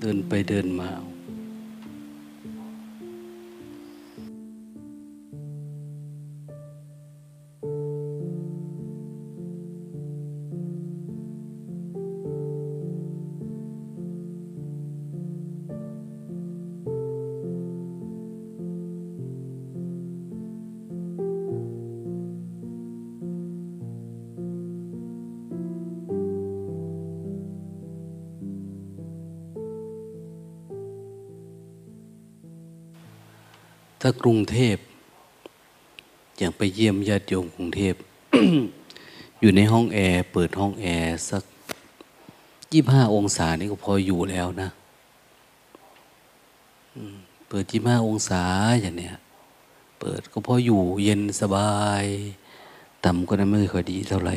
[0.00, 0.88] เดินไปเดินมา
[34.00, 34.76] ถ้ากรุงเทพ
[36.38, 37.94] อย่างไปเยี่ยมญาติโยมกรุงเทพ
[39.40, 41.42] อยู่ในห้องแอร์เปิดห้องแอร์สัก
[42.72, 44.68] ยี่ห้าองศานี่ก็พออยู่แล้วนะ
[47.48, 48.42] เปิดยี่ห้าองศา
[48.82, 49.16] อย่างเนี้ย
[50.00, 51.72] เปิดก็พออยู่เย็นสบา
[52.02, 52.04] ย
[53.04, 54.36] ต่ำก็นั้นไม่ค่อยดีเท่าไหร่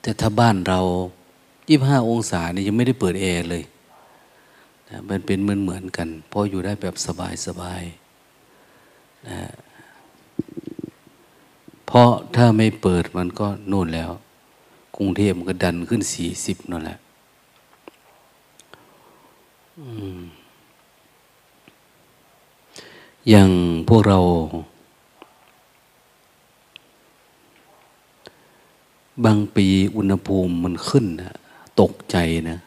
[0.00, 0.80] แต่ถ้าบ้านเรา
[1.68, 3.62] ยี่ห้าองศานี่ยังไม่ได้เปิดแอร์เลย
[4.88, 7.82] นะมันเป็นเหมือนเหมือนกันพออยู่ได้แบบสบายสบาย
[9.28, 9.38] นะ
[11.86, 14.10] เพราะถ้าไม่เปิดมันก็นู่นแล้ว
[14.96, 16.98] กรุงเทพมันก็ดันขึ้นสี่สิบนั่นแหละ
[23.28, 23.50] อย่าง
[23.88, 24.18] พวกเรา
[29.24, 31.36] บางปีอุณหภูมิมันขึ้นนะ
[31.80, 32.16] ตกใจ
[32.50, 32.58] นะ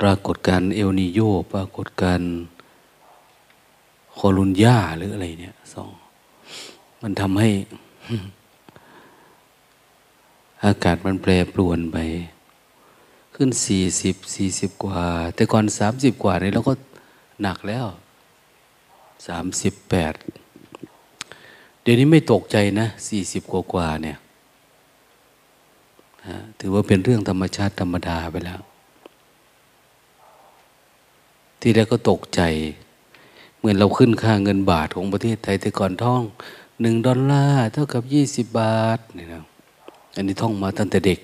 [0.00, 1.20] ปรากฏการเอลนิโย
[1.52, 2.20] ปรากฏการ
[4.14, 5.92] โคลุนยาหรืออะไรเนี่ยสอง
[7.02, 7.50] มันทำให้
[10.64, 11.98] อากาศมันแปรปรวนไป
[13.34, 15.02] ขึ้นสี่สิบสี่สิบกว่า
[15.34, 16.72] แต่ก่อนสามสิบกว่านี่เราก็
[17.42, 17.86] หนักแล้ว
[19.26, 20.14] สามสิบแปด
[21.82, 24.18] เดี๋ยวนี้ไม่ตกใจนะสี่สิบกว่ากว่าเนี่ย
[26.58, 28.60] ถือว่าเป็นเรื่องธรรมชาติธรรมดาไปแล้ว
[31.60, 32.40] ที่แรกก็ตกใจ
[33.58, 36.22] เหมือนเราขึ้นค่าเงินบาทของประเทศไทยแต่ก่อนท่อง
[36.80, 39.42] หนึ่งดอลลาร์เท่ากับยี่สิบบาทนี่นะ
[40.16, 41.20] อันนี้ท่องมาตั้งแต่เด็ก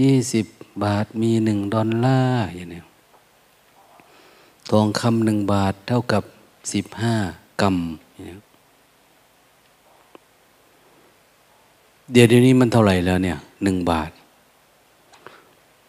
[0.00, 0.46] ยี่สิบ
[0.84, 2.82] บาทมีหนึ่งดอลลาร์อย่างนี้
[4.70, 6.22] ทองคำหนึ่งบาทเท่ากับ
[6.72, 7.14] สิบห้า
[7.60, 7.76] กรัม
[12.12, 14.10] เดี๋ยวเดี๋ยวนี้มันเท่าไหร่แล้วเนี่ยหนึ่งบาท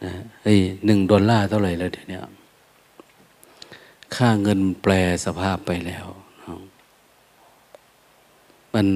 [0.03, 0.11] นะ
[0.43, 2.19] เฮ้ยหนึ่งดอลลาร์เท่าไหร่แล้วเดี๋ยวนี้
[4.15, 4.93] ค่าเงินแปล
[5.25, 6.07] สภาพไปแล้ว
[8.73, 8.87] มัน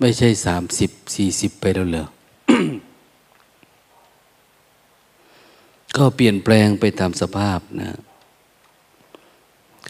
[0.00, 2.06] ไม่ใช่สามสิบสี่สิบไปแล้วเหรอ
[5.96, 7.90] ก็เปลี่ยนแปลงไปตามสภาพนะ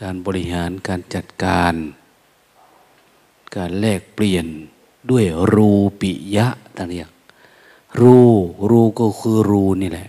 [0.01, 1.75] การบริหารการจัดการ
[3.57, 4.47] การแลกเปลี่ยน
[5.11, 5.25] ด้วย
[5.55, 6.47] รูปิยะ
[6.77, 7.13] ต่างอย่าง
[8.01, 8.19] รู
[8.71, 10.09] รูก็คือรูนี่แหละ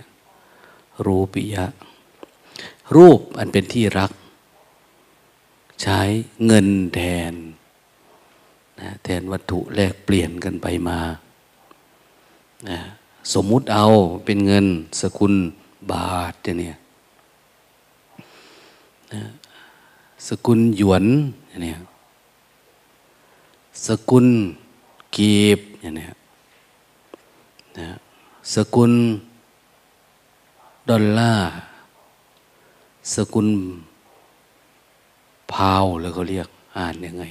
[1.06, 1.66] รูปิยะ
[2.96, 4.12] รูปอันเป็นที่รัก
[5.82, 6.00] ใช้
[6.46, 7.00] เงินแท
[7.32, 7.34] น
[8.80, 11.00] นะแทนวัตถุแลกเปลี่ยนกันไปมา
[12.70, 12.80] นะ
[13.34, 13.86] สมมุติเอา
[14.26, 14.66] เป็นเงิน
[15.02, 15.34] สกุล
[15.92, 16.78] บาทเนี่ย
[19.14, 19.24] นะ
[20.28, 21.06] สกุลหยวน
[21.64, 21.80] เนี่ย
[23.88, 24.28] สกุล
[25.16, 27.90] กีบเนี่ยนะ
[28.54, 28.92] สกุล
[30.90, 31.50] ดอลลาร์
[33.14, 33.48] สกุล
[35.52, 36.48] พาวแล้วเขาเรียก
[36.78, 37.24] อ่านยังไง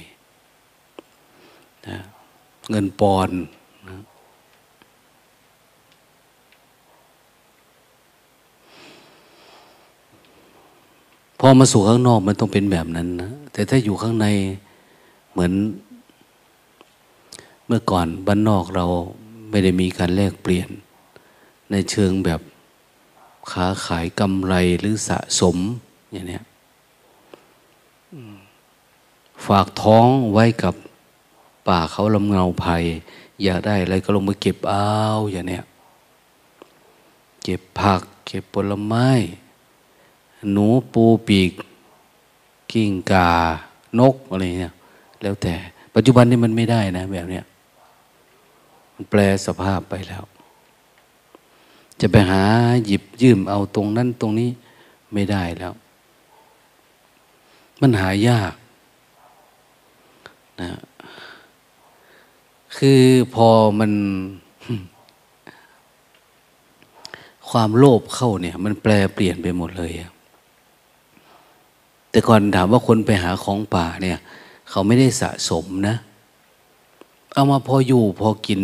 [1.87, 1.97] นะ
[2.69, 3.29] เงินปอน
[3.87, 3.97] นะ
[11.39, 14.27] พอมาสู่ข้างนอกมันต้องเป็นแบบนั้นนะแต่ถ้าอยู่ข้างใน
[15.31, 15.53] เหมือน
[17.67, 18.85] เมื่อก่อนบ้านนอกเรา
[19.49, 20.69] ไม่ได้มีการแลกเปลี่ยน
[21.71, 22.39] ในเชิงแบบ
[23.51, 25.57] ค้าขายกำไรหรือสะสม
[26.11, 26.39] อย่างนี้
[29.45, 30.75] ฝากท้องไว้กับ
[31.67, 32.83] ป่าเขาลำเงาภัย
[33.43, 34.91] อยากได้อะไรก็ลงมาเก็บเอา
[35.31, 35.59] อย่างนี้
[37.43, 39.09] เก็บผัก เก็บผลไม้
[40.51, 41.51] หนูปูปีก
[42.71, 43.29] กิ้งกา
[43.99, 44.73] นกอะไรเนี่ย
[45.21, 45.53] แล้วแต่
[45.95, 47.45] ปัจจุบันนี้มันไม่ได้นะแบบเนี้ย
[48.95, 50.23] มันแปลสภาพไปแล้ว
[52.01, 52.43] จะไปหา
[52.85, 54.49] หยิบยืมเอาตรงนั้นตรงนี้
[55.13, 55.73] ไม่ได้แล้ว
[57.81, 58.53] มันหายาก
[60.61, 60.71] นะ
[62.77, 63.01] คือ
[63.35, 63.47] พอ
[63.79, 63.91] มัน
[67.49, 69.91] ความโลภเข้าเนี่ย มันแปลเปลี่ยนไปหมดเลย
[72.11, 74.17] แต่ก่อนถามว่าคนไปหาของป่าเนี่ย
[74.69, 75.95] เขาไม่ได้สะสมนะ
[77.33, 78.61] เอามาพออยู่พอกิน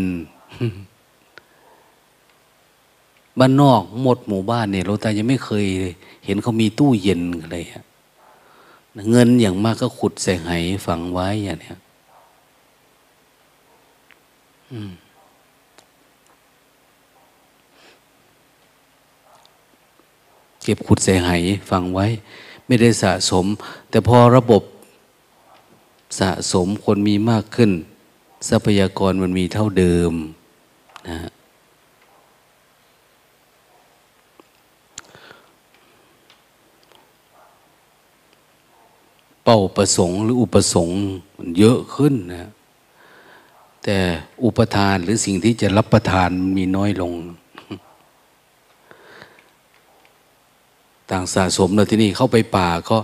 [3.39, 5.65] บ้านนอกหมดหมู่บ้านเนี่ยเราต่ยังไม่เคย
[6.25, 7.57] เห็นเขามีตู้เย็นอะไร
[9.11, 10.49] เงินอย่างมากก็ขุดใส่ไห
[10.85, 11.77] ฝังไว้อย่างเนี้ย
[20.63, 21.29] เก็บขุดใส่ไห
[21.69, 22.05] ฝังไว้
[22.65, 23.45] ไม่ได้สะสม
[23.89, 24.63] แต่พอระบบ
[26.19, 27.71] สะสมคนมีมากขึ้น
[28.49, 30.13] ทรัพยากรมันมีเท่าเดิม
[39.45, 40.99] เป้าประสงค์หรืออุปสงค์
[41.37, 42.49] มันเยอะขึ้นนะ
[43.83, 43.97] แต่
[44.43, 47.13] อุปทานหรือสิ่งที่จะรับประทานมีน้อยลง
[51.09, 52.97] ต่างสะสมแล้วที่นี่เข้าไปป่าก็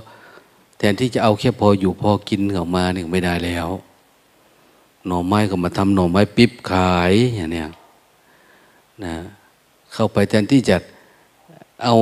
[0.77, 3.67] แทนที่จะเอาแค่พออยู่พอกินออกมาเนี่ยไม่ได้แล้ว
[5.07, 7.69] หน่อไม้ก็มาทำหน่อไม้ปิ๊บขายอย่างเนี้ย
[9.03, 9.15] นะ
[9.93, 10.77] เข้าไปแทนที่จะ
[11.83, 11.95] เอา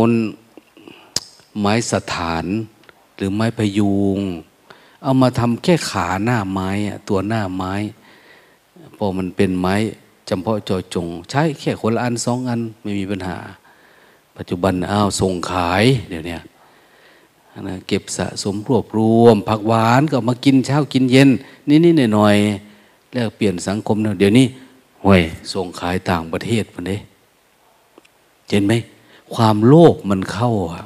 [1.59, 2.45] ไม้สถาน
[3.19, 4.19] หรือไม้พยุง
[5.01, 6.69] เอามาทำแค่ขาหน้าไม้
[7.09, 7.73] ตัวหน้าไม้
[8.97, 9.75] พอมันเป็นไม้
[10.29, 13.37] จำเพาะจอจง ใช้แค่คนละอันสองอันไม่มีปัญหา
[14.37, 16.37] ปัจจุบันอ้าวส่งขายเดี๋ยวนี้
[17.67, 21.29] นะเก็บสะสมรวบรวม ผักหวานก็มากินเช้ากินเย็น
[21.67, 24.45] นี่ๆหน่อยๆแล้วเปลี่ยนสังคมเเดี๋ยวนี้
[25.03, 25.21] ห่วย
[25.53, 26.97] ส่งขายต่างประเทศมันเด้
[28.49, 28.73] เห็นไหม
[29.33, 30.83] ความโลภมันเข้าอะ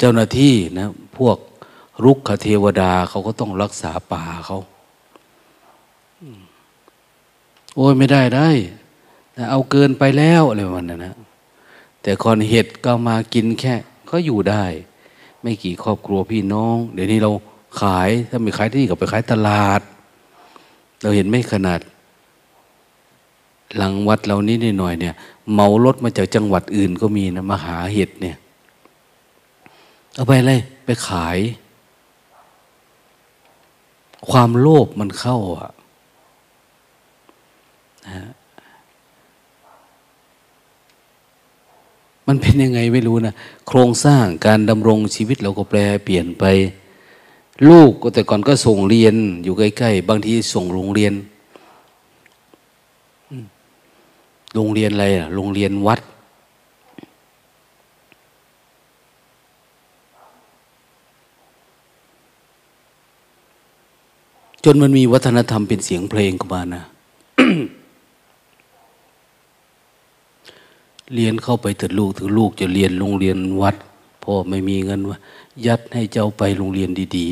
[0.00, 0.88] เจ้าหน้าที่นะ
[1.18, 1.36] พวก
[2.04, 4.58] รุกขเทวดาเขาก็ต้องรักษาป่าเขา
[7.74, 8.48] โอ้ยไม่ได้ได้
[9.50, 11.16] เอาเกินไปแล้วอะไรประมาณนั้นนะ
[12.02, 13.74] แต่คอนเห็ดก็มากินแค่
[14.10, 14.64] ก็อยู่ได้
[15.42, 17.30] ไม่กี่ครอบครัวพี่น้อง เดี๋ยวนี้เรา
[17.80, 19.80] ขายถ้าไม่ขายที่นี่ก็ไปขายตลาด
[21.02, 21.80] เราเห็นไม่ขนาด
[23.76, 25.14] หลังวัดเรานี้นหน่อยเนี่ย
[25.54, 28.36] เมารถมาจากจังหวัดอื่นก็มีนะมาหาเห็ดเนี่ย
[30.14, 31.38] เอาไปเลยไปขาย
[34.30, 35.70] ความโลภมันเข้าอะ
[38.08, 38.30] นะ
[42.26, 43.34] มันเป็นยังไงไม่รู้นะ
[43.68, 46.44] โครงสร้างการดำรงชีวิตเราก็แปลเปลี่ยนไป
[47.68, 49.14] ลูกก็แต่ก่อนก็ส่งเรียน
[49.44, 51.12] อยู่ใกล้ๆ บางทีส่งโรงเรียน
[54.54, 56.00] โรงเรียนอะไรอะโรงเรียนวัด
[64.64, 66.82] จนมันมีวัฒนธรรมเป็นเสียงเพลงเข้ามานะ
[71.14, 73.76] เรียนเข้าไปถึงลูกถึงลูกจะเรียนโรงเรียนวัด
[74.22, 75.18] พ่อไม่มีเงินว่า
[75.66, 77.26] ยัดให้เจ้าไปโรงเรียนดี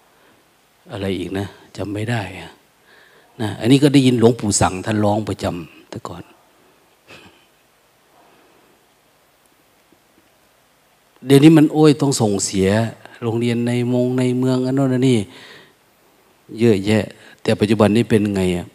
[0.00, 1.46] ๆ อะไรอีกนะ
[1.76, 6.22] จำไม่ได้นะอันนี้ก็ได้ยินหลวงปู่สั่งท่านร้องประจำแต่ก่อน
[11.26, 12.68] เดี๋ยวนี้มันโอ้ยต้องส่งเสีย
[13.22, 15.18] โรงเรียนในมงในเมืองอันนั้นนี่
[16.60, 17.04] เยอะแยะ
[17.42, 18.66] แต่ปัจจุบันนี้เป็นไงอะ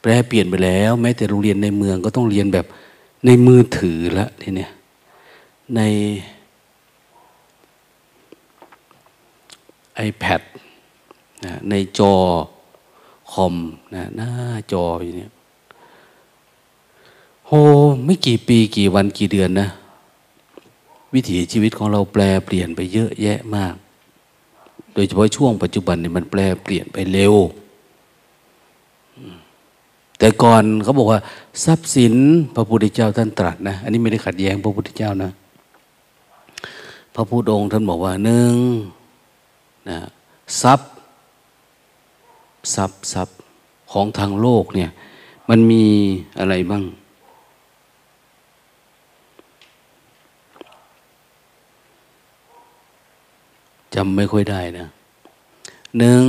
[0.00, 2.66] แปลเปลี่ยนไปแล้ว แม้แต่โรงเรียนในเมืองก็ต้องเรียนแบบ
[3.26, 4.70] ในมือถือละทีเนี้ย
[5.76, 5.80] ใน
[10.08, 10.40] iPad
[11.44, 12.14] นะในจอ
[13.32, 13.54] คอม
[13.94, 14.30] นะหน้า
[14.72, 15.28] จออย่างนี้
[17.46, 17.50] โห
[18.04, 19.68] ไม่กี่ปีกี่วันกี่เดือนนะ
[21.14, 23.74] วิถีชีวิตของเราแปลเปลี่ยนไปเยอะแยะมาก
[24.98, 27.34] ดยเฉพาะช่วงปัจจุบันเนี่ยมันแปลเปลี่ยนไปเร็ว
[30.18, 31.20] แต่ก่อนเขาบอกว่า
[31.64, 32.14] ทรัพย์สิน
[32.54, 35.30] พระพุทธเจ้าท่านตรัสนะ อันนี้ไม่ได้ขัดแย้งพระพุทธเจ้านะ
[37.14, 38.54] พระพุทธองค์ท่านบอกว่าหนึ่ง
[39.88, 39.98] นะ
[40.62, 40.90] ทรัพย์
[42.74, 43.36] ทรัพย์ทรัพย์
[43.92, 44.90] ของทางโลกเนี่ย
[45.48, 45.84] มันมี
[46.38, 46.84] อะไรบ้าง
[53.94, 54.86] จำไม่ค่อยได้นะ
[55.98, 56.24] หนึ่ง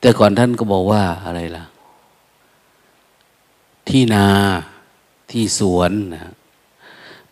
[0.00, 1.64] แต่ก่อนท่านก็บอกว่าอะไรล่ะ
[3.88, 4.26] ที่นา
[5.30, 6.32] ที่สวนนะ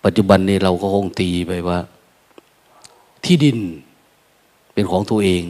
[0.04, 1.78] ปัจจุบันนี้เราก็คงตีไปว่า
[3.24, 3.58] ที่ดิน
[4.72, 5.44] เป็นของตัวเอง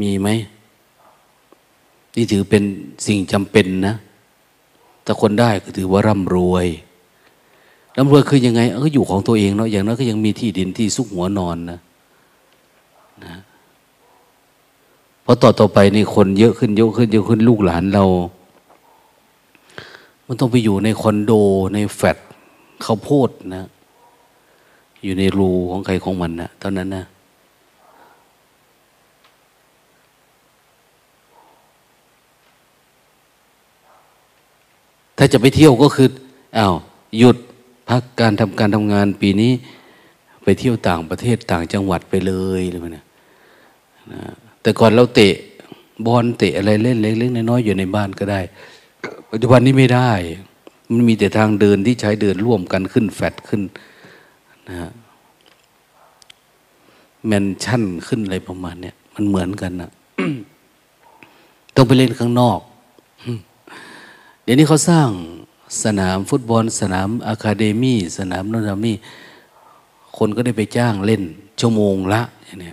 [0.00, 0.28] มีไหม
[2.16, 2.62] นี่ถือเป็น
[3.06, 3.94] สิ่งจำเป็นนะ
[5.04, 6.66] ถ้าคนได้ก็ถือว่าร่ำรวย
[7.96, 11.78] ร่ำรวยคือยังไงเอออยู่ของตัวเองเนาะอย่างนั้นก็ยังมีที่ดินที่ซุกหัวนอนนะ
[13.24, 13.34] นะ
[15.22, 18.04] เพราะต่อต่อไปนี่คนเยอะขึ้นเยอะขึ้นเยอะขึ้นลูกหลานเรา
[20.26, 21.32] มันต้องไปอยู่ในคอนโด
[21.74, 22.18] ในแฟลต
[22.82, 23.64] เขาโพดนะ
[25.02, 27.04] อยู่ในรูของใครของมันนะเท่านั้นนะ
[35.18, 36.08] ถ้าจะไปเที่ยวก็คือ
[36.56, 36.74] อา้าว
[37.18, 37.36] หยุด
[37.88, 39.52] พักการทำการทำงานปีนี้
[40.42, 43.04] ไปเที่ยวต่างประเทศต่างจังหวัดไปเลยเลยนะ
[44.12, 44.22] นะ
[44.62, 45.34] แต่ก่อนเราเตะ
[46.06, 48.40] บอลเตะอะไรเล่นเล็กๆน้อยๆอยู่ในบ้านก็ได้
[49.30, 50.12] ปัจจุบันนี้ไม่ได้
[50.90, 53.62] มันมีแต่ทางเดินที่ใช้เดินร่วมกันขึ้นแฟดขึ้น
[54.68, 54.90] นะ
[57.26, 59.90] แมนชั่นขึ้นอะไรประมาณเนี้ยมันเหมือนกันนะ
[61.74, 62.60] ต้องไปเล่นข้างนอก
[64.42, 65.08] เดี๋ยวนี้เขาสร้าง
[65.84, 68.96] สนามฟุตบอล สนามอะคาเดมี่สนามโนนามี่
[70.16, 71.22] คนก็ได้ไปจ้างเล่น
[71.60, 72.72] ชั่วโมงละอย่างนี้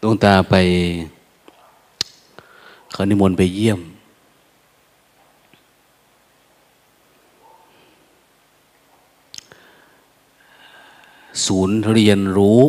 [0.00, 0.54] ดวงตาไป
[2.92, 3.80] เขานิมนต์ไปเยี่ยม
[11.46, 12.60] ศูนย์เรียนรู้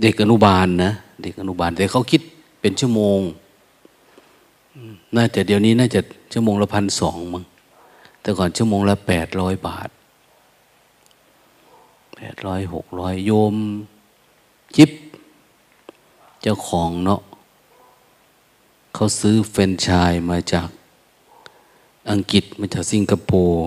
[0.00, 2.20] เด็กอนุบาลนะเด็กอนุบาล แต่เขาคิด
[2.60, 3.20] เป็นชั่วโมง
[5.16, 6.00] น่าจะเดี๋ยวนี้น่าจะ
[6.32, 7.44] ชั่วโมงละพันสองมั้ง
[8.20, 9.88] แต่ก่อนชั่วโมงละแปดร้อยบาท
[12.16, 13.54] แปดร้อยหกร้อยโยม
[14.76, 14.90] จิบ
[16.42, 17.20] เจ้าของเนาะ
[18.94, 20.68] เขาซื้อเฟรนชายมาจาก
[22.10, 23.66] อังกฤษมาจากสิงคโปร์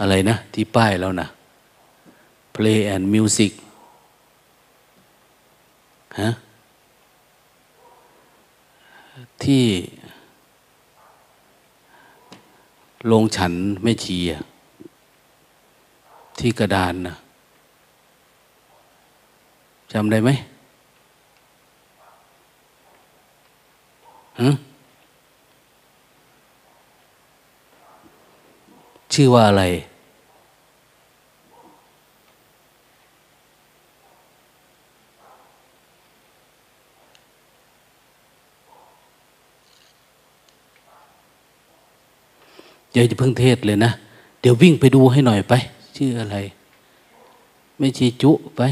[0.00, 1.28] อะไรนะ ที่ป้ายแล้วนะ
[2.54, 3.52] Play and Music
[6.20, 6.30] ฮะ
[9.42, 9.64] ที่
[13.12, 14.18] ลงฉันไม่ชี
[16.38, 17.14] ที่กระดานนะ
[19.92, 20.30] จำได้ไหม
[24.40, 24.50] ฮะ
[29.14, 29.64] ชื่อว่าอะไร
[42.92, 43.92] อย่าจะเพิ่งเทศเลยนะ
[44.40, 45.54] เดี๋ยววิ่งไปดูให้หน่อยไป
[45.96, 46.36] ชื่ออะไร
[47.78, 48.62] ไม่ชีจุไป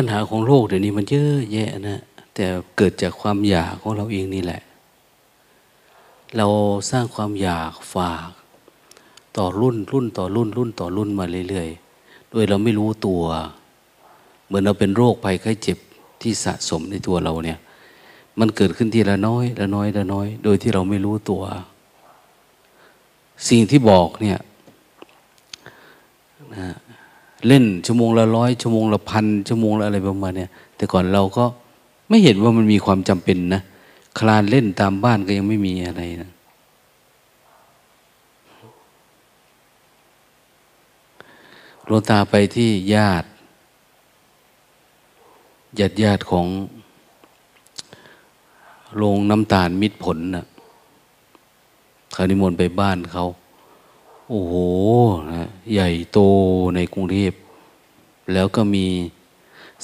[0.00, 2.00] ปัญหาของโลกเดี๋ยวนี้มันเยอะแยะนะ
[2.34, 2.44] แต่
[2.76, 4.62] เกิดจากความอยากของเราเองนี่แหละ
[6.36, 6.46] เรา
[6.90, 8.28] สร้างความอยากฝาก
[9.36, 13.22] ต่อรุ่นรุ่นต่อรุ่นรุ่นต่อรุ่นมาเรื่อยๆ โดยเราไม่รู้ตัว
[14.46, 15.78] เหมือนเราเป็นโรคภัยไข้เจ็บ
[16.22, 17.58] ที่สะสมในตัวเราเนี่ย
[18.38, 21.42] มันเกิดขึ้นทีละน้อยละน้อยละน้อย โดยที่เราไม่รู้ตัว
[23.48, 24.38] สิ่งที่บอกเนี่ย
[26.56, 26.68] นะ
[27.46, 31.44] เล่นชั่วโมงละร้อยชั่วโมงละพันชั่วโมงละอะไรประมาณเนี้แต่ก่อนเราก็
[32.08, 33.62] ไม่เห็นว่ามันมีความจำเป็นนะ
[34.18, 36.30] คลานเล่นตามบ้านก็ยังไม่มีอะไรนะ
[41.84, 43.28] หลวงตาไปที่ญาติ
[45.78, 46.46] ญาติญาติของ
[48.96, 50.46] โรงน้ำตาลมิตรผลนะ่ะ
[52.12, 53.24] เขานิมนต์ไปบ้านเขา
[54.28, 54.54] โอ้โห
[55.32, 56.18] นะใหญ่โต
[56.74, 57.32] ในกรุงเทพ
[58.32, 58.86] แล้วก็มี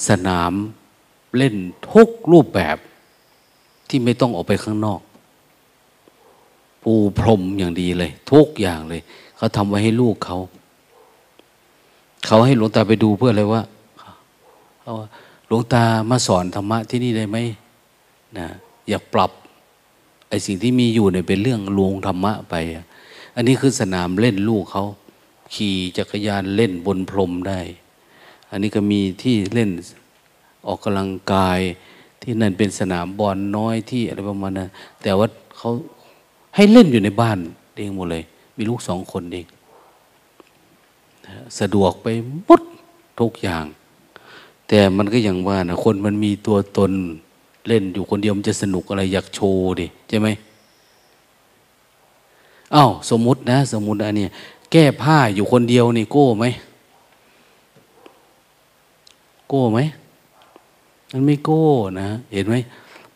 [0.07, 0.53] สนาม
[1.37, 1.55] เล่น
[1.91, 2.77] ทุกรูปแบบ
[3.89, 5.01] ที่ไม่ต้องออกไปข้างนอก
[6.83, 9.01] ปูพรมอย่างดีเลย ทุกอย่างเลย
[9.37, 10.37] เขาทำไว้ให้ลูกเขา
[12.25, 13.63] เขาให้หลวงตาไปดูเพื่ออะไรว่า
[15.47, 17.37] หลวงตามาสอนธรรมะที่นี่ได้ไหม
[18.37, 18.47] นะ
[18.89, 19.31] อยากปรับ
[20.29, 22.81] ไอ้สิ่งที่มีอยู่เนี่ยเป็นเรื่องลวงธรรมะไปอั
[23.35, 24.85] อันนี้คือสนามเล่นลูกเขา
[25.53, 27.61] ขี่จักรยานเล่นบนพรมได้
[28.51, 29.69] อันนี้ก็มีที่เล่น
[30.67, 31.59] ออกกำลังกาย
[32.21, 34.69] ที่นั่นเป็นสนามบอลน้อยที่อะไรประมาณนั้น
[35.01, 35.27] แต่ว่า
[35.57, 35.71] เขา
[36.55, 37.37] ให้เล่นอยู่ในบ้าน
[37.75, 38.23] เองหมดเลย
[38.57, 39.45] มีลูกสองคนเอง
[41.59, 42.07] สะดวกไป
[42.45, 42.61] หมด
[43.19, 43.65] ทุกอย่าง
[44.67, 46.91] แต่มันก็อย่างว่านะคนมันมีตัวตน
[47.67, 50.27] เล่นอยู่คนเดียวมันจะสนุกอะไรอยากโชว์ดิใช่ไหม
[52.73, 54.27] อา้าวสมมตินะ สมมติอันนี้
[54.71, 56.45] แก้ผ้าอยู่คนเดียวนี่โก้ไหม
[59.49, 59.79] โก้ไหม
[61.11, 61.63] มันไม่โก้
[62.01, 62.55] นะ เห็นไหม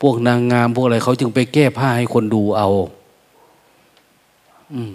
[0.02, 2.70] พวกนางงามพวกอะไรเขาจึงไปแก้ผ้าให้คนดูเอา
[4.74, 4.94] อืม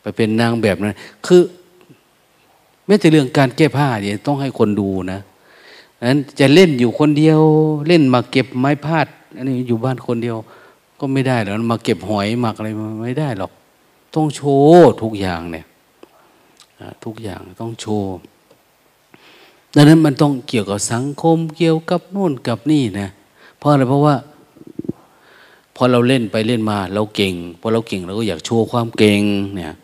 [0.00, 0.94] ไปเป็นนางแบบนั้น
[1.26, 1.42] คือ
[2.86, 5.20] ไม่แต่เรื่องการแก้ผ้าเนี่ยต้องให้คนดูนะ
[6.08, 7.40] นั้นจะเล่นอยู่คนเดียว
[7.88, 10.36] เล่นมาเก็บไม้พาดอันนี้อยู่บ้านคนเดียว
[11.00, 12.68] ก็ไม่ได้หรอกมาเก็บหอยหมักอะไร
[13.04, 13.52] ไม่ได้หรอก
[14.14, 15.66] ต้องโชว์ทุกอย่างเนี่ย
[17.04, 18.10] ทุกอย่างต้องโชว์
[19.74, 23.08] ดังนั้นมันต้องเกี่ยวกับสังคมเกี่ยวกับนู่นกับนี่นะ
[23.58, 24.14] เพราะอะไรเพราะว่า
[25.76, 29.22] พอเราเล่นไปเล่นมา เราเก่งพอเราเก่งเราก็อยากโชว์ความเก่ง
[29.54, 29.74] เนี่ย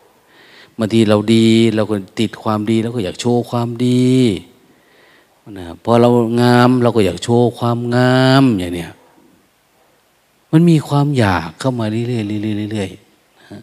[0.78, 1.46] บางทีเราดี
[1.76, 4.10] เราก็ติดความดีเราก็อยากโชว์ความดี
[5.58, 6.08] นะพอเรา
[6.40, 8.92] งามเราก็อยากโชว์ความงามอย่างเนี้ย
[10.52, 12.18] มันมีความอยากเข้ามาเรื่อยๆเรื่
[12.64, 12.90] อยๆเรื่อย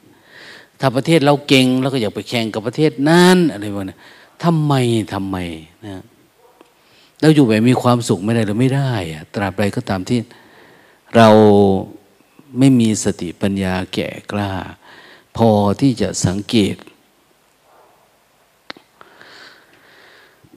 [0.03, 3.99] ๆถ้าประเทศเราเก่งเราก็อยากไปแข่งกับประเทศนั้นอะไรวะเนี่ย
[4.43, 4.73] ทำไม
[5.13, 5.37] ทำไม
[5.85, 6.03] นะ
[7.21, 10.19] เราอยู่แบบมีความสุขไม่ได้หรือไม่ได้อะตราบใดก็ตามที่
[11.15, 11.29] เรา
[12.59, 14.51] ไม่มีสติปัญญาแก่กล้า
[15.37, 15.49] พอ
[15.81, 16.75] ที่จะสังเกต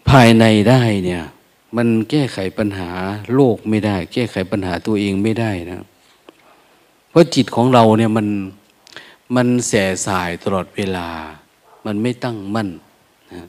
[0.08, 1.22] ภายในได้เนี่ย
[1.76, 2.90] มันแก้ไขปัญหา
[3.34, 5.84] โลกไม่ได้ แก้ไขปัญหาตัวเองไม่ได้นะ
[7.16, 8.26] ราะจิตของเราเนี่ยมัน
[9.36, 9.72] มันแส
[10.06, 11.08] สายตลอดเวลา
[11.86, 12.68] มันไม่ตั้งมั่น
[13.32, 13.48] นะ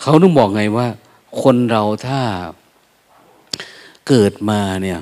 [0.00, 0.86] เขาต้องบอกไงว่า
[1.42, 2.20] คนเราถ้า
[4.08, 5.00] เกิดมาเนี่ย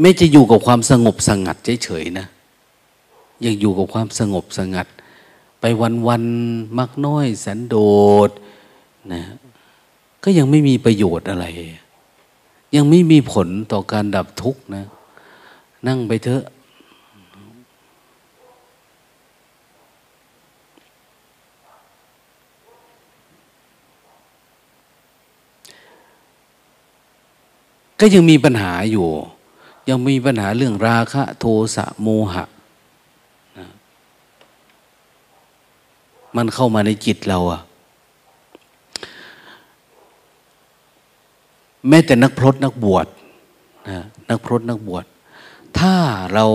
[0.00, 2.26] ไม่จะอยู่กับความสงบสงัดเฉยๆนะ
[3.44, 4.86] ยังอยู่กับความสงบสงัด
[5.60, 5.64] ไป
[6.08, 7.76] วันๆมักน้อย สันโด
[8.28, 8.30] ษ
[9.12, 9.22] นะ
[10.24, 11.46] ก็ยังไม่มีประโยชน์อะไร
[12.76, 14.84] ยังไม่มีผลต่อการดับทุกข์นะ
[15.86, 16.44] นั่งไปเถอะ
[28.00, 29.08] ก็ยังมีปัญหาอยู่
[29.88, 31.44] ยังมีปัญหาเรื่องราคะ โท
[31.76, 32.44] สะโมหะ
[33.58, 33.66] นะ
[36.36, 37.60] มันเข้ามาในจิตเราอะ
[41.88, 43.06] แม้แต่นักพรตนักบวช
[43.88, 45.04] นะนักพรตนักบวช
[45.78, 45.94] ถ้า
[46.34, 46.46] เรา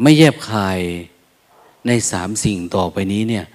[0.00, 0.80] ไม่แยบคาย
[1.86, 3.46] ในสามสิ่งต่อไปนี้เนี่ย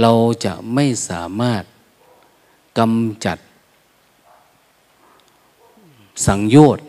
[0.00, 0.12] เรา
[0.44, 1.62] จะไม่สามารถ
[2.78, 3.38] กำจัด
[6.26, 6.84] สังโยชน์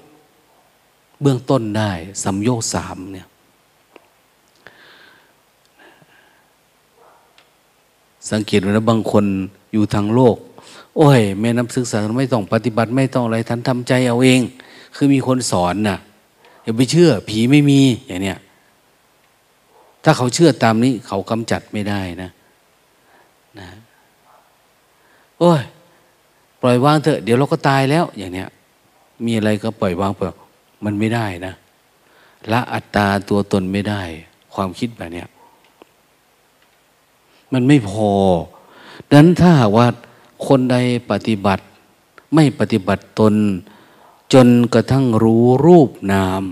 [1.22, 1.92] เบื้องต้นได้
[2.24, 3.28] สัมโยชน์สามเนี่ย
[8.32, 9.26] สังเกตว่าบางคน
[9.74, 10.38] อยู่ทางโลก
[10.98, 14.42] โอ้ยแม่น้ำศึกษาไม่ต้องปฏิบัติไม่ต้องอะไรท่านทำใจเอาเอง
[14.96, 15.98] คือมีคนสอนนะ่ะ
[16.64, 18.38] อย่าไปเชื่อ ผีไม่มีอย่างเนี้ย
[20.04, 22.30] ถ้าเขาเชื่อตามนี้ เขากำจัดไม่ได้นะ
[23.60, 23.68] นะ
[25.40, 25.62] โอ้ย
[26.62, 28.48] ปล่อยวางเถอะ เดี๋ยวเราก็ตายแล้ว อย่างเนี้ย
[29.26, 30.20] มีอะไรก็ปล่อยวางไป
[30.86, 31.54] มันไม่ได้นะ
[32.52, 34.02] ละอัตตาตัวตนไม่ได้
[34.56, 35.24] ความคิดแบบนี้
[37.54, 38.12] มันไม่พอ
[39.10, 39.88] ดังนั้นถ้าว่า
[40.46, 40.76] คนใด
[41.12, 41.64] ปฏิบัติ
[42.34, 43.34] ไม่ปฏิบัติตน
[44.34, 46.44] จนกระทั่งรู้รูปนาม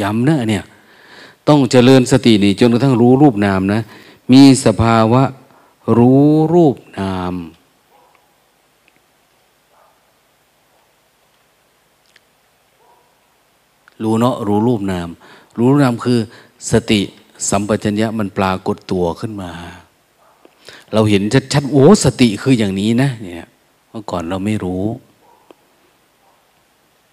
[0.00, 0.64] ย้ำนะเนี่ย
[1.48, 3.80] ต้องเจริญสตินี่จนกระทั่งรู้รูปนามนะ
[4.32, 5.22] มีสภาวะ
[5.98, 7.34] รู้รูปนาม
[14.02, 15.08] รู้เนาะรู้รูปนาม
[15.58, 16.18] รู้รูปนามคือ
[16.70, 17.00] สติ
[17.48, 19.50] สัมปชัญญะมันปรากฏตัวขึ้นมา
[20.92, 21.22] เราเห็น
[21.52, 23.48] ชัดๆโอ้สติคืออย่างนี้นะเนี่ย
[23.90, 24.84] เมื่อก่อนเราไม่รู้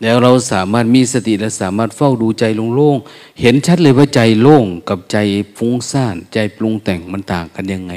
[0.02, 2.44] แล้วเราสามารถมีสติและสามารถเฝ้าดูใจ
[2.76, 5.18] โล่งๆเห็นชัดเลยว่าใจโล่งกับใจ
[5.58, 7.94] ฟุ้งซ่านใจปรุงแต่งมันต่างกันยังไง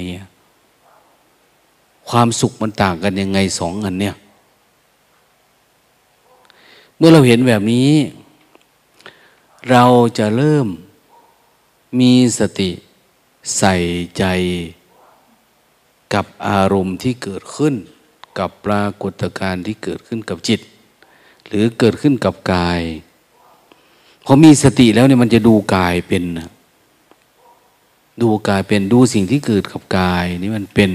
[2.08, 4.14] ความสุขมันต่างกันยังไงสองอันเนี่ย
[6.96, 7.90] เมื่อเราเห็นแบบนี้
[9.70, 9.84] เรา
[10.18, 10.66] จะเริ่ม
[12.00, 12.70] มีสติ
[13.58, 13.74] ใส่
[14.18, 14.24] ใจ
[16.14, 17.74] กับอารมณ์ที่เกิดขึ้น
[18.38, 20.60] กับปรากฏการณ์ที่เกิดขึ้นกับจิต
[21.48, 22.80] หรือเกิดขึ้นกับกาย
[24.24, 26.24] พอมีสติแล้วเนี่ยมันจะดูกายเป็น
[28.22, 30.90] ดูกายเป็นดูสิ่งที่เกิดกับกายนี่มันเป็น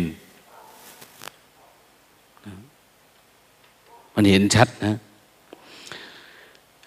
[4.16, 4.96] มันเห็นชัดนะ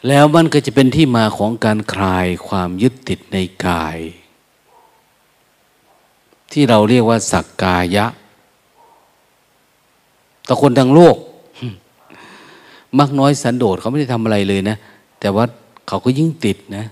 [0.08, 3.36] แล้วมันก็จะเป็นที่มาของการคลายความยึดติดใน
[3.66, 3.98] กาย
[6.52, 8.06] ที่เราเรียกว่า สักกายะ
[10.44, 11.16] แต่คนทางโลก
[12.98, 14.76] มักน้อยสันโดษเขาไม่ได้ทำอะไรเลยนะ
[15.20, 15.44] แต่ว่า
[15.88, 16.84] เขาก็ยิ่งติดนะ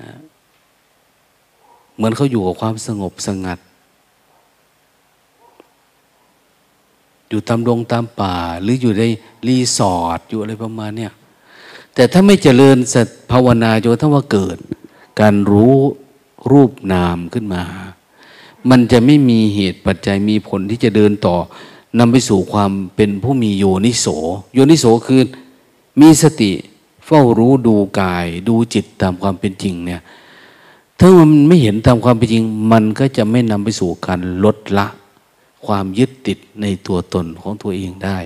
[0.00, 0.10] นะ
[1.96, 3.58] เหมือนเขาอยู่กับความสงบสงัด
[7.28, 9.04] อยู่ตามดงตามป่า หรืออยู่ใน
[9.46, 11.12] รีสอร์ทอยู่อะไรประมาณเนี้ย
[11.94, 14.56] แต่ถ้าไม่เจริญสัตภาวนาจนถ้าว่าเกิด
[15.20, 15.76] การรู้
[16.50, 17.62] รูปนามขึ้นมา
[18.70, 21.36] มันจะไม่มีเหตุปัจจัยมีผลที่จะเดินต่อ
[21.98, 24.06] นำไปสู่ความเป็นผู้มีโยนิโส
[24.54, 25.22] โยนิโสคือ
[26.00, 26.52] มีสติ
[27.06, 30.02] เฝ้ารู้ดูกาย ดูจิตตามความเป็นจริงเนี่ย
[30.98, 34.86] ถ้ามันไม่เห็นตามความเป็นจริง มันก็จะไม่นำไปสู่การลดละ
[35.66, 38.18] ความยึดติดในตัวตนของตัวเองได้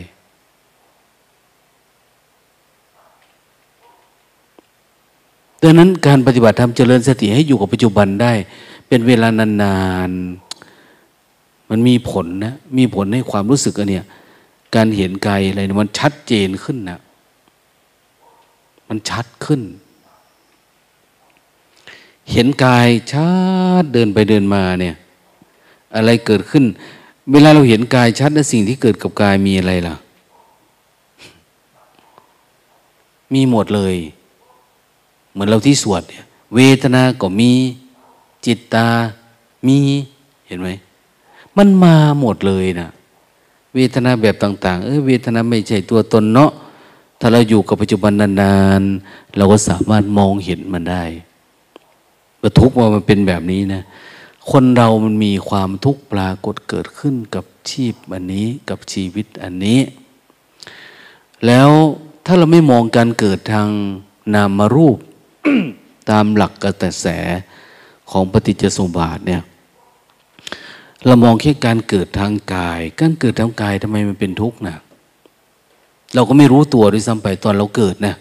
[5.63, 8.33] ดังนั้นการปฏิบัติธรรมเจริญสติให้อยู่กับปัจจุบันได้
[8.89, 14.05] เป็นเวลานานๆมันมีผลนะ มีผลให้ความรู้สึกอันเนี้ย
[14.75, 17.01] การเห็นกายอะไรมันชัดเจนขึ้นนะ
[18.89, 19.63] มันชัดขึ้น
[22.33, 23.31] เห็นกายชั
[23.83, 24.97] ดเดินไปเดินมาเนี่ย
[25.97, 26.65] อะไรเกิดขึ้น
[27.33, 29.97] เวลาเราเห็นกายชัดแล้วสิ่งที่เกิดกับกายมีอะไรล่ะ
[33.35, 33.95] มีหมดเลย
[35.37, 37.53] เหมือนเราที่สวดเนี่ย เวทนาก็มี
[38.47, 38.87] จิตตา
[39.67, 39.79] มี
[40.47, 40.69] เห็นไหม
[41.57, 42.89] มันมาหมดเลยนะ
[43.75, 46.51] เวทนาแบบต่าง ๆ เออเวทนาไม่ใช่ตัวตนเนาะ
[47.21, 51.05] ถ้าเราอยู่กับปัจจุบันนานๆ เราก็สามารถมองเห็นมันได้
[52.41, 53.83] ว่าทุกว่ามันเป็นแบบนี้นะ
[54.51, 59.81] คนเรามันมีความทุกข์ปรากฏเกิดขึ้นกับชีพอันนี้กับชีวิตอันนี้
[61.47, 61.71] แล้ว
[62.25, 63.69] ถ้าเราไม่มองการเกิดทาง
[64.35, 64.99] นามรูป
[66.11, 67.07] ตามหลักกระแส
[68.11, 69.43] ของปฏิจจสมบาทเนี่ย
[71.07, 74.77] เรามองแค่การเกิดทางกาย การเกิดทางกายทำไมมันเป็นทุกข์นะ
[76.15, 78.15] เราก็ไม่รู้ตัวด้วยซ้ำไปตอนเราเกิดนะ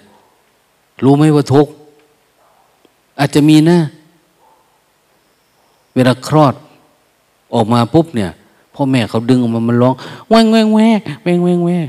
[1.03, 1.71] รู้ไหมว่าทุกข์
[3.19, 3.79] อาจจะมีนะ
[5.95, 6.53] เวลาคลอด
[7.55, 8.31] ออกมาปุ๊บเนี่ย
[8.75, 9.93] พ่อแม่เขาดึงออกมามันร้อง
[10.29, 11.85] แวงแวงแวงแวงแวงแวง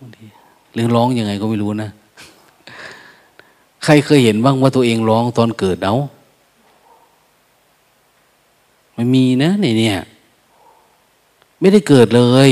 [0.00, 0.24] บางที
[0.74, 1.90] เรื่อร้องยังไงก็ไม่รู้นะ
[3.86, 5.96] ใครเคยเห็นบ้างว่าตัวเองร้องตอนเกิดเอา
[8.94, 9.96] ไม่มีนะในเนี่ย
[11.60, 12.50] ไม่ได้เกิดเลย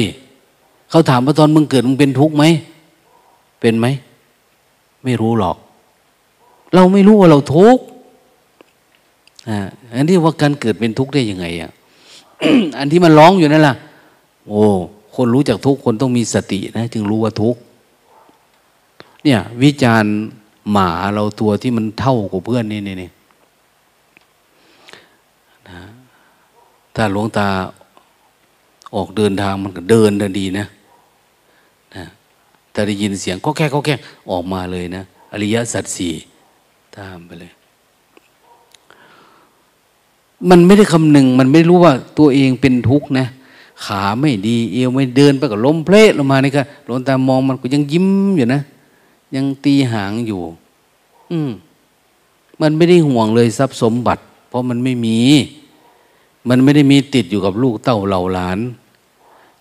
[0.90, 2.44] เขาถามว่าตอนมึงเกิดมึงเป็นทุกข์ไหม
[3.60, 3.86] เป็นไหม
[5.04, 5.56] ไม่รู้หรอก
[6.74, 7.82] เราไม่รู้ว่าเราทุกข์
[9.48, 9.58] อ่า
[9.94, 11.70] อันนี้ว่าการเกิดเป็นทุกข์ได้ยังไงอะ
[12.78, 13.74] อันที่มันร้องอยู่นั่นล่ะ
[14.48, 14.62] โอ้
[15.16, 17.60] คนรู้จักทุกข์คนต้องมีสตินะ จึงรู้ว่าทุกข์
[19.24, 20.14] เนี่ย วิจารณ์
[20.72, 23.10] หมาเราตัวที่มันเท่ากับเพื่อนนี่นี่นี่
[25.68, 25.78] นะ
[26.94, 27.46] ถ้าหลวงตา
[28.94, 30.66] ออกเดินทางมันก็เดินด้ดีนะ
[31.94, 32.04] นะ
[32.72, 33.94] แต่ได้ยินเสียงก็แค่ก็แค่
[34.30, 36.14] ออกมาเลยนะ อริยสัจสี่
[36.96, 37.52] ตามไปเลย
[40.50, 43.26] มันไม่ได้คำหนึ่ง มันไม่รู้ว่าตัวเองเป็นทุกข์นะ
[43.84, 48.60] ขาไม่ดีเอวไม่เดินไปกับล้มเพลลงมานี่ก็หลวงตามองมันก็ยังยิ้มอยู่นะ
[49.34, 50.42] ยังตีหางอยู่
[51.32, 51.50] อืม
[52.60, 55.18] มันไม่ได้ห่วงเลยทรัพย์สมบัติ เพราะมันไม่มี
[56.48, 58.58] มันไม่ได้มีติดอยู่กับลูกเต้าเหล่าหลาน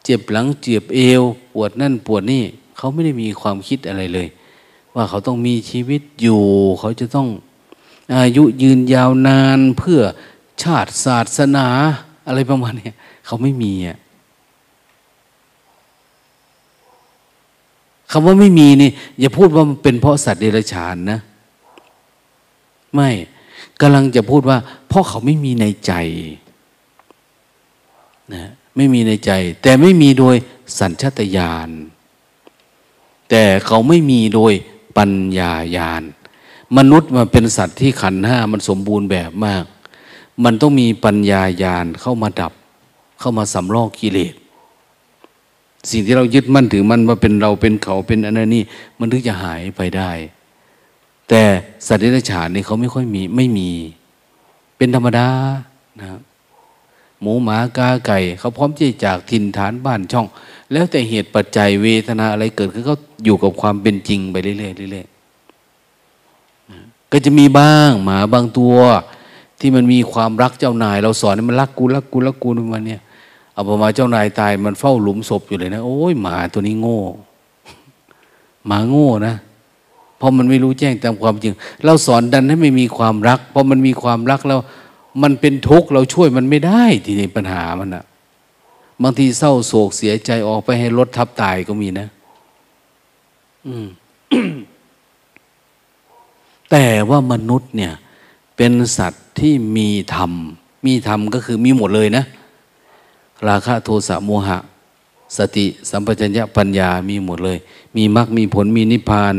[0.04, 1.22] เจ็บหลังเจ็บเอว
[1.54, 2.44] ปวดนั่นปวดนี่
[2.78, 4.28] เขาไม่ได้มีความคิดอะไรเลย
[4.96, 6.42] ว่าเขาต้องมีชีวิตอยู่
[6.80, 7.28] เขาจะต้อง
[8.16, 10.00] อายุยืนยาวนานเพื่อ
[10.62, 11.68] ชาติศาสนา
[12.28, 12.92] อะไรประมาณนี้
[13.26, 13.98] เขาไม่มีอะ
[18.16, 21.20] คำว่าไม่มีนี่ อย่าพูดว่ามันเป็นเพราะสัตว์เดรัจฉานนะ
[22.96, 23.10] ไม่
[23.82, 25.94] กำลังจะพูดว่า เพราะเขาไม่มีในใจ
[28.34, 28.44] นะ
[28.76, 30.36] ไม่มีในใจ แต่ไม่มีโดย
[30.80, 31.70] สัญชาตญาณ
[33.30, 34.54] แต่เขาไม่มีโดย
[34.98, 36.04] ปัญญาญาณ
[36.78, 39.64] มนุษย์มาเป็นสัตว์ที่ขันห้ามันสมบูรณ์แบบมาก
[40.44, 42.54] มันต้องมีปัญญาญาณเข้ามาดับ
[43.20, 44.34] เข้ามาสำลอกกิเลส
[45.92, 48.64] สิ่งที่เรายึดมั่นถือมันว่าเป็นเราเป็นเขาเป็นอันนั้นนี่
[49.00, 50.12] มันถึงจะหายไปได้
[51.30, 51.42] แต่
[51.88, 53.70] สัตว์เดรัจฉานนี่เขาไม่ค่อยมีไม่มี
[54.78, 55.28] เป็นธรรมดา
[56.02, 56.08] นะ
[57.22, 60.28] หมูหมากาไก่ เขาพร้อมที่จากถิ่นฐานบ้านช่อง
[60.72, 64.56] แล้วแต่เหตุปัจจัยเวทนาอะไรเกิดขึ้นเขาอยู่กับความเป็นจริงไปเรื่อ
[64.88, 68.76] ยๆเรื่อยๆก็จะมีบ้างหมาบางตัว
[69.60, 73.02] ที่มันมีความรักเจ้านาย เราสอนให้มันรักกูรักกูรักกูประมาณเนี้ย
[73.54, 77.00] เอาประมาเจ้านายตายมันเฝ้าหลุมศพอยู่เลยนะ โอ้ยหมาตัวนี้โง่
[78.68, 79.36] หมาโง่นะ
[80.18, 81.54] เพราะมันไม่รู้แจ้งตามความจริง
[81.86, 84.60] เราสอนดันให้ไม่มีความรักพอมันมีความรักแล้ว
[85.24, 88.04] มันเป็นทุกข์เราช่วยมันไม่ได้ทีนี้ปัญหามันอะ
[89.02, 92.08] บางทีเศร้าโศกเสียใจออกไปให้รถทับตายก็มีนะ
[93.68, 93.88] อืม
[96.72, 97.94] แต่ว่ามนุษย์เนี่ย
[98.58, 100.32] เป็นสัตว์ที่มีธรรม
[100.86, 102.24] มีธรรมก็คือมีหมดเลยนะ
[103.48, 104.58] ราคะโทสะโมหะ
[105.38, 107.58] สติสัมปชัญญะปัญญามีหมดเลย
[107.96, 109.36] มีมรรคมีผลมีนิพพาน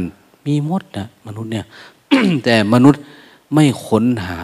[0.47, 1.65] มีหมดนะมนุษย์เนี่ย
[2.45, 3.01] แต่มนุษย์
[3.55, 4.41] ไม่ค้นหา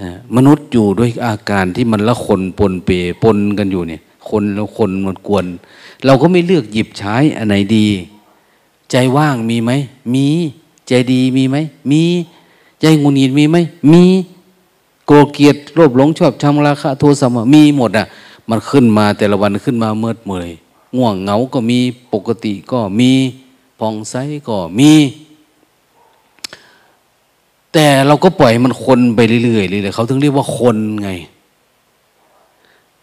[0.00, 2.90] นะมนุษย์อยู่ด้วยอาการที่มันละคนปนเป
[3.22, 5.46] ปนกันอยู่เนี่ย คนแล้วคนมันกวน
[6.04, 7.86] เราก็ไม่เลือกหยิบใช้อันไหนดี
[8.90, 9.70] ใจว่างมีไหม
[10.14, 10.26] มี
[10.88, 11.56] ใจดีมีไหม
[11.90, 12.02] มี
[12.80, 13.56] ใจงุนงิดมีไหม
[13.92, 14.02] มี
[15.06, 18.06] โกรเกียดโลภหลงชอบชังราคะโทสะมีหมดอะ
[18.50, 20.50] มันขึ้นมาแต่ละวันขึ้นมาเมื่อเมื่อย
[20.96, 21.78] ง่วงเหงาก็มี
[22.12, 23.10] ปกติก็มี
[23.78, 24.14] ผ่องใส
[24.48, 24.92] ก็มี
[27.72, 31.10] แต่เราก็ปล่อยมันคนไปเรื่อยๆเลยเขาถึงเรียกว่าคนไง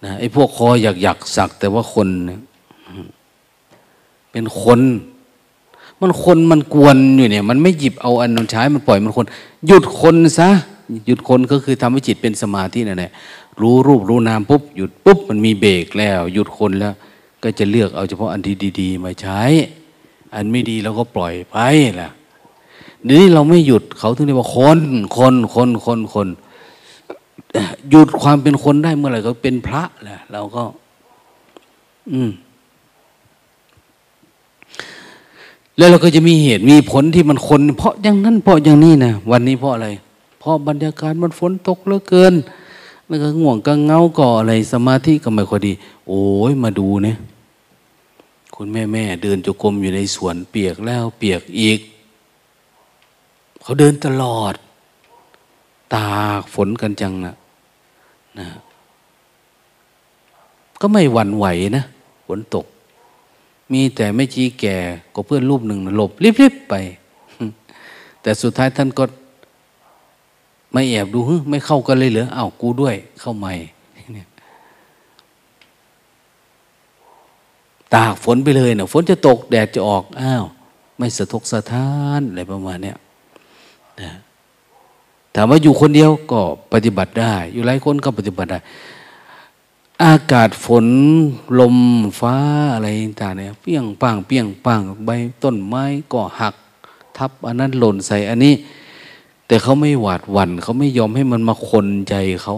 [0.04, 2.08] นะไอ้พวกคออยากอยากสักแต่ว่าคน
[4.32, 4.80] เป็นคน
[6.02, 9.26] มันคนมันกวนอยู่เนี่ย มันไม่หยิบเอาอันนั้นใช้มันปล่อยมันคน
[9.68, 10.50] หยุดคนซะ
[11.06, 13.12] หยุดคนก็คือทำให้จิตเป็นสมาธินั่นแหละ
[13.62, 16.94] รู้รูปรู้นามปุ๊บหยุดปุ๊บมันมีเบรกแล้ว หยุดคนแล้ว
[17.44, 19.42] ก็จะเลือกเอาเฉพาะอันที่ดี ๆ มาใช้
[20.36, 21.58] อันไม่ดีเราก็ปล่อยไป
[22.02, 22.10] ล่ะ
[23.06, 24.80] เดี๋ยวนี้เราไม่หยุดเขาถึงเรียกว่าคน
[25.18, 26.28] คนคนคนคน
[27.90, 30.64] หยุดความเป็นคนได้เมื่อไหร่ก็เป็นพระแหละเราก็
[32.14, 32.32] อืม
[35.78, 39.88] แล้วเราก็จะมีเหตุมีผลที่มันคน เพราะอย่างนั้นเพราะอย่างนี้นะวันนี้เพราะอะไร
[40.40, 42.34] เพราะบรรยากาศมันฝนตกเหลือเกิน
[43.08, 45.74] แล้วก็ง่วงก็เงาก่ออะไรสมาธิก็ไม่ค่อยดี
[46.08, 47.18] โอ้ยมาดูเนี่ย
[48.56, 51.80] คุณแม่แม่เดินจุกรมอยู่ในสวนเปียกแล้วเปียกอีก
[53.62, 54.54] เขาเดินตลอด
[55.96, 57.36] ตากฝนกันจังนะ
[58.40, 58.48] นะ
[60.82, 61.46] ก็ไม่หวั่นไหว
[61.78, 61.84] นะ
[62.26, 62.66] ฝนตก
[63.72, 64.78] มีแต่ไม่ชี้แก่
[65.14, 66.74] ก็เพื่อนรูปหนึ่งหลบรีบๆไป
[68.22, 69.04] แต่สุดท้ายท่านก็
[70.72, 73.54] ไม่แอบดูไม่เข้ากันเลยเหรออ้าวกูด้วย เข้าใหม่
[77.94, 80.44] ตากฝนไปเลยนะฝนจะตกแดดจะออกอ้าว
[80.98, 82.98] ไม่สะทกสะท้านอะไรประมาณเนี้ย
[84.02, 84.12] นะ
[85.36, 86.42] ถามว่าอยู่คนเดียวก็
[86.74, 88.60] ปฏิบัติได้ อยู่หลายคนก็ปฏิบัติได้
[90.04, 90.86] อากาศฝน
[91.60, 91.78] ลม
[92.20, 92.36] ฟ้า
[92.74, 92.88] อะไร
[93.22, 95.10] ต่างเนี่ยเปี้ยงปังเปี้ยงปังใบ
[95.44, 96.56] ต้นไม้ก็หัก
[97.18, 98.54] ทับอันนั้นหล่นใส่อันนี้
[99.50, 102.56] แต่เขาไม่หวาดหวั่นเขาไม่ยอมให้มันมาคนใจเขา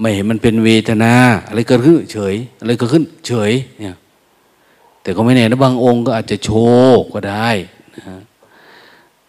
[0.00, 1.12] ไม่เห็นมันเป็นเวทนา
[1.48, 3.96] อะไรเกิดขึ้นเฉย อะไรเกิดขึ้น เฉย เนี่ย
[5.02, 7.48] แต่ก็ไม่แน่นะบางองค์ก็อาจจะโชว์ก็ได้
[7.96, 8.16] นะ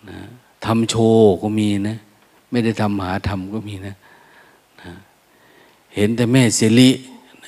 [0.10, 0.18] นะ
[0.66, 1.98] ทำโชว์ก็มีนะ
[2.52, 3.96] ไม่ได้ทำหาทำก็มีนะ
[4.82, 4.92] นะ
[5.96, 6.90] เห็นแต่แม่เสลิ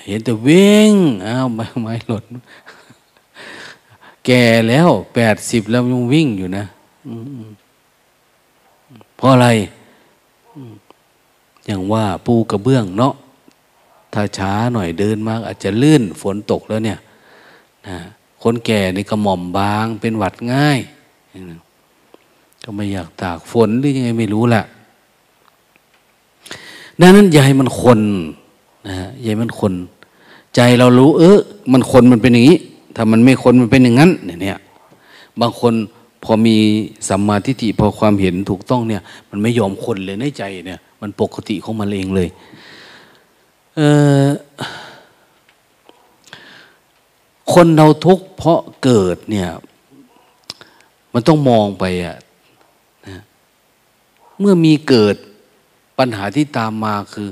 [0.08, 0.94] เห็นแต่เว้ง
[1.26, 2.24] อ้าวไม่ไม่หลด
[4.26, 6.66] แก่แล้วแปดสิบแล้วยังวิ่งอยู่นะ
[9.20, 9.50] เพราะอะไร
[11.68, 13.14] อย่างว่าปูกระเบื้องเนาะ
[14.14, 17.00] ถ้าช้าหน่อยเดินมากอาจจะลื่นฝนตกแล้วเนี่ย
[17.88, 17.98] นะ
[18.44, 20.80] คนแก่ในกระหม่อมบางเป็นหวัดง่าย
[22.64, 24.64] ก็ไม่อยากตากฝนหรือยังไงไม่รู้แหละ
[27.02, 28.00] ดังนั้นอย่าให้มันคน
[28.88, 29.74] นะฮะอย่าให้มันคน
[30.56, 31.38] ใจเรารู้ เออ
[31.72, 32.58] มันคนมันเป็นอย่างนี้
[32.96, 34.12] ถ้ามันไม่คนมันเป็นอย่างนั้น
[34.44, 34.60] เนี่ย
[35.40, 35.74] บางคน
[36.24, 36.58] พอมี
[37.10, 42.30] สัมมาทิฏฐิพอความเห็นถูกต้องเนี่ย มันไม่ยอมคนเลยในใจเนี่ย มันปกติของมันเองเลย
[43.76, 43.82] เอ
[44.26, 44.28] อ
[47.54, 49.50] คนเราทุกข์เพราะเกิดเนี่ย
[51.14, 52.18] มันต้องมองไปอะ
[54.40, 55.16] เมื่อมีเกิด
[56.00, 57.30] ปัญหาที่ตามมาคือ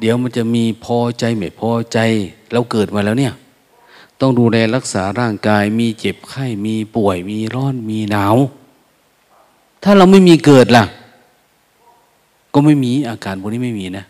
[0.00, 1.98] เดี๋ยวมันจะมีพอใจไม่พอใจ
[2.52, 3.34] เราเกิดมาแล้วเนี่ย
[4.22, 8.36] ต้องดูแลรักษาร่างกาย มีเจ็บไข้มีป่วย มีร้อนมีหนาว
[9.82, 10.84] ถ้าเราไม่มีเกิดล่ะ
[12.52, 14.04] ก็ไม่มีอาการพวกนี้ไม่มีนะ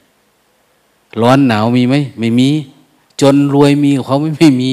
[1.23, 2.49] ร้อนหนาวมีไหมไม่มี
[3.21, 4.73] จนรวยมีเขาไม่ไม่มี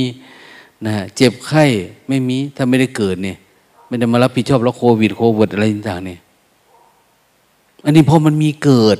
[0.85, 1.65] นะเจ็บไข้
[2.07, 3.37] ไม่มีถ้าไม่ได้เกิดเนี่ย
[3.87, 6.19] ไม่ได้มารับผิดชอบแล้วโควิดโควิดอะไรต่างๆเนี่ย
[7.83, 8.97] อันนี้พอมันมีเกิด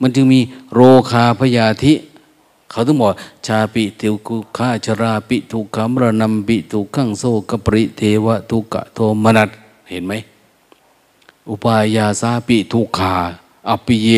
[0.00, 0.40] มันจึงมี
[0.72, 0.80] โร
[1.10, 1.92] คาพยาธิ
[2.70, 3.10] เขาต้องบอก
[3.46, 9.50] ชาปิติวกุขาชราปิทุกขมรนัมปิทุกขังโซกปริเทวะทุกะโทมนัด
[9.90, 10.12] เห็นไหม
[11.48, 13.14] อุปายาสาปิทุกขา
[13.68, 14.08] อปิเย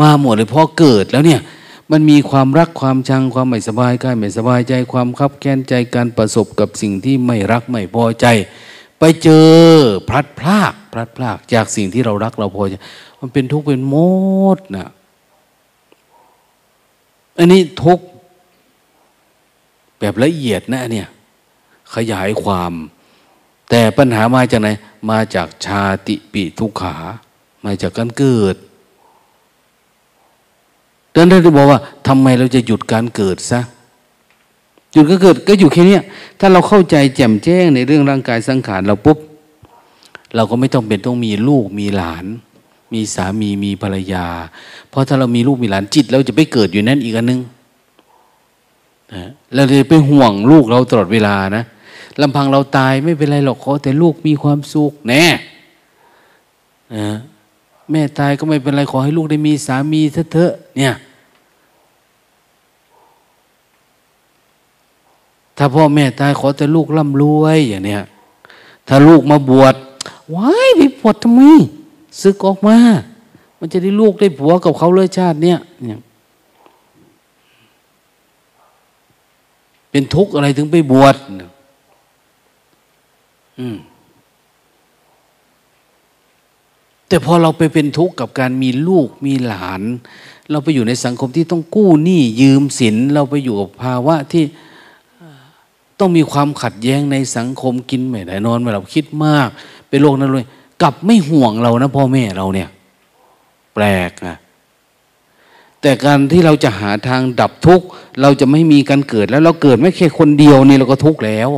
[0.00, 1.40] มาหมดเลยพอเกิดแล้วเนี่ย
[1.90, 8.26] มันมีความรักความชังความไม่สบายกายไม่สบายใจความคับแค้นใจการประสบกับสิ่งที่ไม่รักไม่พอใจ
[8.98, 9.48] ไปเจอ
[10.08, 12.74] พลัดพรากพลัดพรากจากสิ่งที่เรารักเราพอใจ
[13.20, 13.94] มันเป็นทุกข์เป็นโม
[14.56, 14.88] ดน่ะ
[17.38, 17.98] อันนี้ทุก
[19.98, 21.08] แบบละเอียดนะเนี่ย
[21.94, 22.72] ขยายความ
[23.70, 24.68] แต่ปัญหามาจากไหน
[25.10, 26.96] มาจากชาติปิทุกขา
[27.64, 28.56] มาจากการเกิด
[31.14, 33.60] ดังนั้นเราบอกว่าทำไมเราจะหยุดการเกิดซะ
[34.92, 35.98] หยุดก็เกิดก็อยู่แค่นี้
[36.40, 39.18] ถ้าเราเข้าใจแจ่มแจ้งในเรื่องร่างกายสังขารเราปุ๊บ
[40.34, 42.26] เราก็ไม่ต้องเป็นต้องมีลูกมีหลาน
[42.94, 44.26] มีสามีมีภรรยา
[44.88, 47.40] เพราะถ้าเรามีลูกมีหลานจิต เราจะไปเกิดอยู่นั่นอีกอันนึง
[49.14, 49.24] นะ
[49.54, 51.64] เราเลยไปห่วงลูกเราตลอดเวลานะ
[52.20, 55.24] ลำพังเราตายไม่เป็นไรหรอกขอแต่ลูกมีความสุขแน่
[56.96, 57.08] นะ
[57.90, 60.00] แม่ตายก็ไม่เป็นไรขอให้ลูกได้มีสามี
[60.32, 60.94] เถอะเนี่ย
[65.56, 68.02] ถ้าพ่อแม่ตายขอแต่ลูกร่ำรวยอย่างเนี้ย
[68.88, 69.74] ถ้าลูกมาบวช
[70.34, 71.42] ว้ายไปบวชทำไม
[72.20, 72.76] ซึกออกมา
[73.58, 76.00] มันจะได้ลูกได้ผัวกับเขาเลยชาติเนี้ยเนี่ย
[79.90, 81.16] เป็นทุกข์อะไรถึงไปบวช
[83.60, 83.76] อืม
[87.08, 89.82] แต่พอเราไปเป็นทุกข์กับการมีลูกมีหลาน
[90.50, 94.44] เราไปอยู่ในสังคมที่ต้องกู้หนี้ยืมสิน เราไปอยู่กับภาวะที่
[95.98, 99.48] ต้องมีความขัดแย้งในสังคมกินไม่ได้นอนไม่หลับคิดมาก
[99.88, 100.46] เป็นโรคนั้นเลย
[100.82, 102.68] กลับไม่ห่วงเรานะพ่อแม่เราเนี่ย
[103.74, 104.36] แปลกนะ
[105.80, 107.86] แต่การที่เราจะหาทางดับทุกข์
[108.20, 111.50] เราจะไม่มีการเกิดแล้ว เราเกิดไม่แค่คนเดียวนี่เราก็ทุกข์แล้ว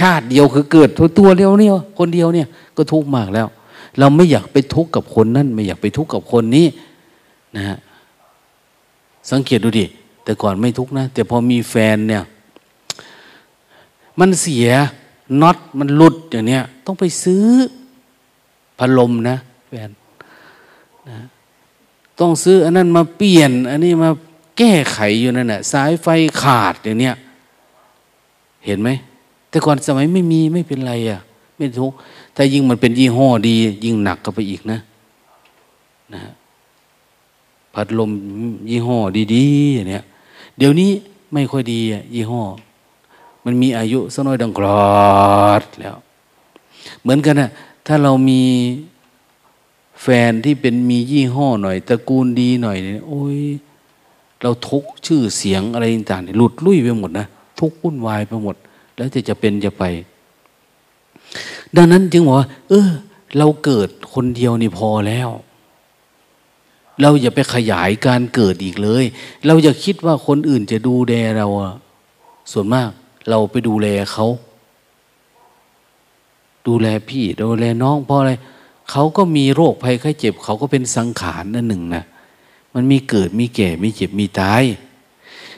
[0.00, 2.46] ชาติเดียวคือเกิดตัวเดียวเนี่ยคนเดียวเนี่ย
[2.76, 3.46] ก็ทุกข์มากแล้ว
[3.98, 6.66] เราไม่อยากไปทุกข์กับคนนั่นไม่อยากไปทุกข์กับคนนี้
[7.56, 7.78] นะฮะ
[9.30, 9.86] สังเกตดูดิ
[10.24, 12.22] แต่ก่อนไม่ทุกข์นะ แต่พอมีแฟนเนี่ย
[14.20, 14.68] มันเสีย
[15.40, 17.46] น็อตมันหลุดอย่างเนี้ยต้องไปซื้อ
[18.78, 19.36] พัดลมนะ
[19.68, 19.90] แฟน
[21.08, 21.18] นะ
[22.20, 24.10] ต้องซื้ออันนั้นมาเปลี่ยน อันนี้มา
[24.58, 26.08] แก้ไขอยู่นั่นแหละสายไฟ
[26.42, 27.14] ขาดอย่างเนี้ย
[28.66, 28.90] เห็นไหม
[29.50, 31.20] แต่ก่อนสมัยไม่มีไม่เป็นไรอะ
[31.56, 31.92] ไม่ทุก
[32.34, 34.78] แต่ยิ่งมันเป็นยี่ห้อดี ยิ่งหนักก็ไปอีกนะ
[36.14, 36.22] นะ
[37.74, 38.10] พัดลม
[38.70, 38.96] ยี่ห้อ
[39.34, 40.04] ดีๆอย่างเนี้ย
[40.58, 40.90] เดี๋ยวนี้
[41.32, 42.42] ไม่ค่อยดีอะยี่ห้อ
[43.44, 45.96] มันมีอายุสักน้อยดังกรอดแล้ว
[47.02, 47.50] เหมือนกันนะ
[47.86, 48.42] ถ้าเรามี
[50.02, 53.40] แฟนที่เป็นมียี่ห้อหน่อยตระกูลดีหน่อยเนี่ยโอ้ย
[54.42, 57.26] เราทุกชื่อเสียงอะไรต่างๆหลุดลุ่ยไปหมดนะ
[57.60, 58.56] ทุกวุ่นวายไปหมด
[58.96, 59.84] แล้วจะจะเป็นจะไป
[61.76, 62.88] ดังนั้นจึงบอกว่า เออ
[63.38, 65.28] เราเกิดคนเดียวนี่พอแล้ว
[67.00, 69.04] เราอย่าไปขยายการเกิดอีกเลย
[69.46, 71.46] เราอย่าคิดว่าคนอื่นจะดูแลเรา
[72.52, 72.90] ส่วนมาก
[73.30, 74.26] เราไปดูแลเขา
[76.66, 78.32] ดูแลพี่ดูแลน้องเพราะอะไร
[78.90, 82.04] เขาก็มีโรคภัยไข้เจ็บ เขาก็เป็นสังขารนั่นหนึ่งนะ
[82.74, 84.62] มันมีเกิดมีแก่มีเจ็บมีตาย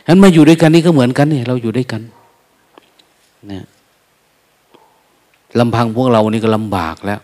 [0.05, 2.03] ฉะนั้นมาอยู่ด้วยกันนี่ก็เหมือนกันเนี่ยเราอยู่ด้วยกัน
[3.51, 3.65] นะ
[5.59, 7.21] ลำพังพวกเรานี่ก็ลำบากแล้ว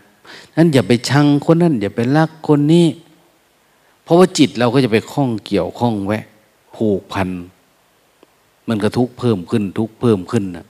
[0.57, 2.87] นั้นอย่าไปชังคนนั้นอย่าไปรักคนนี้
[4.05, 6.25] เพราะว่าจิตเราก็จะไปคล้องเกี่ยวข้องแวะ
[6.77, 7.29] ผูกพัน
[8.69, 10.67] มันก็ทุกเพิ่มขึ้นทุกเพิ่มขึ้นนะ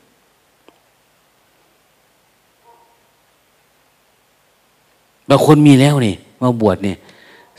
[5.28, 6.96] บางคนมีแล้วนี่มาบวชเนี่ย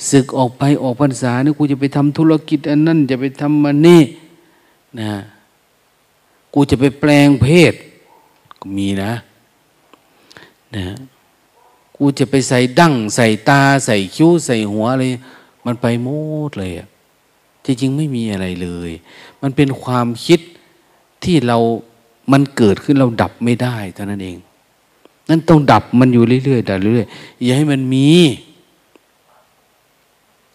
[0.09, 4.01] ศึกออกไปออกพรรษาเนี่ยกูจะไปทำธุรกิจอันนั้นจะไปทำมันนี่
[4.99, 5.11] นะ
[6.53, 7.73] กูจะไปแปลงเพศ
[8.59, 9.13] ก็มีนะ
[10.75, 10.85] นะ
[11.97, 15.03] กูจะไปใส่ดั้ง ใส่ตา ใส่คิ้ว ใส่หัวอะไร
[15.65, 16.07] มันไปหม
[16.49, 16.87] ดเลยอะ
[17.65, 18.91] จริงๆไม่มีอะไรเลย
[19.41, 20.39] มันเป็นความคิด
[21.23, 21.57] ที่เรา
[22.31, 24.37] มันเกิดขึ้นเราดับไม่ได้เท่านั้นเอง
[25.29, 28.09] นั่นต้องดับมันอยู่เรื่อยๆดับเรื่อยๆอย่าให้มันมี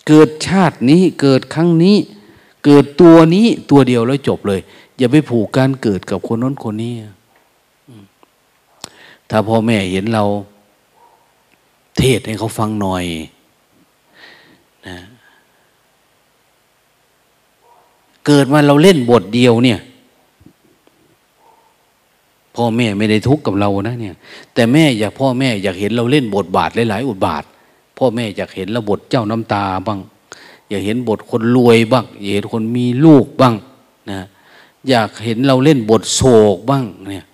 [0.06, 1.96] เกิดชาตินี้เกิดครั้งนี้
[2.64, 4.60] เกิดตัวนี้ตัวเดียวแล้วจบเลย
[4.98, 6.94] อย่าไปผูกการเกิดกับคนน้นคนนี้
[9.30, 10.24] ถ้าพ่อแม่เห็นเรา
[11.98, 13.04] เทศให้เขาฟังหน่อย
[14.86, 14.98] นะ
[18.26, 19.78] เกิดมาเราเล่นบทเดียวเนี่ย
[22.58, 24.14] พ่อแม่ไม่ได้ทุกข์กับเรานะเนี่ย
[24.54, 27.44] แต่แม่อยากพ่อแม่อยากเห็นเราเล่นบทบาทหลายๆอุบาท
[27.98, 30.00] พ่อแม่อยากเห็นเราบทเจ้าน้ำตาบ้าง
[30.68, 33.54] อยากเห็นบทคนรวยบ้างอยากเห็นคนมีลูกบ้าง
[34.10, 34.20] นะ
[34.88, 36.20] อยากเห็นเราเล่นบทโศ
[36.54, 37.26] กบ้างเนี่ย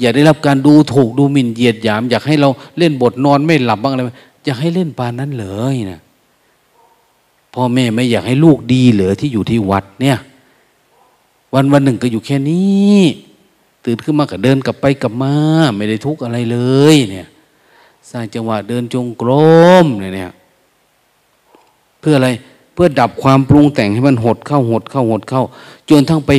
[0.00, 2.48] อยากได้รับการดูถูกดูหมิ่นเหยียดหยาม อยากให้เรา
[2.78, 4.02] เล่นบทนอนไม่หลับบ้างอะไร
[4.44, 6.00] อยากให้เล่นปานนั้นเลยนะ
[7.54, 10.18] พ่อแม่ไม่อยากให้ลูกดีเหลือที่อยู่ที่วัดเนี่ย
[11.54, 13.00] วันวันหนึ่งก็อยู่แค่นี้
[13.84, 15.32] ตื่นขึ้นมาก็เดินกลับไปกลับมา
[15.76, 16.58] ไม่ได้ทุกข์อะไรเล
[16.94, 17.28] ย เนี่ย
[18.10, 19.30] สร้างจังหวะเดินจงกร
[19.84, 20.32] มเนี่ย
[22.00, 22.30] เพื่ออะไร
[22.74, 25.44] เพื่อดับความปรุงแต่งให้มันหดเข้าหดเข้าหดเข้า
[25.90, 26.30] จนทั้งไป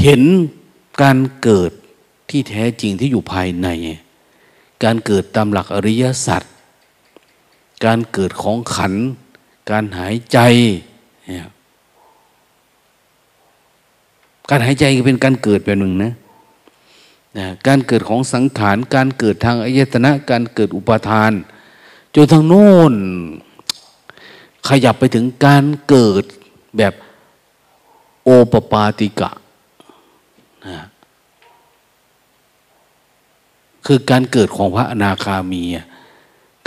[0.00, 0.22] เห็น
[1.02, 1.70] การเกิด
[2.30, 3.68] ที่แท้จริงที่อยู่ภายใน
[4.84, 6.42] การเกิดตามหลักอริยสัจ
[7.84, 8.92] การเกิดของขัน
[9.70, 10.38] การหายใจ
[11.26, 11.50] เนี่ย
[14.50, 16.12] การหายใจก็เป็นการเกิดแบบหนึ่งนะ
[17.38, 21.32] นะการเกิดของสังขาร การเกิดทางอายตนะ การเกิดอุปาทาน
[22.14, 22.94] จนทางโน้น
[24.68, 26.24] ขยับไปถึงการเกิด
[26.76, 26.92] แบบ
[28.24, 29.30] โอปปาติกะ
[30.66, 30.78] นะ
[33.86, 35.62] คือการเกิดของพระอนาคามี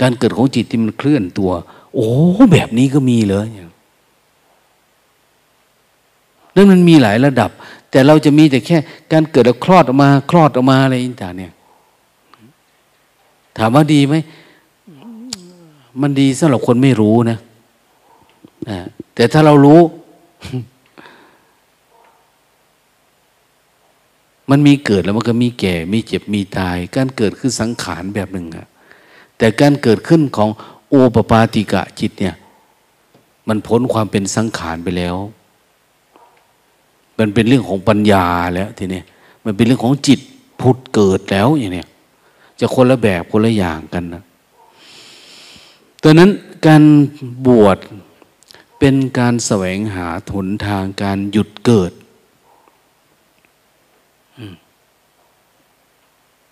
[0.00, 1.50] การเกิดของจิตที่มันเคลื่อนตัว
[1.94, 2.10] โอ้
[2.52, 3.48] แบบนี้ก็มีเลย
[6.54, 7.50] นั่นมันมีหลายระดับ
[7.90, 8.78] แต่เราจะมีแต่แค่
[9.12, 11.52] การเกิดแล้วคลอดออกมา คลอดออกมาอะไรต่างเนี่ย
[13.58, 14.14] ถามว่าดีไหม
[16.00, 17.38] มันดีสำหรับคนไม่รู้นะ
[19.14, 19.80] แต่ถ้าเรารู้
[24.50, 28.66] มันมีเกิดแล้วมันก็มีแก่ มีเจ็บมีตาย การเกิดคือสังขารแบบหนึ่งอะ
[29.38, 30.48] แต่การเกิดขึ้นของ
[30.88, 32.34] โอปปาติกะจิตเนี่ย
[33.48, 35.16] มันพ้นความเป็นสังขารไปแล้ว
[37.20, 39.02] มันเป็นเรื่องของปัญญาแล้วทีนี้
[39.44, 40.20] มันเป็นเรื่องของจิต
[40.60, 41.84] พุทธเกิดแล้วอย่างนี้
[42.60, 44.22] จะคนละแบบคนละอย่างกันนะ
[46.02, 46.30] ตอนนั้น
[46.66, 46.82] การ
[47.46, 47.78] บวช
[48.78, 51.92] เป็นการแสวงหาหนทางการหยุดเกิด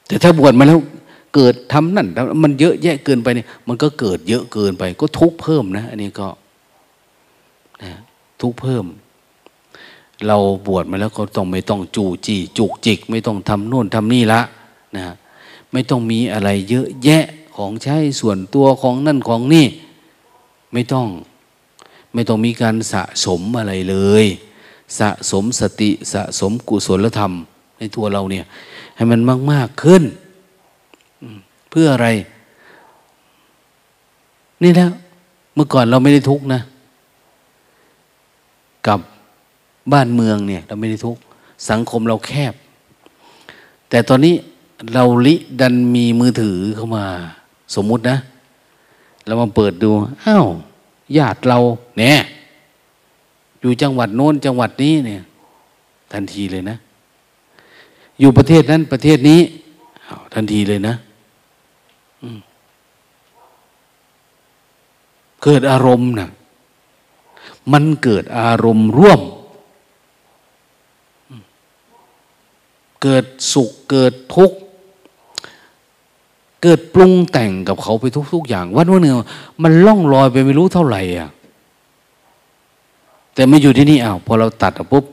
[0.06, 0.80] แต่ถ้าบวชมาแล้ว
[1.34, 2.06] เกิดทำนั่น
[2.42, 6.28] มันเยอะแยะเกินไปเนี่ยมันก็เกิดเยอะเกินไป ก็ทุกเพิ่มนะ อันนี้ก็
[8.42, 8.84] ทุกเพิ่ม
[10.26, 14.40] เราบวชมาแล้วก็ต้องไม่ต้องจูจีจุกจิก ไม่ต้องทำโน่นทำนี่ละ
[14.96, 15.02] นะ
[15.72, 17.24] ไม่ต้องมีอะไรเยอะแยะ
[17.56, 19.66] ของใช้ส่วนตัวของนั่นของนี่
[20.72, 21.06] ไม่ต้อง
[22.14, 24.24] ไม่ต้องมีการสะสมอะไรเลย
[24.98, 27.32] สะสมสติสะสมกุศลธรรม
[27.78, 28.44] ในตัวเราเนี่ย
[28.96, 30.02] ให้มันมากมากขึ้น
[31.70, 32.08] เพื่ออะไร
[34.62, 34.90] นี่แล้ว
[35.54, 36.60] เมื่อก่อนเราไม่ได้ทุกนะ
[38.86, 39.00] กับ
[39.92, 41.22] บ้านเมืองเนี่ย เราไม่ได้ทุกข์
[41.70, 42.54] สังคมเราแคบ
[43.90, 44.34] แต่ตอนนี้
[44.94, 47.04] เราลิดันมีมือถือเข้ามา
[47.74, 48.18] สมมุตินะ
[49.26, 49.90] เรามาเปิดดู
[50.24, 50.46] อ้าว
[51.16, 51.58] ญาติเรา
[51.98, 52.18] เนี่ย
[53.60, 55.22] อยู่จังหวัดโน้นจังหวัดนี้เนี่ย
[56.12, 56.76] ทันทีเลยนะ
[58.20, 59.40] อยู่ประเทศนั้นประเทศนี้
[60.34, 60.94] ทันทีเลยนะ
[65.42, 66.28] เกิดอารมณ์นะ
[67.72, 69.20] มันเกิดอารมณ์ร่วม
[73.02, 74.56] เกิดสุขเกิดทุกข์
[76.62, 79.14] เกิดปรุงแต่งกับเขาไปทุก ๆ อย่างวันวันหนึ่ง
[79.62, 81.30] มันล่องลอยไปไม่รู้เท่าไหร่อะ
[83.34, 85.04] แต่ไม่อยู่ที่นี่อ้าวพอเราตัดปุ๊บ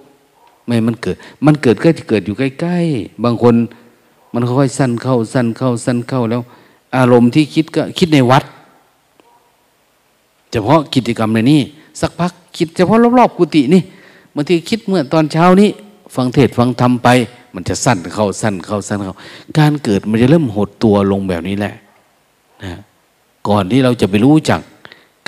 [0.66, 1.16] ไม่มันเกิด
[1.46, 3.56] มันเกิดก็จะเกิดอยู่ใกล้ๆบางคน
[4.34, 6.42] มันค่อยๆสั้นเข้า สั้นเข้า สั้นเข้าแล้ว
[6.96, 8.44] อารมณ์ที่คิดก็คิดในวัด
[10.52, 11.62] เฉพาะกิจกรรมในนี้
[12.02, 13.82] สักพักคิดเฉพาะรอบๆกุฏินี่
[14.36, 15.70] บางทีคิดเมื่อตอนเช้านี้
[16.16, 17.10] ฟังเทศฟังธรรมไป
[17.56, 19.16] มันจะสั้นเข้าสั้นเข้าสั้นเข้า
[19.60, 21.76] การเกิดมันจะเริ่มหดตัวลงแบบนี้แหละ
[22.64, 22.80] นะ
[23.48, 24.62] ก่อนที่เราจะไปรู้จัก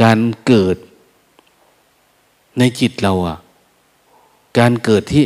[0.03, 0.75] การเกิด
[2.59, 3.37] ในจิตเราอะ
[4.59, 5.23] การเกิดที่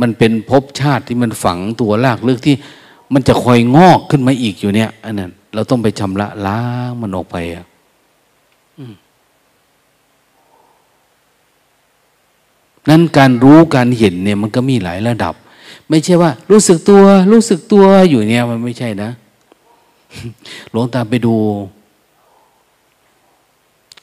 [0.00, 2.56] มันเป็นภพชาติที่มันฝังตัวลากลึกที่
[3.14, 7.66] มันจะคอยงอกขึ้นมาอีกอยู่เนี่ยอันนั้นเราต้องไปชำระล้างมันออกไปอะ
[12.90, 15.34] นั้นการรู้การเห็นเนี่ยมันก็มีหลายระดับ
[15.88, 17.02] ไม่ใช่ว่า รู้สึกตัว
[17.32, 19.10] รู้สึกตัวอยู่เนี่ยมันไม่ใช่นะ
[20.70, 21.36] หลวงตาไปดู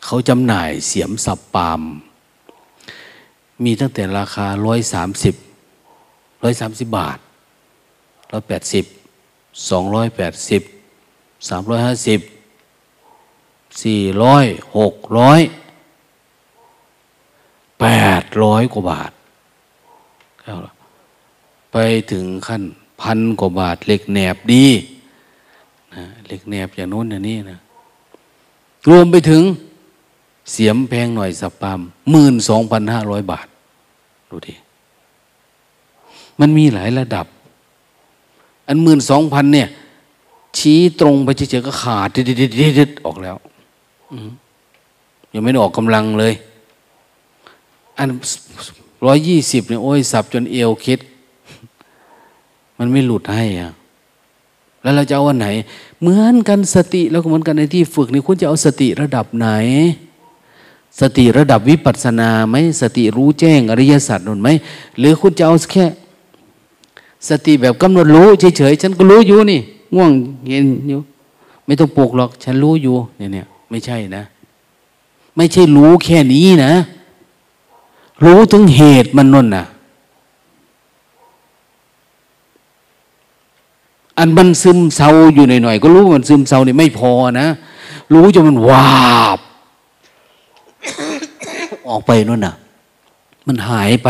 [0.04, 1.82] เขาจำหน่ายเสียมสับปาม
[3.64, 5.36] มีตั้งแต่ราคาร้อยสามสิบ
[6.44, 7.18] ร้อยสามสิบบาท
[8.32, 8.86] ร้อยแปดสิบ
[9.70, 10.62] สองร้อยแปดสิบ
[11.50, 12.20] สามร้อยห้าสิบ
[13.84, 14.46] สี่ร้อย
[14.78, 15.40] หกร้อย
[17.82, 17.88] แป
[18.22, 19.12] ดร้อยกว่าบาท
[21.72, 21.78] ไป
[22.12, 22.64] ถึงขั้น
[23.02, 24.66] พันกว่าบาทเหล็กแหนบดี
[25.96, 27.60] นะเหล็กแหนบอย่างโน้นอย่างนี้นะ
[28.90, 29.42] รวมไปถึง
[30.52, 31.80] เสียมแพงหน่อยสับปาม
[32.12, 33.48] หมื่นสองพันห้าร้อยบาท
[34.30, 34.54] ดูดิ
[36.40, 37.26] มันมีหลายระดับ
[38.68, 39.70] อันหมื่นสองพันเนี่ย
[40.58, 43.38] ชี้ตรงไปเฉยๆก็ขาดดิดๆออกแล้ว
[45.34, 46.34] ยังไม่ได้ออกกำลังเลย
[47.98, 48.10] อัน
[49.06, 51.00] ร้อยยี่สิบเนี่ยโอ้ยสับจนเอวคิด
[52.80, 53.72] มันไม่หลุดให้อะ
[54.82, 55.48] แล้วเราจะเอาวันไหน
[56.02, 59.48] เหมือนกันสติแล้วก็เหมือนกันในที่ฝึกนี่คุณจะเอาสติระดับไหน
[61.00, 64.50] สติระดับวิปัสสนาไหมสติรู้แจ้งอริยสัจนนไหม
[64.98, 65.86] หรือคุณจะเอาแค่
[67.30, 68.28] สติแบบกำหนดรู้
[68.58, 69.60] เฉยๆฉันก็รู้อยู่นี่
[69.96, 70.12] ง่วง
[70.48, 71.00] เห็นอยู่
[71.66, 74.24] ไม่ต้องปลุกหรอก ฉันรู้อยู่เนี่ยเนี่ยไม่ใช่นะ
[75.36, 76.74] ไม่ใช่รู้แค่นี้นะ
[78.24, 79.66] รู้ถึงเหตุมันนนน่ะ
[84.20, 87.48] อันมันซึมเศร้าอยู่หน่อยๆก็รู้ว่ามันซึมเศร้านี่ไม่พอนะ
[88.14, 89.40] รู้จนมันวาบ
[91.90, 92.56] ออกไปนู่นน่ะ
[93.48, 94.10] มันหายไป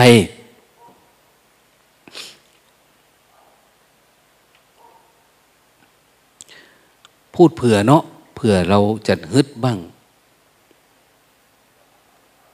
[7.35, 8.03] พูดเผื่อเนาะ
[8.35, 9.77] เผื่อเราจะฮึดบ้าง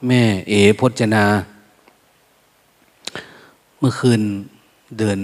[0.06, 1.24] แม่เอพจนา
[3.78, 4.20] เมื่อคืน
[4.98, 5.20] เดิน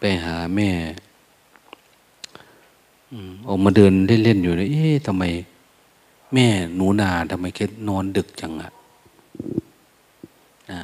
[0.00, 0.70] ไปหาแม่
[3.48, 5.24] ออกมาเดินเล่นๆอยู่เลยเอ๊ะทำไม
[6.34, 8.70] แม่หนูนาทำไมแกนอนดึกจังอะ
[10.70, 10.80] นะ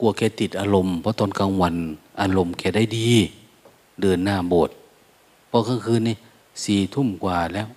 [0.00, 1.74] กลัวแกติดอารมณ์เพราะตอนกลางวัน
[2.20, 3.08] อารมณ์แกได้ดี
[4.00, 4.76] เดินหน้าโบสถ์
[5.50, 6.16] พอกลางคืนนี่
[6.64, 7.68] สี่ทุ่มกว่าแล้ว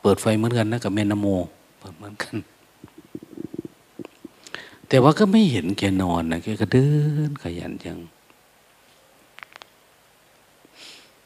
[0.00, 1.26] เปิดไฟเหมือนกันนะกับแม่นโม
[1.78, 2.36] เปิดเหมือนกัน
[4.88, 6.86] แต่ว่าก็ไม่เห็นแกนอนนะแกก็เดิ
[7.28, 7.98] นขยันจัง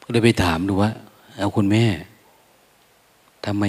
[0.11, 0.91] เลยไปถามดูว่า
[1.37, 1.85] เอาคุณแม่
[3.45, 3.63] ทำไม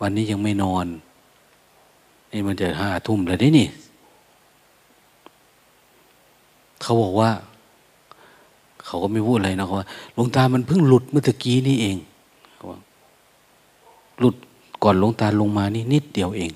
[0.00, 0.86] วันนี้ยังไม่นอน
[2.32, 3.68] นี่มันจะห้าทุ่มแล้วนี่นี่
[6.82, 7.30] เขาบอกว่า
[8.84, 11.96] เขาก็ไม่พูดอะไรนะเขาว่าหลวงตามันเพิ่งหลุดเมื่อกี้นี่เอง
[12.54, 12.78] เขาว่า
[14.18, 14.36] หลุด
[14.82, 16.50] ก่อนหลวงตาลงมานี่นิดเดียวเอง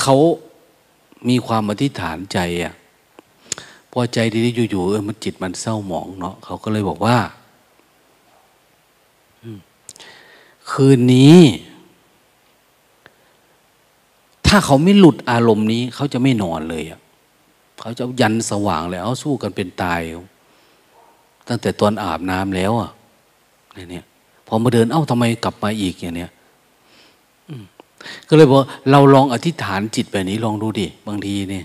[0.00, 0.16] เขา
[1.28, 2.74] มีความอธิษฐานใจอะ
[3.92, 7.16] พอใจดีๆอยู่ๆเออมันจิตมันเศร้าหมองเนาะเขาก็เลยบอกว่า
[10.70, 11.38] คืนนี้
[14.46, 17.00] ถ้าเขาไม่หลุดอารมณ์นี้ เขาจะไม่นอนเลยอะ
[17.80, 20.00] เขาจะยันสว่างเลยเอาสู้กันเป็นตาย
[21.48, 22.90] ตั้งแต่ตอนอาบน้ำแล้วอะ
[23.90, 24.04] เนี่ย
[24.46, 26.30] พอมาเดินเอ้าทำไมกลับมาอีกอย่างเนี้ย
[28.28, 28.58] ก็เลยบอก
[28.90, 31.64] เราลองอธิษฐานจิตแบบนี้ลองดูดิบางทีเนี่ย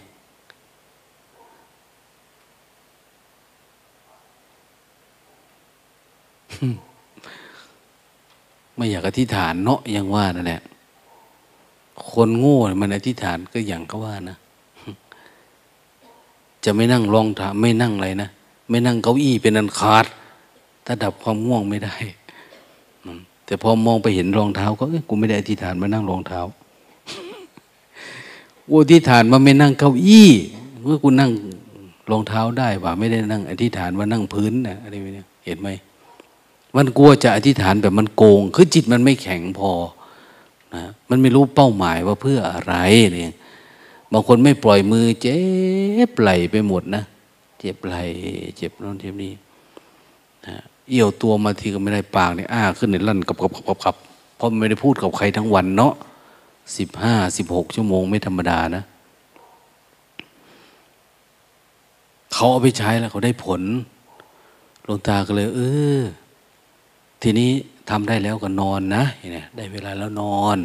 [8.76, 10.62] ไม่อยากอธิษฐานเนาะยังว่านั่นแหละ
[12.10, 14.38] คนโง่มันอธิษฐานก็อย่างก็ว่านะ
[16.64, 18.30] จะไม่นั่งรองถามไม่นั่งอะไรนะ
[18.70, 20.06] ไม่นั่งเก้าอี้เป็นอันขาด
[20.86, 21.96] ถ้าดับความง่วงไม่ได้
[23.50, 26.42] แต่พอมองไปเห็นรองเท้าก็กูไม่ได้อธิษฐานมานั่งรองเท้า
[28.66, 30.30] กูอธิษฐานมาไม่นั่งเก้าอี้
[30.84, 31.32] เมื่อกูนั่ง
[32.12, 35.70] รองเท้าได้ว่าไม่ได้นั่ง อธิษฐานว่านั่งพื้นนะอะไรเนี่ยเห็นไหม
[36.76, 39.72] มันกลัวจะอธิษฐานแบบมันโกง คือจิตมันไม่แข็งพอ
[40.76, 42.76] นะมันไม่รู้เป้าหมายว่าเพื่ออะไร
[43.14, 43.34] เนี่ย
[44.12, 45.38] บางคนไม่ปล่อยมือ เจ็
[46.08, 47.04] บไหลไปหมดนะ
[47.60, 47.96] เจ็บไหล
[48.58, 49.34] เจ็บนั่นเจ็บนี้
[50.48, 50.56] นะ
[50.90, 53.96] เอี่ยวตัวมาทีก็ไม่ได้ปากเนี่ยอ้าขึ้นในลั่นกับกับกับกับ
[54.36, 55.94] เพราะไม่ได้พูดกับใครทั้งวันเนาะ
[56.78, 58.84] สิบห้าสิบหกชั่วโมงไม่ธรรมดานะ
[62.34, 63.62] เขาเอาไปใช้แล้วเขาได้ผล
[64.84, 65.62] หลวงตาก็เลย เอ
[66.00, 66.02] อ
[67.22, 67.52] ทีนี้
[67.90, 70.58] ทำได้แล้วก็นอนนะเนี่ยได้เวลาแล้วนอน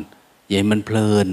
[0.48, 1.28] อย่ามันเพลิน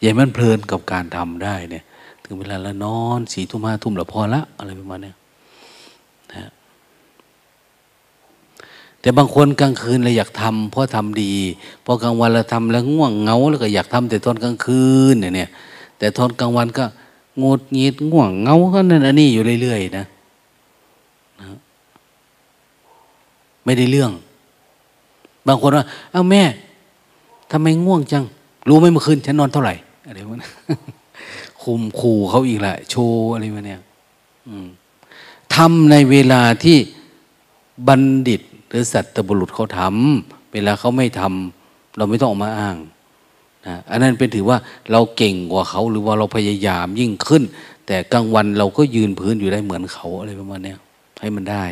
[0.00, 1.84] อย่ามันเพลินกับการทำได้เนี่ย
[2.24, 5.12] ถึงเวลาแล้วนอนสี่ทุ่มห้าทุ่มแล้วพอละ อะไรประมาณนี้
[6.34, 6.50] นะ
[9.00, 11.32] แต่บางคนกลางคืนเราอยากทำเพราะทำดี
[11.84, 15.48] พอกลางวันเราทำแล้วง่วงเงาแล้วก็อยากทำแต่ตอนกลางคืนเนี่ย
[15.98, 16.84] แต่ตอนกลางวันก็
[17.42, 20.04] งดงีดง่วงเงาก็นั่นอันนี้อยู่เรื่อยๆนะ
[21.40, 21.46] นะ
[23.64, 24.12] ไม่ได้เรื่อง
[25.46, 26.42] บางคนว่า เอ้าแม่
[27.50, 28.24] ทำไมง่วงจัง
[28.68, 29.74] รู้ไหมเมื่อคืนฉันนอนเท่าไหร่
[30.06, 30.36] อะไรวะ
[31.62, 33.80] คุมขู่เขาอีกแหละโชว์อะไรมาเนี่ย
[35.54, 36.78] ทำในเวลาที่
[37.88, 42.76] บัณฑิต หรือสัตบุรุษเขาทำเวลาเขาไม่ทำเราไม่ต้องออกมาอ้าง
[43.66, 44.58] นะอันนั้นเป็นถือว่า
[44.92, 47.42] เราเก่งกว่าเขาหรือว่าเราพยายามยิ่งขึ้น
[47.86, 50.74] แต่กลางวันเราก็ยืนพื้นอยู่ได้เหมือนเขาอะไรประมาณนี้
[51.20, 51.64] ให้มันได้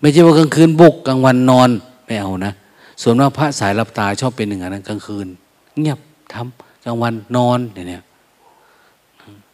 [0.00, 1.70] ไม่ใช่ว่ากลางคืนบุกกลางวันนอน
[2.06, 2.52] ไม่เอานะ
[3.02, 5.26] ส่วนมาพระสายรับตาชอบเป็นหนึ่งอันนั้นกลางคืน
[5.78, 5.98] เงียบ
[6.32, 8.02] ทำกลางวันนอนเนี่ย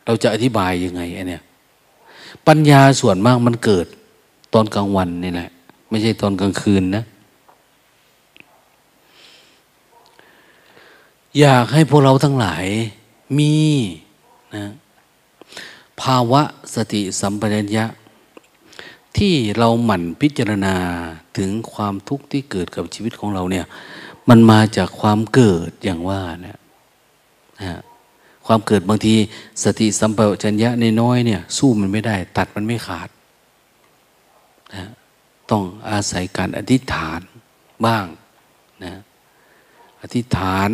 [0.04, 1.42] เราจะอธิบายยังไงไอเนี้ย
[2.46, 3.86] ปัญญาส่วนมากมันเกิด
[4.54, 5.50] ตอนกลางวันนี่แหละ
[5.90, 7.04] ไม่ใช่ตอนกลางคืนนะ
[11.38, 12.64] อยากให้พวกเราทั้งหลาย
[13.38, 13.54] มี
[14.56, 14.66] นะ
[16.00, 16.42] ภาวะ
[16.74, 17.84] สติสัมปชัญญะ
[19.16, 20.74] ที่เราหมั่นพิจารณา
[21.38, 23.66] ถึงความทุกข์ที่เกิดกับชีวิตของเราเนี่ย
[24.28, 26.58] มันมาจากความเกิดอย่างว่านะ
[27.60, 27.80] นะ
[28.46, 29.14] ความเกิดบางที
[29.64, 33.08] สติสัมปชัญญะในน้อยเนี่ย สู้มันไม่ได้ ตัดมันไม่ขาด
[34.74, 34.90] นะ
[35.50, 37.20] ต้องอาศัยการอธิษฐาน
[37.86, 38.06] บ้าง
[38.84, 38.94] นะ
[40.02, 40.70] อธิษฐาน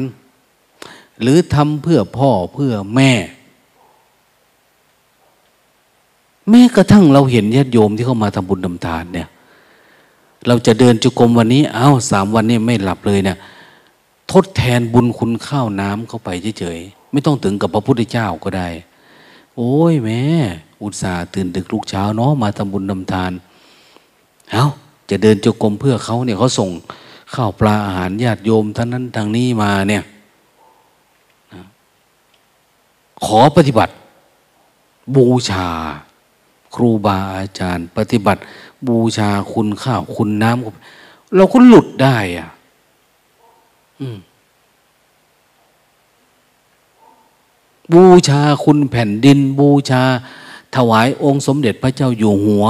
[1.21, 3.13] หรือทำเพื่อพ่อเพื่อแม่
[6.51, 9.29] แม้กระทั่งเราเห็นญาติโยมที่เข้ามาทำบุญทำทานเนี่ย
[10.47, 13.39] เราจะเดินจุกรมวันนี้ เอา้าสามวันนี้ไม่หลับเลยเนี่ย
[14.33, 18.69] ทดแทนบุญคุณข้าวน้ำเข้าไปเฉยๆไม่ต้องถึงกับพระพุทธเจ้าก็ได้
[19.57, 20.21] โอ้ยแม่
[20.83, 23.33] อุตส่าห์ตื่นดึกลุกเช้าเนาะมาทำบุญทำทาน
[24.53, 24.67] เอา้า
[25.11, 26.71] จะเดินจงกรมเพื่อเขาเนี่ยเขาส่ง
[27.35, 30.03] ข้าวปลาอาหารญาติโยมท่านนั้นทางนี้มาเนี่ย
[33.25, 33.93] ขอปฏิบัติ
[35.17, 35.69] บูชา
[36.75, 38.41] ครูบาอาจารย์ ปฏิบัติ
[38.89, 42.49] บูชาคุณข้าวคุณน้ำเราก็หลุดได้อะ
[47.93, 50.03] บูชาคุณแผ่นดิน บูชา
[50.77, 52.67] ถวายองค์สมเด็จพระเจ้าอยู่หัว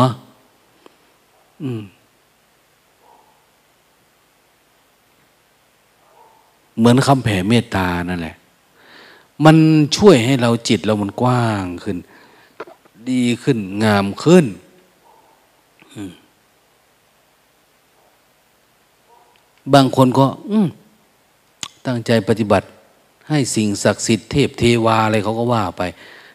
[1.62, 1.82] อืม
[6.78, 8.36] เหมือนคำแผ่เมตตานั่นแหละ
[9.44, 9.56] มัน
[9.96, 11.96] ช่วยให้เราจิตเรามันกว้างขึ้น
[13.10, 14.44] ดีขึ้น งามขึ้น
[19.74, 20.26] บางคนก็
[21.86, 22.66] ตั้งใจปฏิบัติ
[23.28, 25.82] ให้สิ่งศักดิ์สิทธิ์เทพเทวาอะไรเขาก็ว่าไป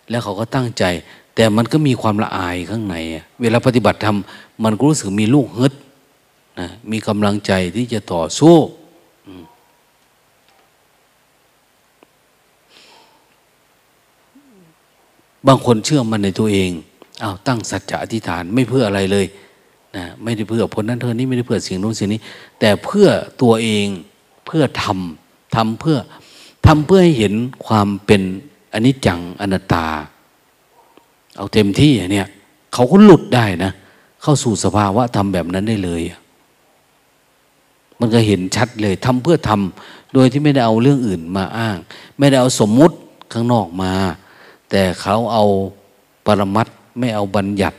[0.09, 0.83] แล้วเขาก็ตั้งใจ
[1.35, 2.95] แต่มันก็มีความละอายข้างใน
[3.41, 5.73] เวลาปฏิบัติทำมันก็รู้สึกมีลูกฮึด
[6.59, 8.55] นะมีกำลังใจที่จะต่อสู้
[15.47, 16.71] บางคนเชื่อมันในตัวเอง
[17.23, 19.25] อา้าวตั้งสัจจะอธิษฐานไม่เพื่ออะไรเลย
[19.95, 22.21] นะไม่ได้เพื่อผลนั้นเธอนี้ไม่ได้เพื่อสิ่งนู้นสิ่งนี้
[22.59, 23.07] แต่เพื่อ
[23.41, 23.87] ตัวเอง
[24.45, 25.97] เพื่อทำทำเพื่อ
[26.67, 27.33] ทำเพื่อให้เห็น
[27.65, 28.21] ความเป็น
[28.73, 29.87] อนิจจังอนัตตา
[31.37, 32.27] เอาเต็มที่เนี่ย
[32.73, 33.71] เขาก็หลุดได้นะ
[34.21, 36.01] เข้าสู่สภาวะทำแบบนั้นได้เลย
[37.99, 41.77] มันก็เห็นชัดเลยทำเพื่อทำโดยที่ไม่ได้เอาเรื่องอื่นมาอ้าง
[42.17, 42.95] ไม่ได้เอาสมมุติ
[43.31, 43.93] ข้างนอกมา
[44.69, 45.43] แต่เขาเอา
[46.25, 46.67] ปรมัต
[46.99, 47.77] ไม่เอาบัญญัติ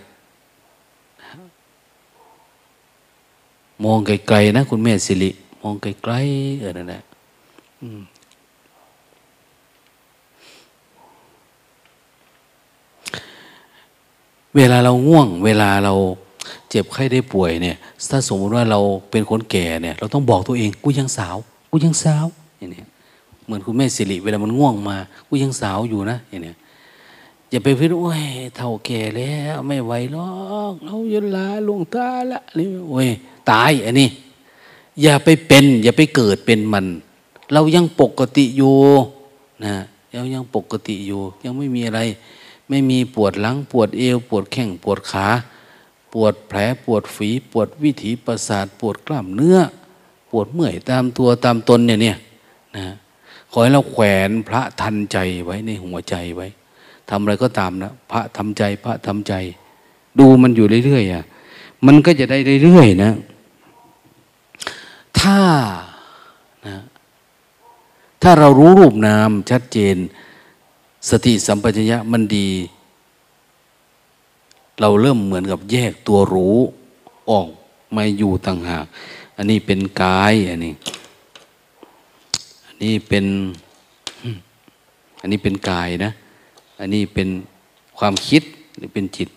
[3.84, 5.30] มองไกลๆนะ คุณแม่สิริ
[5.62, 7.03] มองไกลๆเออนั่นแหละ
[14.57, 15.94] เวลาเราง่วง เวลาเรา
[16.70, 17.76] เจ็บไข้ได้ป่วยเนี่ย
[18.11, 18.80] ถ้าสมมติว่าเรา
[19.11, 21.36] เป็นคนแก่เนี่ย เราต้องบอกตัวเองกูยังสาว
[21.70, 22.26] กูยังสาว
[22.59, 22.82] อย่างนี้
[23.44, 24.96] เหมือนคุณแม่สิริเวลามันง่วงมา
[25.28, 26.55] กูยังสาวอยู่นะอย่างนี้
[27.50, 28.24] อย่าไปพิจโอ้ย
[28.57, 30.30] เท่าแก่แล้วไม่ไหวหรอ
[30.72, 33.09] กเรายนลาลงตาละนี่โอ้ย
[33.50, 34.09] ตายอันนี้
[35.03, 36.86] อย่าไปเป็น อย่าไปเกิดเป็นมัน
[37.53, 38.76] เรายังปกติอยู่
[39.64, 39.74] นะ
[40.14, 42.00] เรายังปกติอยู่ ยังไม่มีอะไร
[42.68, 45.26] ไม่มีปวดหลังปวดเอว ปวดแข้งปวดขา
[46.12, 49.58] ปวดแผลปวดฝี ปวดวิถีประสาท ปวดกล้ามเนื้อ
[50.30, 52.16] ปวดเมื่อยตามตัวตามตนเนี่ยเนี่ย
[52.76, 52.86] นะ
[53.50, 56.46] ขอให้เราแขวนพระทันใจไว้ในหัวใจไว้
[57.08, 59.34] ทำอะไรก็ตามนะพระทำใจพระทำใจ
[60.18, 61.24] ดูมันอยู่เรื่อยๆอะ
[61.86, 63.12] มันก็จะได้เรื่อยๆนะ
[65.20, 65.38] ถ้า
[66.66, 66.76] นะ
[68.22, 69.96] ถ้าเรารู้รูปนามชัดเจน
[71.09, 72.48] สติสัมปชัญญะมันดี
[74.80, 76.57] เราเริ่มเหมือนกับแยกตัวรู้
[77.30, 77.48] ออก
[77.96, 78.86] มาอยู่ต่างหาก
[79.36, 80.74] อันนี้เป็นกายอันนี้
[82.66, 83.24] อันนี้เป็น
[85.20, 86.12] อันนี้เป็นกายนะ
[86.80, 87.28] อันนี้เป็น
[87.98, 88.42] ความคิด
[88.76, 89.28] หรือเป็นจิต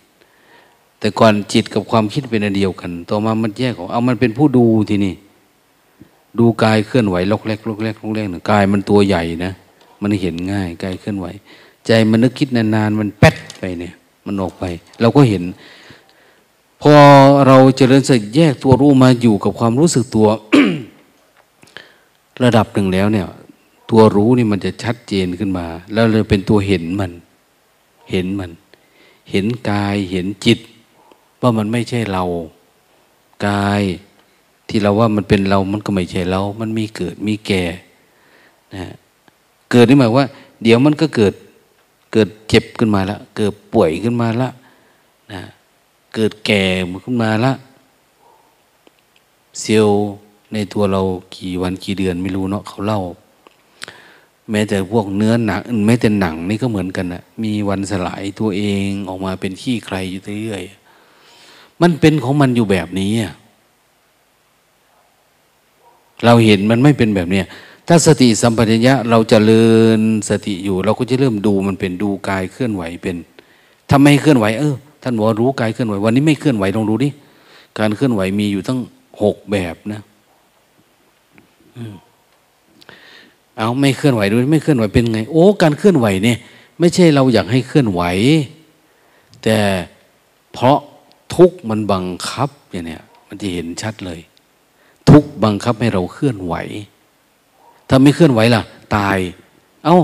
[0.99, 5.15] แต่ก่อนจิตกับความคิดเป็นอันเดียวกัน ต่อมามันแยกออก เอามันเป็นผู้ดูทีนี่
[6.39, 9.53] ดูกายเคลื่อนไหวลกเล็กลกเล็กลกเล็กหนึ่งกายมันตัวใหญ่นะ
[10.05, 11.27] มันเห็นง่ายกายเคลื่อนไหว
[11.85, 13.93] ใจมันนึกคิดนานๆมันแป๊ดไปเนี่ย
[14.25, 14.63] มันออกไป
[15.01, 15.43] เราก็เห็น
[16.81, 16.93] พอ
[17.47, 20.27] เราเจริญสติแยกตัวรู้มาอยู่กับความรู้สึกตัว
[22.43, 23.27] ระดับหนึ่งแล้วเนี่ย
[23.89, 27.11] ตัวรู้นี่มันจะชัดเจนขึ้นมา แล้วเลยเป็นตัวเห็นมัน
[28.11, 28.51] เห็นมัน
[29.31, 30.59] เห็นกายเห็นจิต
[31.41, 32.23] ว่ามันไม่ใช่เรา
[33.47, 33.81] กาย
[34.67, 37.63] ที่เราว่ามันเป็นเรา มันก็ไม่ใช่เรา มันมีเกิดมีแก่
[38.75, 38.85] นะ
[39.75, 40.27] เกิดนี่หมายว่า
[40.63, 41.33] เดี๋ยวมันก็เกิด
[42.13, 44.53] เกิดเจ็บขึ้นมาแล้วเกิดป่วยขึ้นมาแล้ว
[45.31, 45.41] นะ
[46.15, 46.63] เกิดแก่
[47.05, 47.55] ขึ้นมาแล้ว
[49.61, 49.99] เซลล์
[50.53, 51.01] ในตัวเรา
[51.37, 53.01] กี่วันกี่เดือนไม่รู้เนาะเขาเล่า
[54.51, 60.63] แม้แต่พวกเนื้อหนังแม้แต่หนังนี่ก็เหมือนกันนะมีวันสลายตัวเองออกมาเป็นขี้ใครอยู่เรื่อย
[61.81, 63.11] มันเป็นของมันอยู่แบบนี้
[66.23, 67.43] เราเห็นมันไม่เป็นแบบนี้
[67.87, 69.65] ถ้าสติสัมปชัญญะเราจะเลิ
[69.99, 73.15] นสติอยู่ เราก็จะเริ่มดูมันเป็นดูกายเคลื่อนไหวเป็น
[73.91, 77.09] ทำไมเคลื่อนไหวเออท่านบอกรู้กายเคลื่อนไหววันนี้ไม่เคลื่อนไหวลองดูดิ
[77.79, 78.79] การเคลื่อนไหวมีอยู่ตั้ง
[79.21, 80.01] หกแบบนะ
[81.75, 81.95] อืม
[83.57, 86.37] เอาไม่เคลื่อนไหวด้วยไม่เคลื่อนไหวเป็นไง โอ้ การเคลื่อนไหวเนี่ย
[86.79, 88.01] ไม่ใช่เราอยากให้เคลื่อนไหว
[89.43, 89.57] แต่
[90.53, 90.77] เพราะ
[91.35, 94.19] ทุกมันบังคับอย่างเนี้ยมันจะเห็นชัดเลย
[95.09, 96.55] ทุกบังคับให้เราเคลื่อนไหว
[97.89, 98.61] ถ้าไม่เคลื่อนไหวล่ะ
[98.95, 99.17] ตาย
[99.85, 99.97] เอา้า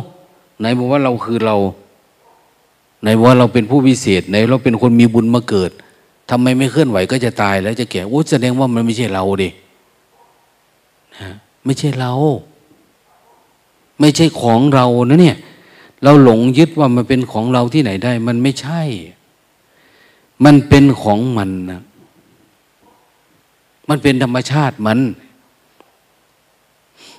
[0.60, 1.58] ไหนบอกว่าเราคือเรา
[3.02, 5.72] ไหนว่าเราเป็นผู้วิเศษไหนเราเป็นคนมีบุญมาเกิด
[6.30, 9.50] ทำไมไม่เคลื่อนไหวก็จะตายแล้วจะแก่โอ้แสดงว่ามันไม่ใช่เราดิ
[11.20, 11.30] นะ
[11.66, 12.14] ไม่ใช่เรา
[14.00, 15.38] ไม่ใช่ของเรานะเนี่ย
[16.04, 18.82] เราหลงยึดว่ามันเป็นของเราที่ไหนได้ มันไม่ใช่
[20.46, 21.82] มันเป็นของมันนะ
[23.90, 25.00] มันเป็นธรรมชาติมัน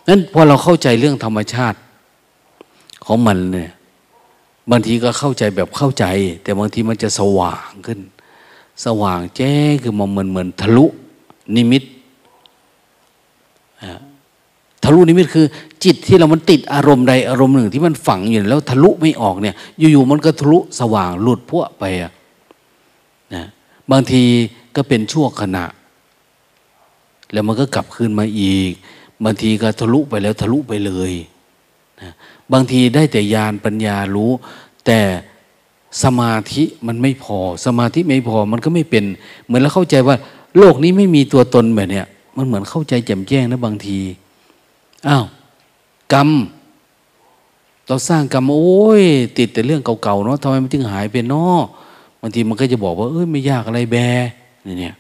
[0.09, 1.79] นั้นพอเราเข้าใจเรื่องธรรมชาติ
[3.07, 3.71] ของมันเนี่ย
[4.71, 6.05] บางทีก็เข้าใจแบบเข้าใจ
[6.43, 8.01] แต่บางทีมันจะสว่างขึ้น
[8.85, 10.87] สว่างแจ้งคือมันเหมือนเหมือนทะลุ
[11.57, 11.83] นิมิต
[14.85, 15.47] ทะลุนิมิตคือ
[15.85, 19.55] จิตที่เรามันติดอารมณ์ใดอารมณ์หนึ่งที่มันฝังอยู่แล้วทะลุไม่ออกเนี่ย
[19.93, 22.13] อยู่ๆมันก็ทะลุสว่างหลุดพวกไปอะ
[23.35, 23.45] นะ
[23.91, 24.23] บางที
[24.77, 25.65] ก็เป็นชั่วขณะ
[27.33, 28.73] แล้วมันก็กลับคืนมาอีก
[29.25, 31.13] บางทีก็ทะลุไปแล้วทะลุไปเลย
[32.01, 32.13] นะ
[32.53, 34.31] บางทีได้แต่ญาณปัญญารู้
[34.87, 35.01] แต่
[36.03, 39.05] สมาธิมันไม่พอ สมาธิไม่พอมันก็ไม่เป็น
[39.47, 40.17] เหมือนเราเข้าใจว่า
[40.59, 42.07] โลกนี้ไม่มีตัวตนแบบเนี้ย
[42.37, 43.99] มันเหมือนเข้าใจแจ่มแจ้งนะบางที
[45.09, 45.25] อ้าว
[46.13, 46.29] กรรม
[47.87, 49.03] เราสร้างกรรมโอ้ย
[49.39, 51.61] ติดแต่เรื่องเก่าๆเนาะทำไมมันจึงหายไปเนาะ
[52.21, 53.97] บางทีมันก็จะบอกว่า เอ้ยไม่ยากอะไรแบ
[54.81, 54.95] เนี่ย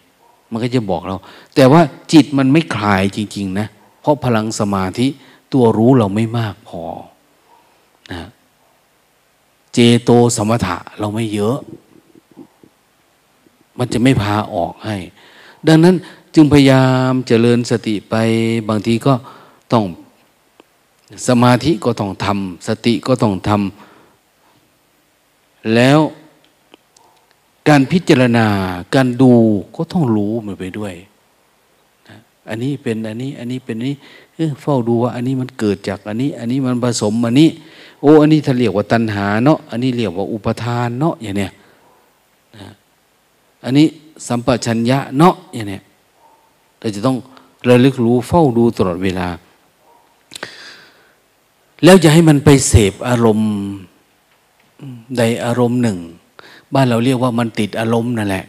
[0.51, 1.17] มันก็จะบอกเรา
[1.55, 1.81] แต่ว่า
[2.13, 3.67] จิตมันไม่คลายจริง ๆ นะ
[4.03, 5.07] เพราะพลังสมาธิ
[5.53, 6.83] ตัวรู้เราไม่มากพอ
[8.11, 8.29] นะ
[9.73, 11.59] เจโตสมถะเราไม่เยอะ
[13.79, 14.97] มันจะไม่พาออกให้
[15.69, 15.95] ดังนั้น
[16.35, 18.15] จึงพยายามเจริญสติไป
[18.69, 19.15] บางทีก็
[19.73, 19.85] ต้อง
[21.29, 25.99] สมาธิก็ต้องทำสติก็ต้องทำแล้ว
[27.69, 28.47] การพิจารณา
[28.95, 29.33] การดู
[29.77, 30.95] ก็ต้องรู้มันไปด้วย
[32.49, 33.97] อันนี้เป็นอันนี้ อันนี้เป็นนี้
[34.63, 37.49] เฝ้าดูว่า อันนี้มันเกิดจากอันนี้ อันนี้มันผสมอันนี้
[38.01, 41.53] โอ้อันนี้ถ้าเรียกว่าตัณหาเนาะอันนี้เรียกว่าอุปทานเนาะอย่างเนี้ย
[43.65, 43.87] อันนี้
[44.27, 45.83] สัมปชัญญะเนาะอย่างเนี้ย
[46.81, 47.17] เราจะต้อง
[47.69, 49.29] ระลึกรู้เฝ้าดูตลอดเวลา
[51.85, 53.51] แล้วจะให้มันไปเสพอารมณ์
[55.17, 55.99] ใดอารมณ์หนึ่ง
[56.75, 58.45] บ้านเราเรียกว่ามันติดอารมณ์นั่นแหละ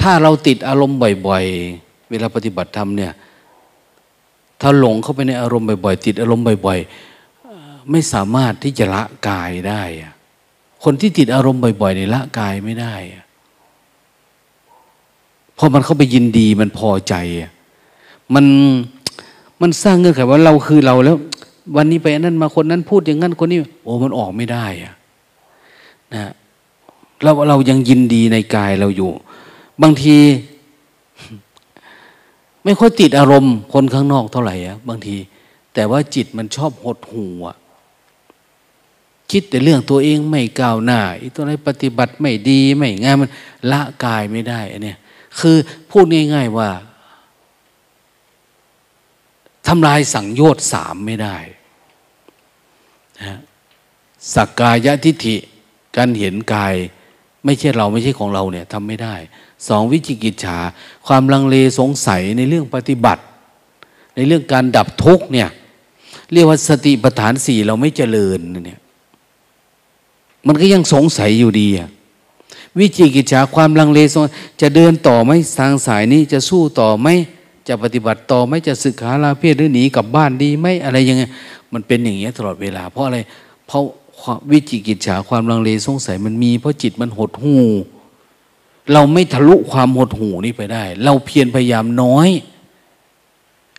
[0.00, 0.96] ถ้าเราติดอารมณ์
[1.26, 3.12] บ่อย ๆ เวลาปฏิบัติธรรมเนี่ย
[4.60, 9.82] ถ้าหลงเข้าไปในอารมณ์บ่อยๆ ติดอารมณ์บ่อยๆ ไม่สามารถที่จะละกายได้
[10.84, 12.94] คนที่ติดอารมณ์บ่อยๆในละกายไม่ได้
[15.54, 17.14] เพราะมันเข้าไปยินดีมันพอใจ
[18.34, 18.46] มัน
[19.60, 21.16] มันสร้างเงื่อนไขว่าเราคือเราแล้ว
[21.76, 24.94] วันนี้ไปนั่นมาคนนั้นพูดอย่างนั้นคนนี้ โอ้มันออกไม่ได้อะ
[26.14, 26.32] นะ
[27.22, 29.10] เราเรายังยินดีในกายเราอยู่
[29.82, 30.16] บางที
[32.64, 35.16] ไม่ค่อยติดอารมณ์คนข้างนอกเท่าไหร่อะบางที
[35.74, 37.56] แต่ว่าจิตมันชอบหดหูอะ
[39.30, 43.30] คิดแต่เรื่องตัวเองไม่ก้าวหน้าอีตัวไหนปฏิบัติไม่ดีไม่งามมัน
[43.70, 44.94] ละกายไม่ได้อันนี้
[45.38, 45.56] คือ
[45.90, 46.04] พูด
[46.34, 46.70] ง่าย ๆว่า
[49.66, 51.36] ทำลายสังโยชน์สามไม่ได้
[53.18, 53.38] นะ
[54.34, 55.36] สักกายทิฏฐิ
[55.96, 56.74] การเห็นกาย
[57.44, 59.14] ไม่ใช่เราไม่ใช่ของเราเนี่ยทำไม่ได้
[59.68, 60.58] สองวิจิกิจฉา
[61.06, 63.22] ความลังเลสงสัยในเรื่องปฏิบัติ
[64.16, 65.48] ในเรื่องการดับทุกเนี่ย
[66.32, 68.80] เรียกว่าสติปัฏฐานสี่เราไม่เจริญเนี่ย
[70.46, 71.88] มันก็ยังสงสัยอยู่ดีอะ
[72.78, 74.24] วิจิกิจฉาความลังเลสง
[74.60, 77.08] จะเดินต่อไหมทางสายนี้จะสู้ต่อไหม
[77.68, 81.22] จะปฏิบัติต่อไหมจะศึกษาลาเพศหรือหนีกลับบ้านดีไหมอะไรยังไง
[81.72, 83.18] มันเป็นอย่างเงี้ยตลอดเวลา เพราะอะไร
[83.66, 83.82] เพราะ
[84.50, 87.56] วิจิกิจฉาความลังเลสงสัยมันมีเพราะจิตมันหดหู
[88.92, 92.28] เราไม่ทะลุความหดหูนี่ไปได้ เราเพียรพยายามน้อย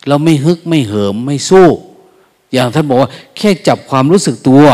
[0.08, 1.68] เราไม่ฮึกไม่เหิมไม่สู้
[2.52, 4.64] อย่างท่านบอกว่า แค่จับความรู้สึกตัว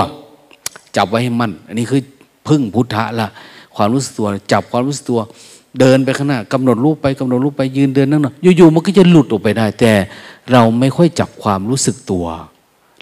[0.97, 2.01] จับไว้ให้มั่นอันนี้คือ
[2.49, 3.29] พึ่งพุทธะละ
[3.77, 5.21] ความรู้สึกตัว จับความรู้สึกตัว
[5.81, 9.93] เดินไปข้างหน้ากำหนดรูปไปกำหนดรูปไปยืนเดินนั่งนอนอยู่ๆมันก็จะหลุดออกไปได้ แต่
[10.53, 12.27] เราไม่ค่อยจับความรู้สึกตัว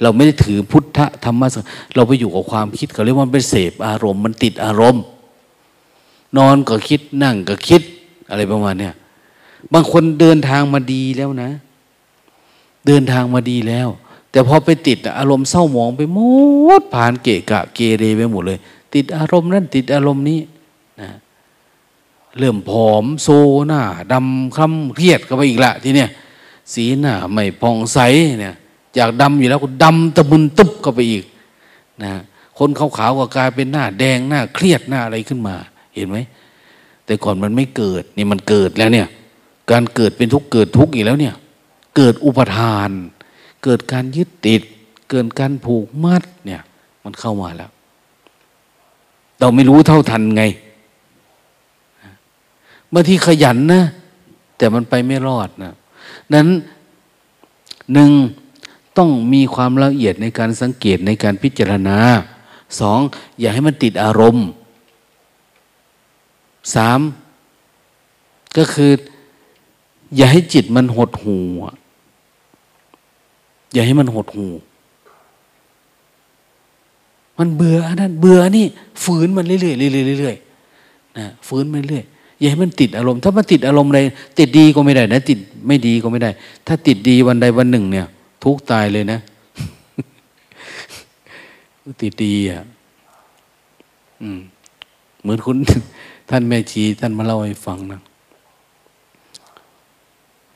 [0.02, 1.48] เราไม่ได้ถือพุทธธรรมะ
[1.94, 5.02] เราไปอยู่กับความคิดเขาเรียกว่าเป็นเสพอารมณ์มันติดอารมณ์
[6.36, 7.82] นอนก็คิดนั่งก็คิด
[8.30, 8.94] อะไรประมาณเนี้ย
[9.72, 11.50] บางคนเดินทางมาดีแล้วนะ
[12.86, 13.88] เดินทางมาดีแล้ว
[14.30, 16.18] แต่พอไปติดอารมณ์เศร้าหมองไปหม
[16.80, 18.58] ดผ่านเกะกะเกเรไปหมดเลย
[18.94, 20.40] ติดอารมณ์นั้นติดอารมณ์นี้
[21.00, 21.10] นะ
[22.38, 23.28] เริ่มผอมโซ
[23.66, 23.82] หน้า
[24.12, 26.10] ดำคล้ำเครียดกันไปอีกละทีเนี้ย
[26.72, 27.98] สีหน้าไม่ผ่องใส
[28.40, 28.56] เนี่ย
[28.96, 31.24] อยากดำอยู่แล้วก็ดำตะบุนตุบเข้าไปอีก
[32.04, 32.12] นะ
[32.58, 35.56] คนขาวๆก็กลายเป็นหน้าแดงหน้าเครียดหน้าอะไรขึ้นมา
[35.94, 36.18] เห็นไหม
[37.04, 39.08] แต่ก่อนมันไม่เกิดนี่มันเกิดแล้วเนี่ย
[39.70, 41.34] การเกิดเป็นทุกเกิดทุกอีกแล้วเนี่ย
[41.96, 42.90] เกิดอุปทาน
[43.64, 44.62] เกิดการยึดติด
[45.10, 46.62] เกิดการผูกมัดเนี่ย
[47.04, 47.70] มันเข้ามาแล้ว
[49.40, 50.42] เราไม่รู้เท่าทันไง
[52.92, 53.82] บางทีขยันนะ
[54.58, 55.72] แต่มันไปไม่รอดนะ
[56.32, 56.48] นั้น
[57.92, 58.10] หนึ่ง
[58.98, 61.98] ต้องมีความละเอียดในการสังเกตในการพิจารณา
[62.80, 63.00] สอง
[63.40, 64.46] อย่าให้มันติดอารมณ์
[66.74, 67.00] สาม
[68.56, 68.92] ก็คือ
[70.16, 71.38] อย่าให้จิตมันหดหู
[73.72, 74.46] อย่าให้มันหดหู
[77.38, 78.66] มันเบื่อนั่นเบื่อนี่
[79.04, 82.04] ฝืนมันเรื่อยๆเรื่อยๆเรื่อยๆนะฝืนมันเรื่อย
[82.40, 84.00] อย่าให้มันติดอารมณ์ ถ้ามันติดอารมณ์อะไร
[84.38, 86.30] ติดดีก็ไม่ได้นะ ติดไม่ดีก็ไม่ได้
[86.66, 88.06] ถ้าติดดีวันใดวันหนึ่งเนี่ย
[88.48, 89.20] ทุกตายเลยนะ
[92.00, 92.64] ติดดีอะ
[95.20, 95.56] เหมือนคุณ
[96.30, 98.00] ท่านแม่ชี ท่านมาเล่าให้ฟังนะ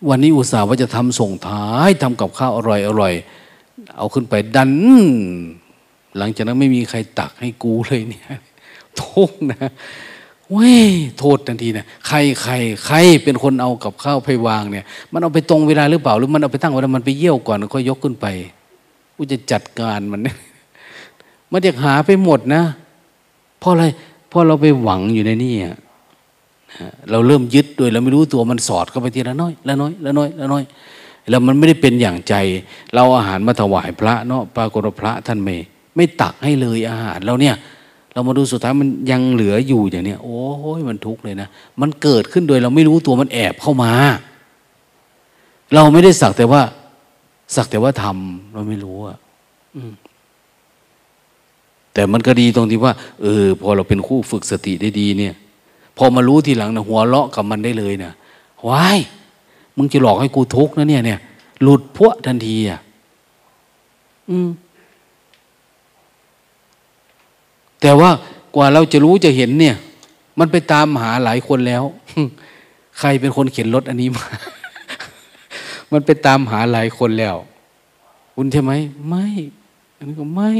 [0.09, 3.14] วันนี้อุตส่าห์ว่าจะทำส่งท้ายทำกับข้าวอร่อยอร่อย
[3.97, 4.72] เอาขึ้นไปดัน
[6.16, 8.26] หลังจากนั้นไม่มีใครตักให้กูเลยเนี่ย
[9.01, 9.70] ทุกนะ
[10.51, 10.84] เว้ย
[11.18, 12.53] โทษทันทีเนะใครใคร
[12.86, 18.26] ใครเป็นคนเอากับข้าวไปวางเนี่ย มันเอาไปตรงเวลาหรือเปล่าหรือมันเอาไปตั้งเวลามันไปเยี่ยวก่อนแล้วก็ยกขึ้นไป
[19.16, 20.36] กูจะจัดการมันเนี่ย
[21.53, 22.62] มันจะหาไปหมดนะ
[23.61, 23.84] เพราะอะไร
[24.28, 25.55] เพราะเราไปหวังอยู่ในนี่
[27.11, 30.62] เราเริ่มยึดโดยเราไม่รู้ตัวมันสอดเข้าไปทีละน้อยละน้อยละน้อยละน้อย
[31.28, 32.34] แล้วมันไม่ได้เป็นอย่างใจ
[32.94, 35.57] เราอาหารมาถวายพระเนาะปรากฏพระท่านไม่
[35.96, 37.55] ไม่ตักให้เลยอาหารเราเนี่ย
[38.12, 40.40] เรามาดูสุดท้ายมันยังเหลืออยู่อย่างเนี้ยโอ้
[40.78, 41.48] ยมันทุกข์เลยนะ
[41.80, 43.92] มันเกิดขึ้นโดยเราไม่รู้ตัวมันแอบเข้ามา
[45.74, 46.62] เราไม่ได้สักแต่ว่า
[47.54, 49.18] สักแต่ว่าทำเราไม่รู้อะ
[51.94, 52.92] แต่มันก็ดีตรงที่ว่า
[53.22, 55.34] เออ พอเราเป็นคู่ฝึกสติได้ดีเนี่ย
[55.96, 58.12] พอมารู้ทีหลังนะหัวเราะกับมันได้เลยนะ
[58.68, 58.98] ว้าย
[59.76, 61.20] มึงจะหลอกให้กูทุกข์นะเนี่ยเนี่ย
[61.62, 62.80] หลุดพวกทันทีอะ
[64.30, 64.48] อืม
[67.81, 68.11] แต่ว่า
[68.57, 69.76] กว่าเราจะรู้จะเห็นเนี่ย
[70.39, 71.85] มันไปตามหาหลายคนแล้ว
[72.99, 74.26] ใครเป็นคนเขียนรถอันนี้มา
[75.93, 77.37] มันไปตามหาหลายคนแล้ว
[78.35, 78.72] คุณใช่ไหม
[79.09, 79.26] ไม่
[79.97, 80.51] อันนี้ก็ไม่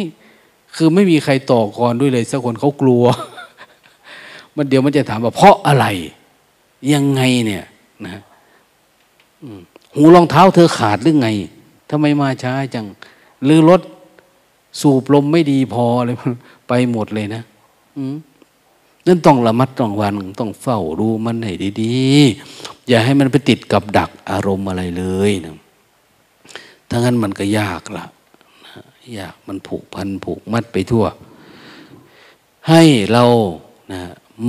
[0.75, 3.05] คือไม่มีใครต่อกรด้วยเลยสักคนเขากลัว
[4.57, 5.87] มันเดี๋ยวมันจะถามว่าเพราะอะไร
[6.93, 7.65] ยังไงเนี่ย
[8.07, 8.17] นะ
[9.95, 11.29] หูรองเท้าเธอขาดหรือไง
[11.91, 12.87] ทำไมมาช้าจัง
[13.45, 13.81] หรือรถ
[14.81, 16.11] สูบลมไม่ดีพออะไร
[16.71, 17.43] ไปหมดเลยนะ
[19.07, 21.53] นั่นต้องระมัดระวังต้องเฝ้าดูมันให้
[21.83, 25.57] ดีๆ อย่าให้มันไปติดกับดักอารมณ์อะไรเลยนะ
[26.89, 28.05] ถ้างั้นมันก็ยากละ
[29.19, 31.05] ยากมันผูกพันผูกมัดไปทั่ว
[32.69, 33.25] ให้เรา
[33.93, 34.01] นะ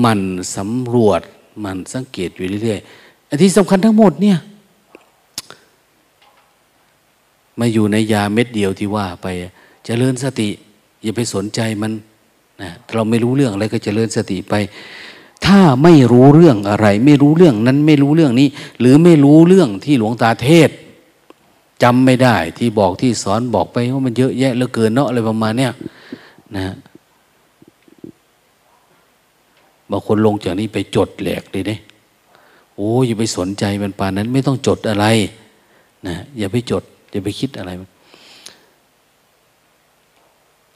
[0.04, 0.20] มัน
[0.56, 1.22] สำรวจ
[1.66, 4.38] มันสังเกตอยู่เรื่อยๆอันที่สำคัญทั้งหมดเนี่ย
[7.60, 9.44] มาอยู่ในยาเม็ดเดียวที่ว่าไปจ
[9.86, 10.50] เจริญสติ
[11.04, 11.92] อย่าไปสนใจมัน
[12.62, 14.54] นะเราไม่รู้เรื่องอะไรก็จเจริญสติไป
[15.46, 18.48] ถ้าไม่รู้เรื่องอะไร ไม่รู้เรื่องนั้นไม่รู้เรื่องนี้
[18.80, 20.70] หรือไม่รู้เรื่องที่หลวงตาเทศ
[21.84, 25.72] จำไม่ได้ที่บอกที่สอนบอกไปว่ามันเยอะแยะเหลือเกินเนาะอะไรประมาณเนี้ย
[26.56, 26.74] นะ
[29.90, 31.80] บางคนลงจากนี้ไปจดแหลกเลยเนี่ย
[32.76, 35.06] โอ้อย่าไปสนใจมันป่านนั้น ไม่ต้องจดอะไร
[36.08, 37.72] นะอย่าไปจด อย่าไปคิดอะไร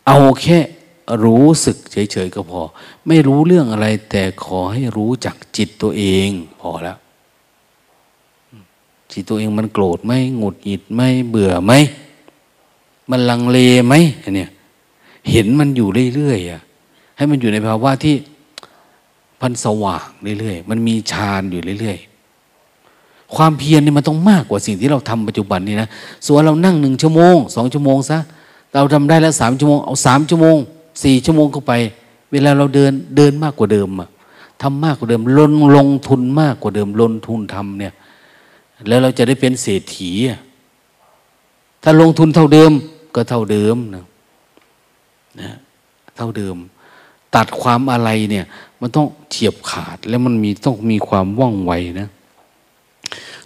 [0.08, 0.60] เอาแค่
[1.24, 2.62] รู้สึกเฉยๆก็พอ
[3.08, 6.30] ไม่รู้เรื่องอะไร แต่ขอให้รู้จักจิตตัวเอง
[6.62, 6.98] พอแล้ว
[9.12, 11.74] จิตตัวเองมันโกรธไหมหงุดหงิดไหมเบื่อไหม
[13.12, 13.94] มันลังเลไหม
[14.36, 14.50] เนี่ย
[15.32, 16.62] เห็นมันอยู่เรื่อยๆอะ
[17.18, 18.16] ให้มันอยู่ในภาวะที่
[19.42, 20.08] พันสว่าง
[20.40, 25.88] เรื่อยๆมันมีฌานอยู่เรื่อยๆความเพียรนี่มันต้องมากกว่าสิ่งที่เราทำปัจจุบันนี่นะ
[26.26, 28.20] ส่วนเรานั่งหนึ่งชั่วโมงสองชั่วโมงซะ
[28.74, 30.58] เราทำได้แล้วสามชั่วโมงเอาสามชั่วโมง
[31.04, 31.74] สี่ชั่วโมงเข้าไป
[32.32, 34.10] เวลาเราเดินเดินมากกว่าเดิมอะ
[34.62, 37.94] ทำมากกว่าเดิมลงลงทุนมากกว่าเดิมลงทุนทำเนี่ย
[38.88, 40.12] แล้วเราจะได้เป็นเศรษฐี
[41.84, 42.72] ถ้าลงทุนเท่าเดิม
[43.16, 44.06] ก็เท่าเดิมนะ
[45.42, 45.52] นะ
[46.16, 46.56] เท่าเดิม
[47.36, 48.46] ตัดความอะไรเนี่ย
[48.82, 52.10] มันต้องเฉียบขาดแล้วมันมีต้องมีความว่องไวนะ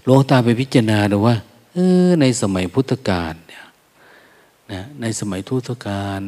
[0.04, 1.36] หลวงตาไปพิจารณาดูว่า
[1.74, 3.66] เออในสมัยพุทธกาลเนี่ย
[4.72, 6.22] นะในสมัยทุตการ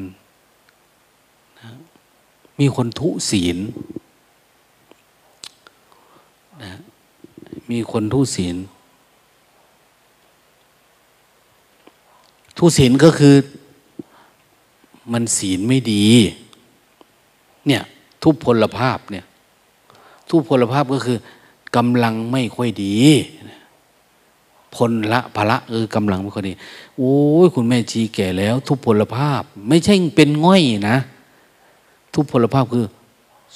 [2.59, 3.57] มีคนทุศีล
[6.63, 6.73] นะ
[7.71, 8.55] มีคนทุศีล
[12.57, 13.35] ทุศีลก็คือ
[15.13, 16.05] มันศีลไม่ดี
[17.67, 17.83] เนี่ย
[18.23, 19.25] ทุพพลภาพเนี่ย
[20.29, 21.17] ทุพพลภาพก็คือ
[21.75, 22.95] กำลังไม่ค่อยดี
[24.75, 26.53] พลละพละเออกำลังไม่ค่อยดี
[26.97, 30.97] โอ้ยคุณแม่ชีแก่แล้ว ทุพพลภาพ ไม่ใช่เป็นง่อยนะ
[32.13, 32.85] ทุพพลภาพคือ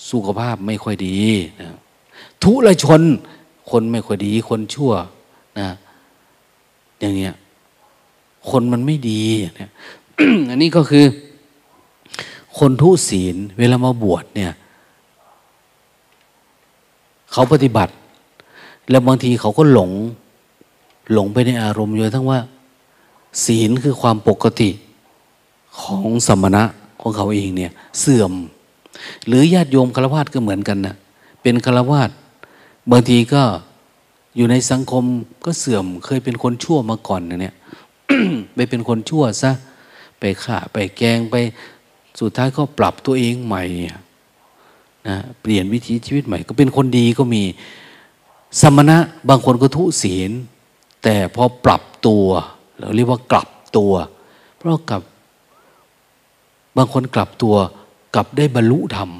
[0.09, 1.17] สุขภาพไม่ค่อยดี
[1.61, 1.67] นะ
[2.43, 3.01] ทุละชน
[3.69, 4.93] คนไม่ค่อยดี คนชั่ว
[5.59, 5.69] นะ
[6.99, 7.35] อย่างเงี้ย
[8.49, 9.21] คนมันไม่ดี
[9.57, 9.71] เนี่ย
[10.49, 11.05] อันนี้ก็คือ
[12.57, 14.53] คนทุศีล เวลามาบวชเนี่ย
[17.31, 17.93] เขาปฏิบัติ
[18.89, 19.91] แล้วบางทีเขาก็หลง
[21.13, 22.39] หลงไปในอารมณ์อยู่ทั้งว่า
[23.45, 24.69] ศีลคือความปกติ
[25.81, 26.63] ของสมณะ
[27.07, 28.33] ของเขาเองเนี่ย เสื่อม
[29.27, 30.95] หรือญาติโยมฆราวาสก็เหมือนกันนะ
[31.41, 32.09] เป็นฆราวาส
[32.91, 33.43] บางทีก็
[34.35, 35.03] อยู่ในสังคม
[35.45, 37.55] ก็เสื่อม เคยเป็นคนชั่วมาก่อนเนี่ย
[38.55, 39.51] ไปเป็นคนชั่วซะ
[40.19, 41.35] ไปฆ่าไปแกงไป
[42.19, 43.63] สุดท้ายก็ปรับตัวเองใหม่
[45.07, 47.43] นะเปลี่ยนวิถีชีวิตใหม่ ก็เป็นคนดีก็มี
[48.61, 48.97] สมณะ
[49.29, 50.31] บางคนก็ทุศีล
[51.03, 52.25] แต่พอปรับตัว
[52.79, 53.47] เราเรียกว่ากลับ
[53.77, 53.93] ตัว
[54.57, 55.01] เพราะกับ
[56.77, 57.55] บางคนกลับตัว
[58.15, 59.11] กลับได้บรรลุธรรม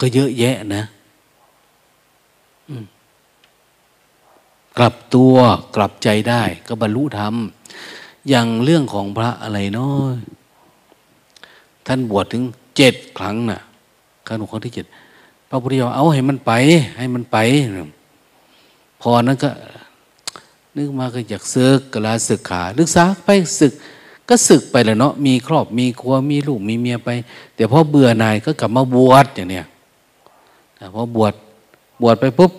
[0.00, 0.84] ก็เยอะแยะนะ
[4.78, 5.34] กลับตัว
[5.76, 7.34] กลับใจได้ ก็บรรลุธรรม
[8.28, 10.06] อย่างเรื่องของพระอะไรเนาะ
[11.86, 12.42] ท่านบวชถึง
[12.76, 13.60] เจ็ดครั้งนะ่ะ
[14.26, 14.86] ครั้งหนึ่งครั้งที่เจ็ด
[15.48, 16.52] พระพุทธเจ้าเอาให้มันไป
[16.98, 17.36] ให้มันไป
[19.00, 19.50] พอนั้นก็
[20.76, 23.30] นึกมาก็อยากศึกกลาศึกขาลึกษาไป
[23.60, 23.72] ศึก
[24.28, 27.10] ก็ศึกไปเลยเนาะมีครอบมีครัวมีลูกมีเมียไป
[27.56, 29.66] แต่พอเบื่อนายก็กลับมาบวชอย่างเนี้ย
[30.94, 31.32] พอบวช
[32.02, 32.52] บวชไปปุ๊บ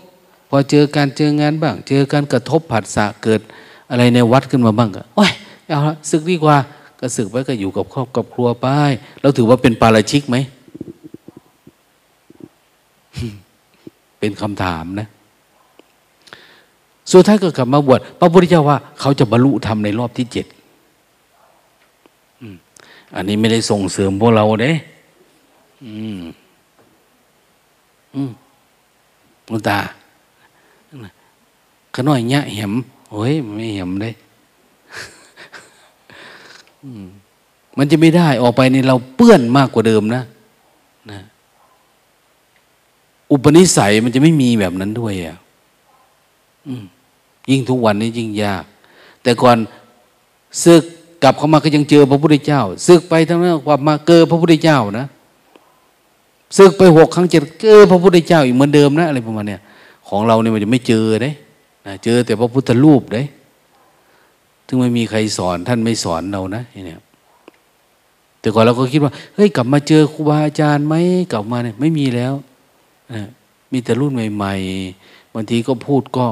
[0.50, 3.42] พอเจอการเจองานบ้าง เจอการกระทบผัสสะเกิด
[3.90, 5.32] อะไรในวัดขึ้นมาบ้างก็โอ้ย
[5.68, 6.58] เอาละศึกดีกว่า
[7.00, 8.68] ก็ศึกไปก็อยู่กับครอบกับครัวไป
[9.22, 10.38] เราถือว่าเป็นปาราชิกไหม
[14.20, 15.08] เป็นคำถามนะ
[17.12, 20.46] สุดท้ายก็กลับมาบวชพระพุทธเจ้าว่า เขาจะบรรลุธรรมในรอบที่เจ็ด
[23.16, 24.72] อันนี้ไม่ได้ส่งเสริมพวกเราเด้
[25.84, 26.22] อืม
[28.16, 28.32] อืม
[29.50, 29.80] มุตา
[31.94, 32.74] ขน้อยเนี้ยเห็ม
[33.12, 34.10] โอ้ยไม่เห็มได้
[37.78, 40.24] มันจะไม่ได้ออกไปในเราเปื้อนมากกว่าเดิมนะ
[41.12, 41.20] นะ
[43.32, 45.38] อุปนิสัยมันจะไม่มีแบบนั้นด้วยอะ
[47.50, 48.64] ยิ่งทุกวันนี้ยิ่งยาก
[49.24, 49.58] แต่ก่อน
[50.64, 50.84] ซึก
[51.24, 55.08] กลับเข้ามาก็ยังเจอพระพุทธเจ้าซึกไปทั้งนั้นกลับมาเจอพระพุทธเจ้านะ
[56.58, 59.62] ซึกไปหกครั้งเจ็ดเจอพระพุทธเจ้าอีกเหมือนเดิมนะอะไรประมาณเนี้ย
[60.08, 61.32] ของเราเนี่ยมันจะไม่เจอเด้
[61.88, 63.24] นะเจอแต่พระพุทธรูปเด้
[64.66, 67.02] ถึงไม่มีใครสอนท่านไม่สอนเรานะเนี่ย
[68.40, 70.96] แต่ก่อนเราก็คิดว่าเฮ้ยกลับมาเจอครูบาอาจารย์ไหม
[71.32, 72.34] กลับมาเนี่ยไม่มีแล้ว
[73.14, 73.22] นะ
[73.72, 74.54] มีแต่รุ่นใหม่
[74.96, 76.26] ๆบางทีก็พูดก็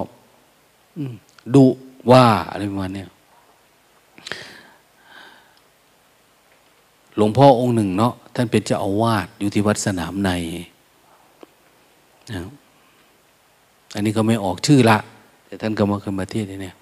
[1.56, 1.66] ดุ
[2.12, 3.08] ว่าอะไรประมาณเนี้ห
[7.22, 10.32] ลวงพ่อองค์หนึ่งเนาะท่านเป็นเจ้าอาวาสอยู่ที่วัดสนามใน
[12.32, 12.40] นะ
[13.96, 14.98] อันนี้ก็ไม่ออกชื่อละ
[15.46, 16.76] แต่ท่านก็มาเคยมาเทศเนี่ย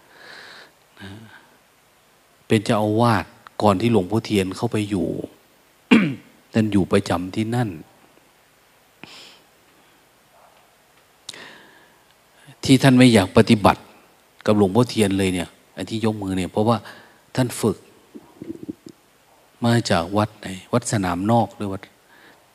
[2.47, 3.25] เป็นเจ้าอาวาส
[3.61, 5.07] ก่อนที่หลวงพ่อเทียนเข้าไปอยู่
[6.53, 7.69] ท่านอยู่ประจำที่นั่น
[12.63, 13.81] ที่ท่านไม่อยากปฏิบัติ
[14.45, 16.77] กับหลวงพ่อเทียนเลยเนี่ยอันที่ยกมือเนี่ยเพราะว่า
[17.35, 17.77] ท่านฝึก
[19.65, 21.81] มาจากวัดไหนวัดสนามนอกหรือวัด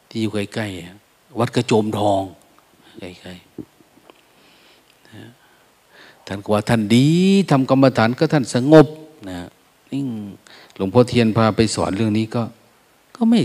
[0.09, 2.23] ที่อยู่ใกล้ๆวัดกระโจมทอง
[3.01, 3.45] ใกล้ๆ
[6.27, 7.07] ท่านกว่าท่านดี
[7.51, 8.87] ทำกรรมฐานก็ท่านสงบ
[9.31, 9.39] นะ
[9.93, 10.07] นิ่ง
[10.77, 12.43] หลวงพ่อเทียนพาไปสอนเรื่องนี้ก็
[13.17, 13.41] ก็ไม่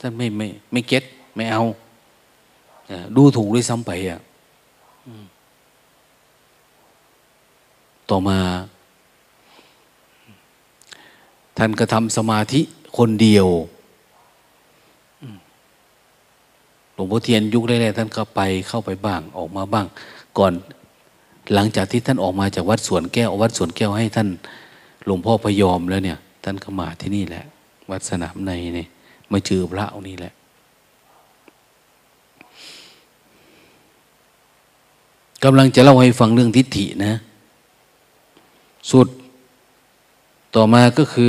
[0.00, 1.62] ท่านไม่ไม่ไม่เก็ตไม่เอา
[3.16, 4.20] ดูถูกด้วยซ้ำไปอะ
[8.10, 8.38] ต่อมา
[11.58, 12.60] ท่านก็ทำสมาธิ
[12.96, 13.46] คนเดียว
[16.94, 19.86] หลวงพ่อเทียนยุคแรกๆท่านก็ไปเข้าไปบ้างออกมาบ้าง
[20.38, 20.52] ก่อน
[21.54, 24.28] หลังจากที่ท่านออกมาจากวัดสวนแก้ววัดสวนแก้วให้ท่าน
[25.04, 27.44] หลวงพ่อพยอมแล้วเนี่ย ท่านก็มาที่นี่แหละ
[27.90, 28.86] วัดสนามในนี่
[29.32, 30.32] มาเจอพระองค์นี้แหละ
[35.44, 37.14] กำลังจะเล่าให้ฟังเรื่องทิฏฐินะ
[38.90, 39.08] สุด
[40.54, 41.28] ต่อมาก็คือ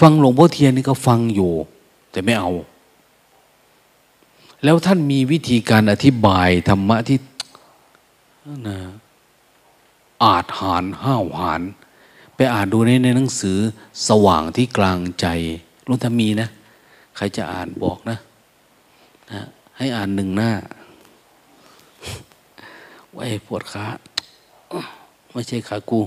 [0.00, 1.52] ฟังหลวงพ่อเทียนนี่ก็ฟังอยู่
[2.10, 2.50] แต่ไม่เอา
[4.64, 7.18] แล้วท่านมีวิธีการอธิบายธรรมะที่
[8.68, 8.78] นะ
[10.24, 11.62] อาจหารห้าวหาร
[12.34, 13.58] ไปอ่านดูในในหนังสือ
[14.08, 15.26] สว่างที่กลางใจ
[15.88, 16.48] ลุงถ้ามีนะ
[17.16, 18.18] ใครจะอ่านบอกนะ
[19.32, 19.42] นะ
[19.78, 20.52] ให้อ่านหนึ่งหน้า
[23.12, 23.86] ไว้ปวดขา
[25.32, 26.00] ไม่ใช่ขากู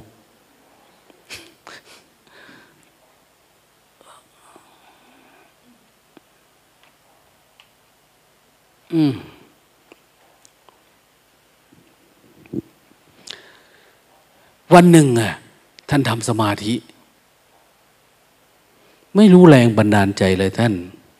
[14.73, 15.33] วันหนึ่งอะ
[15.89, 16.73] ท่านทำสมาธิ
[19.15, 20.73] ไม่รู้แรงบันดาลใจเลยท่าน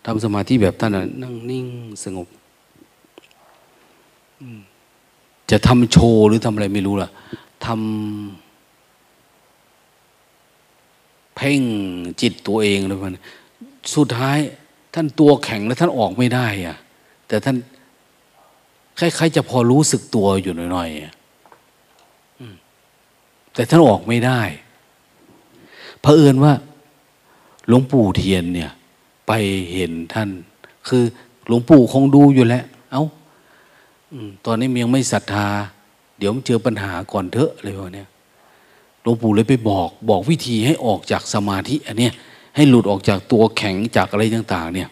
[0.05, 0.91] ทำสมาธิแบบท่าน
[1.23, 1.67] นั่งนิ่ง
[2.03, 2.27] สงบ
[5.51, 7.09] จะทำโชว์หรือทำอะไรไม่รู้ล่ะ
[7.65, 7.75] ทำ
[11.35, 11.61] เพ่ง
[12.21, 13.17] จิตตัวเองเลยมัน
[13.95, 14.37] สุดท้าย
[14.93, 16.77] ท่านตัวแข็งแล้วท่านออกไม่ได้อะ
[17.27, 17.57] แต่ท่าน
[18.99, 21.15] คล้ายๆจะพอรู้สึกตัวอยู่หน่อยๆ
[23.53, 24.41] แต่ท่านออกไม่ได้
[26.01, 26.53] เผอิญว่า
[27.67, 28.71] หลวงปู่เทียนเนี่ย
[29.27, 29.31] ไป
[29.73, 30.29] เห็นท่าน
[30.87, 31.03] คือ
[31.47, 33.05] หลวงปู่คงดูอยู่แล้ว เอา้า
[34.45, 35.47] ตอนนี้ยังไม่ศรัทธา
[36.17, 38.07] เดี๋ยวมันเจอปัญหาก่อนเถอะอะไรวะเนี่ย
[39.01, 42.13] หลวงปู่เลยไปบอกบอกวิธีให้ออกจากสมาธิอันเนี้ย
[42.55, 44.89] ให้หลุดออกจากตัวแข็งจากอะไรต่าง ๆ เนี่ย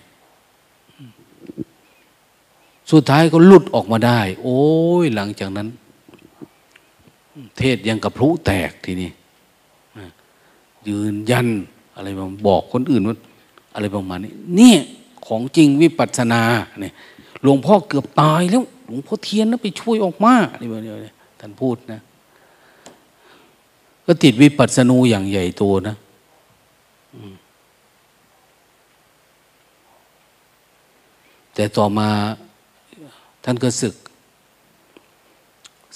[2.93, 4.61] สุดท้ายก็หลุดออกมาได้ โอ้
[5.03, 5.67] ยหลังจากนั้น
[7.57, 9.09] เทศยังกับพลุแตกทีนี้
[10.87, 11.47] ยืนยัน
[11.95, 13.15] อะไรบางบอกคนอื่นว่า
[13.73, 14.75] อะไรประมาณนี้นี่
[15.27, 16.41] ของจริงวิปัสสนา
[16.81, 16.93] เนี่ย
[17.43, 21.99] หลวงพ่อเกือบตายแล้ว หลวงพ่อเทียนนะไปช่วยออกมาอะไรแบบนี้ท่านพูดนะ
[24.05, 25.95] ก็ติดวิปัสสนูอย่างใหญ่โตนะ
[31.55, 32.09] แต่ต่อมา
[33.43, 33.95] ท่านก็ศึก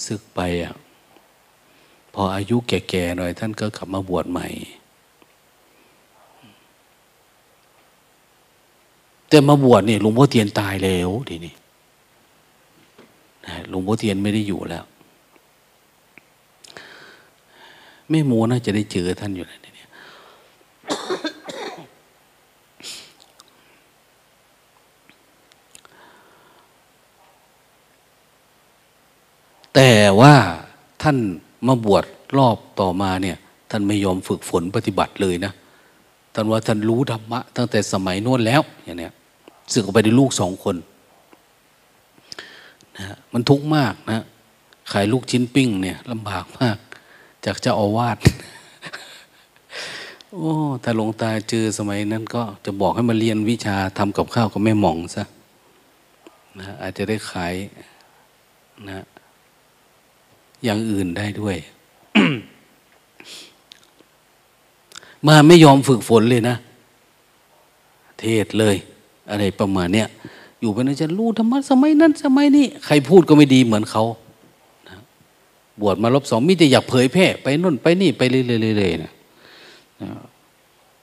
[0.06, 0.74] ศึกไปอะ
[2.14, 4.48] พออายุแก่ๆหน่อย ท่านก็กลับมาบวชใหม่
[9.28, 11.54] แต่มาบวชนี่หลวงพ่อเทียนตายแล้วทีนี้
[13.70, 14.84] หลวงพ่อเทียนไม่ได้อยู่แล้ว
[18.10, 19.77] ไม่โมน่าจะได้เจอท่านอยู่ในนี้
[29.80, 30.34] แต่ว่า
[31.02, 31.16] ท่าน
[31.66, 32.04] มาบวช
[32.38, 33.36] รอบต่อมาเนี่ย
[33.70, 35.52] ท่านไม่ยอมฝึกฝนปฏิบัติเลยนะ
[36.34, 39.12] ท่านว่าท่านรู้ธรรมะ ตั้งแต่สมัยน้นแล้วอย่างเนี้ย
[39.72, 40.76] สึกออกไปได้ลูกสองคน
[42.96, 44.24] นะมันทุกข์มากนะ
[44.92, 46.76] ขายลูกชิ้นปิ้งเนี่ยลำบากมาก
[47.44, 48.18] จากเจ้าอาวาส
[50.32, 50.52] โอ้
[50.82, 55.24] ถ้าหลวงตาเจอสมัยนั้น ก็จะบอกให้มาเรียนวิชาทำกับข้าวกับแม่หมองซะ
[56.58, 57.54] นะอาจจะได้ขาย
[58.88, 59.04] นะ
[60.64, 61.56] อย่างอื่นได้ด้วย
[65.26, 66.56] มาไม่ยอมฝึกฝนเลยนะ
[68.20, 68.76] เทศเลย
[69.30, 70.08] อะไรประมาณเนี้ย
[70.60, 74.04] อยู่ไปนะจะรู้ธรรมะสมัยนั้นสมัยนี้ใครพูดก็ไม่ดีเหมือนเขา
[75.80, 78.40] บวชมาลบสองมิแต่อยากเผยแพร่ไปนู่นไปนี่ไปเรื่
[78.88, 79.12] อยๆนะ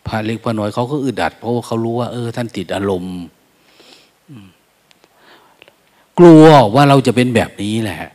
[0.08, 3.18] พระเล็กพระน้อยเขาก็อึดอัด เพราะว่าเขารู้ว่า เออ ท่านติดอารมณ์
[6.20, 8.12] กลัวว่าเราจะเป็นแบบนี้แหละ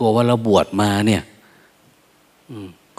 [0.00, 1.22] ลัวว่าเราบวชมาเนี่ย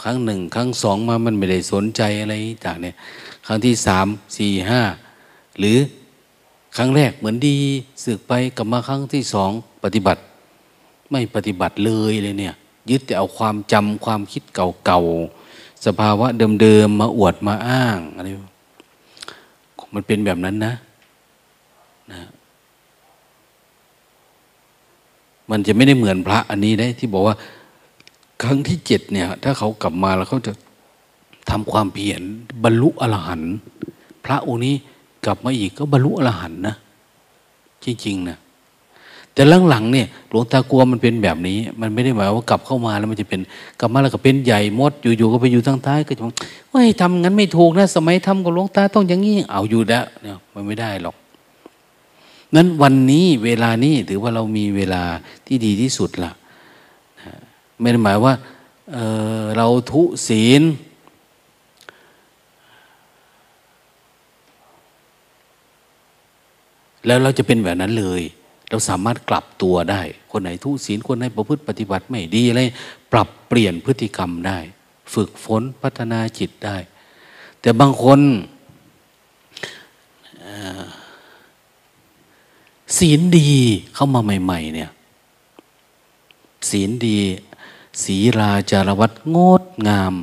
[0.01, 2.33] ครั้งหนึ่ง ครั้งสองมามันไม่ได้สนใจอะไร
[2.65, 2.95] จากเนี่ย
[3.47, 4.07] ครั้งที่สาม
[4.37, 4.81] สี่ห้า
[5.59, 5.77] หรือ
[6.77, 7.57] ครั้งแรกเหมือนดี
[8.03, 9.51] สึกไปกลับมาครั้งที่สอง
[9.83, 10.21] ปฏิบัติ
[11.11, 12.55] ไม่ปฏิบัติเลยเลยเนี่ย
[12.89, 16.27] ยึดแต่เอาความจำความคิดเก่าๆสภาวะ
[16.61, 18.27] เดิมๆมาอวดมาอ้างอะไร
[19.95, 20.73] มันเป็นแบบนั้นนะ
[22.11, 22.21] นะ
[25.51, 27.35] มันจะไม่ได้เหมือนพระอันนี้ได้ที่บอกว่า
[28.43, 30.53] ครั้งที่เจ็ดเนี่ย ถ้าเขากลับมาแล้วเขาจะ
[31.49, 32.21] ทำความเพียร
[32.63, 33.53] บรรลุอรหันต์
[34.25, 34.75] พระองค์นี้
[35.25, 36.75] กลับมาอีกก็บรรลุอรหันต์นะ
[37.83, 38.37] จริงๆนะ
[39.33, 43.39] แต่หลังๆเนี่ยหลวงตากลัวมันเป็นแบบนี้ มันไม่ได้หมายว่ากลับเข้ามาแล้วมันจะเป็น
[43.79, 46.23] กลับมาแล้วก็เป็นใหญ่มดอยู่ๆก็ไปอยู่ทางใต้ก็จะ
[46.71, 51.15] ว่าทำงั้นไม่ถูกนะ สมัยทำกับหลวงตาต้องอย่างนี้เอาอยู่แล้วเนี่ยมันไม่ได้หรอก
[52.55, 55.03] นั้นวันนี้เวลานี้ถือว่าเรามีเวลา
[55.47, 56.31] ที่ดีที่สุดละ
[57.79, 58.33] ไม่ได้หมายว่า
[58.91, 60.63] เเราทุศีล
[67.05, 68.21] แล้วเราจะเป็นแบบนั้นเลย
[68.69, 70.01] เราสามารถกลับตัวได้
[70.31, 72.61] คนไหนทุศีล คนไหนประพฤติปฏิบัติไม่ดีอะไร
[73.11, 74.59] ปรับเปลี่ยนพฤติกรรมได้
[75.13, 76.77] ฝึกฝนพัฒนาจิตได้
[77.61, 78.19] แต่บางคน
[83.01, 83.51] ศีลดี
[83.93, 84.91] เข้ามาใหม่ ๆ เนี่ย
[86.69, 87.19] ศีลดี
[88.03, 90.13] ศีราจารวัตงดงาม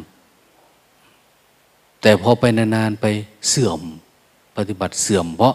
[2.00, 3.06] แต่พอไปนานๆไป
[3.48, 3.80] เสื่อม
[4.56, 5.54] ปฏิบัติเสื่อม เพราะ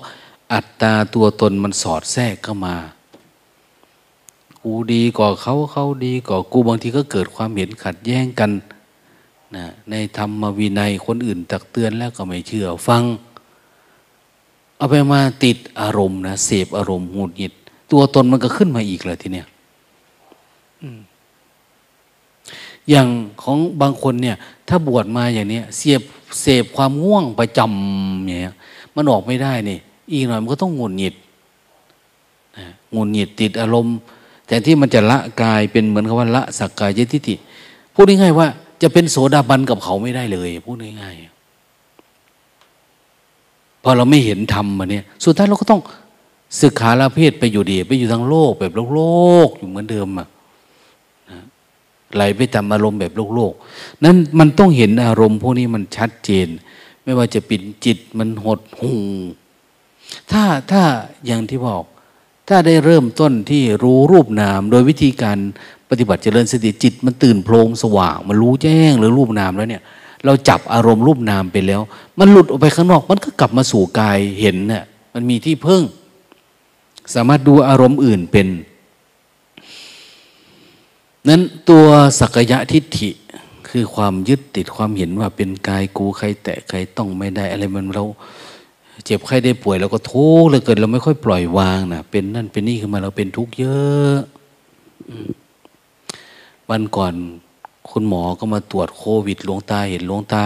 [0.53, 2.75] อัตตาตัวตนมันสอดแทรกเข้ามา
[4.63, 8.51] กูดีก่อเขาเขาดีก่อกูบางทีก็เกิดความเห็นขัดแย้งกัน
[9.55, 13.03] นะในธรรมวินัยคนอื่นตักเตือนแล้วก็ไม่เชื่อฟัง
[14.83, 17.53] เอาไปมาติดอารมณ์นะเสพอารมณ์หงุดหงิด
[17.91, 19.47] ตัวตนมันก็ขึ้นมาอีกเลยทีเนี้ย
[22.89, 23.07] อย่าง
[23.43, 24.35] ของบางคนเนี่ย
[24.67, 26.01] ถ้าบวชมาอย่างนี้เสียบ
[26.41, 28.55] เสพความง่วงประจำอย่างเงี้ย
[28.95, 29.79] มันออกไม่ได้นี่
[30.11, 31.15] อีกหน่อยมันก็ต้องงุนหงิด
[32.95, 33.95] งุนหงิดติดอารมณ์
[34.47, 37.35] แต่ที่มันจะละกายเป็นเหมือนกับว่าละสักกายยทิฏฐิ
[37.93, 38.47] พูดง่ายๆว่า
[38.81, 41.32] จะเป็นโสดาบันกับเขาไม่ได้เลย พูดง่ายๆ
[43.83, 45.81] พอเราไม่เห็นธรรมมาเนี่ย สุดท้ายเราก็ต้อง
[46.61, 49.01] ศึกขาลาเพศไปอยู่ดี ไปอยู่ทางโลกแบบโลกโล
[49.47, 50.27] กอยู่เหมือนเดิมอะ
[52.15, 53.53] ไหลไปตามอารมณ์แบบโลกโลก
[54.03, 56.47] นั้นมันต้องเห็นอารมณ์พวกนี้มันชัดเจน
[57.03, 58.93] ไม่ว่าจะปิดจิตมันหดหู
[60.31, 60.81] ถ้าถ้า
[61.25, 61.83] อย่างที่บอก
[62.49, 65.37] ถ้าได้เริ่มต้นที่รู้รูปนาม โดยวิธีการ
[65.89, 69.83] ปฏิบัติเจริญสติจิต มันตื่นโพลงสว่าง มันรู้แจ้งหรือรูปนามแล้วเนี่ย
[70.25, 71.81] เราจับอารมณ์รูปนามไปแล้ว
[72.19, 74.83] มันหลุดออกไปข้างนอก มันก็กลับมาสู่กายเห็นเนี่ย
[75.13, 75.81] มันมีที่พึ่ง
[77.13, 78.47] สามารถดูอารมณ์อื่นเป็น
[81.29, 81.85] นั้นตัว
[82.19, 83.09] สักยะทิฏฐิ
[83.69, 88.05] คือความยึดติดความเห็นว่าเป็นกายกูใครแตะใครต้องไม่ได้ อะไรมันเรา
[89.05, 94.17] เจ็บไข้ได้ป่วยเราก็ทุกข์เลยเกิดเราไม่ค่อยปล่อยวางนะเป็นนั่นเป็นนี่ขึ้นมาเราเป็นทุกข์เยอะ
[96.69, 97.13] วันก่อน
[97.89, 100.43] คุณหมอก็มาตรวจโควิดหลวงตาเห็นหลวงตา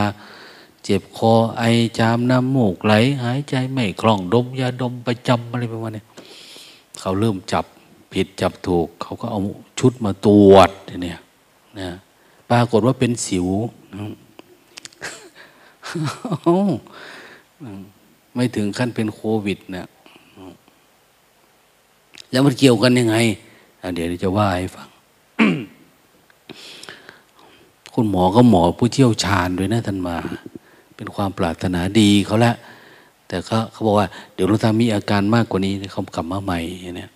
[0.83, 1.63] เจ็บคอไอ
[1.99, 2.93] จามน้ำมูกไหล
[3.23, 6.03] หายใจไม่คล่องดมยาดมประจำอะไรประมาณนี้
[6.99, 7.65] เขาเริ่มจับ
[8.13, 9.39] ผิดจับถูก เขาก็เอา
[9.79, 10.69] ชุดมาตรวจ
[11.03, 11.19] เนี่ย
[11.79, 11.89] นะ
[12.49, 13.47] ปรากฏว่าเป็นสิว
[18.35, 19.87] ไม่ถึงขั้นเป็นโควิดนะ
[22.31, 23.17] แล้วมันเกี่ยวกันยังไง
[23.95, 24.87] เดี๋ยวจะว่าให้ฟัง
[27.99, 30.15] คุณหมอก็หมอผู้เชี่ยวชาญด้วยนะท่านมา
[30.95, 32.55] เป็นความปรารถนาดีเขาล้ว
[33.27, 36.59] แต่เขาเขาบอกว่า เดี๋ยวหลวงตามีอาการมากกว่านี้เขากลับมาใหม่
[36.97, 37.09] เนี่ย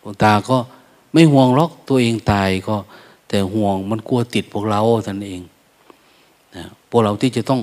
[0.00, 0.56] หลวงตาก็
[1.12, 2.76] ไม่ห่วงหรอกตัวเองตายก็
[3.28, 5.42] แต่ห่วงมันกลัวติดพวกเราท่านเอง
[6.56, 7.60] นะพวกเราที่จะต้อง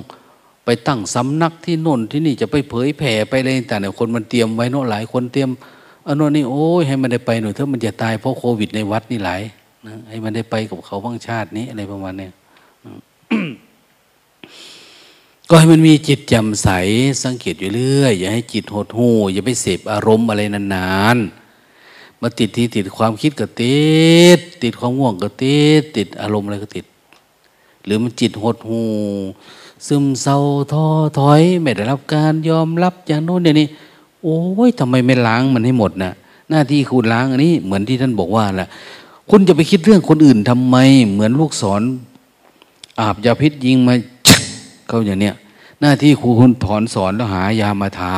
[0.64, 5.50] ไปตั้งสำนักที่น่นที่นี่จะไปเผยแผ่ไปอะไรต่างเนี่ยคนมันเตรียมไว้โน่นหลายคนเตรียม
[6.06, 9.42] อันนู้นนี่โอ้ยให้มันได้ไปหน่อยเถอะมันจะตายเพราะโควิดในวัดนี่หลาย
[9.86, 12.28] นะให้มันได้ไปกับเขาบ้างชาตินี้อะไรประมาณนี้
[15.48, 16.68] ก็ให้มันมีจิตแจ่มใส
[17.22, 23.84] สังเกตอยู่เรื่อย อย่าให้จิตหดหู่อย่าไปเสพอารมณ์อะไรนานๆมาติดที่ติดความคิดก็ติ
[24.36, 26.86] ด ติดความง่วงก็ติด ติดอารมณ์อะไรก็ติด
[27.84, 28.88] หรือมันจิตหดหู่
[29.86, 30.38] ซึมเศร้า
[30.72, 30.86] ท้อ
[31.18, 33.68] ถอย ไม่ได้รับการยอมรับอย่างโน้นอย่างนี้
[34.22, 34.38] โอ้
[34.68, 36.12] ยทำไมไม่ล้างมันให้หมดนะ
[36.50, 38.68] หน้าที่คุณล้างอันนี้ เหมือนที่ท่านบอกว่าแหละ
[39.30, 40.76] คุณจะไปคิดเรื่องคนอื่นทำไม
[41.10, 41.82] เหมือนลูกศร
[43.00, 43.94] อาบยาพิษยิงมา
[44.88, 45.34] เขาอย่างเนี้ย
[45.80, 48.14] หน้าที่ครูคุณถอนสอนแล้วหายามาทา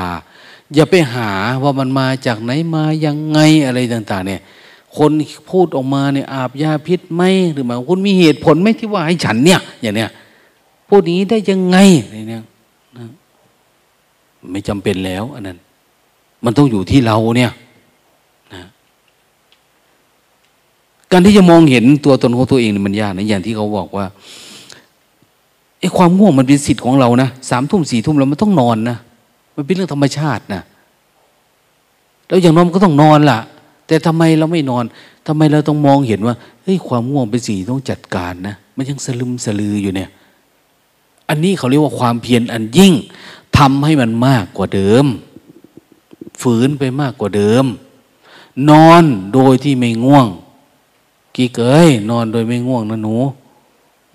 [0.74, 1.30] อย่าไปหา
[1.62, 4.40] ว่ามันมาจากไหนมายังไงอะไรต่าง ๆ เนี่ย
[4.96, 5.10] คน
[5.50, 7.22] พูดออกมาเนี่ยอาบยาพิษไหม
[7.52, 10.10] หรือมาคุณมีเหตุผลไหมที่ว่าให้ฉันเนี่ย อย่างเนี้ย
[10.88, 12.42] พูดนี้ได้ยังไงอะไรเนี่ย
[14.50, 15.58] ไม่จำเป็นแล้วอันนั้น
[16.44, 17.52] มันต้องอยู่ที่เราเนี่ย
[18.54, 18.62] นะ
[21.12, 24.06] การที่จะมองเห็นตัวตนของตัวเองมันยากนะอย่างที่เขาบอกว่า
[25.80, 28.96] ไอ้ความง่วงมันเป็นสิทธิ์ของเรานะสามทุ่มสี่ทุ่มเราไม่ต้องนอนนะ
[29.56, 30.62] มันเป็นเรื่องธรรมชาตินะ
[32.28, 33.38] แล้วอย่างน้อยมันก็ต้องนอนล่ะ
[33.86, 34.84] แต่ทำไมเราไม่นอน
[35.26, 40.10] ทำไมเราต้องมองเห็นว่าเฮ้ยความง่วงเป็นสิ่งต้องจัดการนะมันยังสลึมสลืออยู่เนี่ย
[41.28, 42.92] อันนี้เขาเรียกว่าความเพียรอันยิ่ง
[43.58, 45.06] ทำให้มันมากกว่าเดิม
[46.42, 47.64] ฝืนไปมากกว่าเดิม
[48.70, 49.02] นอน
[49.34, 50.26] โดยที่ไม่ง่วง
[51.36, 53.16] กี่เกยนอนโดยไม่ง่วงนะหนู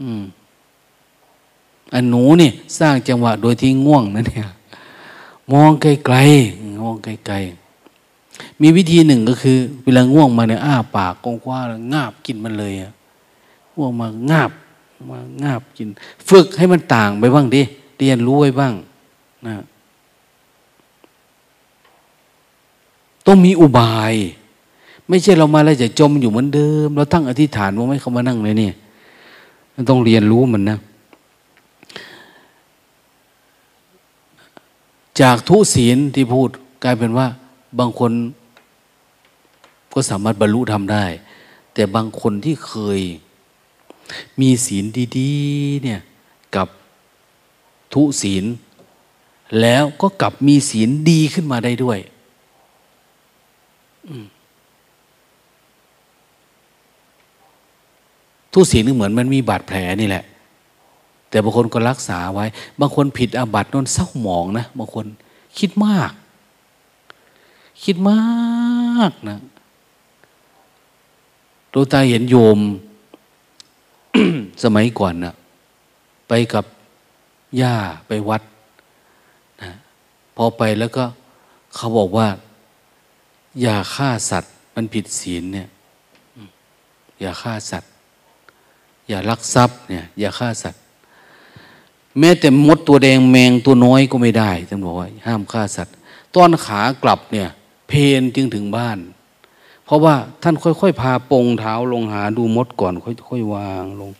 [0.02, 0.24] อืม
[1.94, 2.50] อันหนูนี่
[2.80, 4.48] สร้างจังหวะโดยที่ง่วงนั่นเนี่ย
[5.52, 12.92] มองไกลๆมองไกลๆมีวิธีหนึ่งก็คือ เวลาง่วงมาเนี่ยอ้าปากกว้างๆแล้วงาบกินมันเลยอะ
[13.76, 14.52] ง่วงมางาบ
[15.10, 15.88] มางาบกิน
[16.30, 17.62] ฝึกให้มันต่างไปบ้างดิ
[17.98, 18.74] เรียนรู้ไว้บ้าง
[19.46, 19.54] นะ
[23.26, 24.14] ต้องมีอุบาย
[25.10, 28.72] ไม่ใช่เรามาแล้วจะจมอยู่เหมือนเดิม เราตั้งอธิษฐานว่าไม่เขามานั่งเลยนี่
[29.90, 30.78] ต้องเรียนรู้มันนะ
[35.22, 36.50] จากทุศีลที่พูด
[36.84, 37.28] กลายเป็นว่า
[37.80, 38.12] บางคน
[39.94, 41.06] ก็สามารถบรรลุทำได้
[41.74, 43.00] แต่บางคนที่เคย
[44.42, 44.86] มีศีล
[45.18, 46.00] ดีๆเนี่ย
[46.56, 46.68] กับ
[47.94, 48.46] ทุศีล
[49.62, 52.00] แล้วก็กลับมีศีลดีขึ้นมาได้ด้วย
[58.60, 60.24] ทุศีลนึเหมือนมันมีบาดแผลนี่แหละ
[61.30, 62.46] แต่บางคนก็รักษาไว้
[62.80, 65.06] บางคนผิดอาบัตินนเศร้าหมองนะบางคน
[65.60, 66.12] คิดมาก
[67.84, 69.40] คิดมากนะ
[71.74, 72.60] ดูตาเห็นโยม
[74.64, 75.34] สมัยก่อนนะ
[76.28, 76.66] ไปกับ
[77.62, 77.76] ย่า
[78.08, 78.42] ไปวัด
[79.62, 79.72] นะ
[80.36, 81.04] พอไปแล้วก็
[81.76, 82.28] เขาบอกว่า
[83.62, 85.68] อย่าฆ่าสัตว์ มันผิดศีลเนี่ย
[87.22, 87.92] อย่าฆ่าสัตว์
[89.10, 90.82] อย่าลักทรัพย์เนี่ย อย่าฆ่าสัตว์
[92.20, 95.94] แม้แต่มดตัวแดงแมงตัวน้อยก็ไม่ได้ท่านบอกว่าห้ามฆ่าสัตว์
[96.36, 97.50] ตอนขากลับเนี่ย
[97.88, 98.98] เพนจึงถึงบ้าน
[99.86, 104.12] เพราะว่าท่านค่อยๆพาปงเท้าลงหาดูมดก่อนค่อยๆวางลง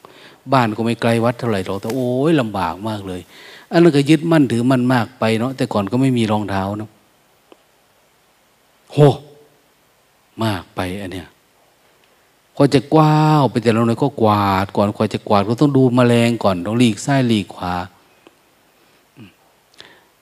[0.54, 3.22] บ้านก็ไม่ไกลวัดเท่าไหร่หรอกแต่โอ้ยลำบากมากเลย
[3.72, 6.90] อันนั้นก็ยึดมั่นถือมั่นมากไปเนาะแต่ก่อนก็ไม่มีรองเท้าเนาะ
[8.94, 8.98] โห
[10.44, 11.28] มากไปอันเนี้ย
[12.60, 17.74] พอจะกว้าวไปแต่เราหน่อยก็กวาด ก่อนกว่าจะกวาดก็ต้องดูมแมลงก่อนต้องหลีกซ้ายหลีกขวา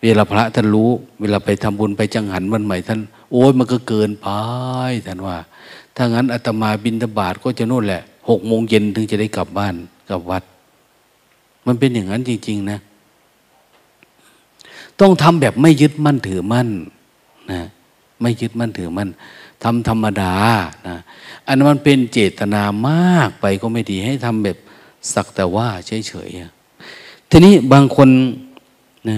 [0.02, 0.90] เวลาพระท่านรู้
[1.22, 3.00] เวลาไปทำบุญไปจังหันวันใหม่ท่าน
[3.32, 4.28] โอ้ยมันก็เกินไป
[5.06, 5.38] ท่านว่า
[5.96, 9.76] ถ้างั้นอาตมาบินทบาทก็จะโน่นแหละหกโมงเย็นถึงจะได้กลับบ้าน
[10.10, 10.44] กลับวัด
[11.66, 12.80] มันเป็นอย่างนั้นจริง ๆ นะ
[15.00, 16.70] ต้องทำแบบไม่ยึดมั่นถือมั่น
[17.52, 17.62] นะ
[18.22, 19.10] ไม่ยึดมั่นถือมั่น
[19.64, 20.34] ทำธรรมดา
[20.88, 20.98] นะ
[21.48, 24.58] อันนั้นมันเป็นเจตนามากไปก็ไม่ดีให้ทำแบบ
[25.14, 28.10] สักแต่ว่าเฉยๆทีนี้บางคน
[29.10, 29.18] นะ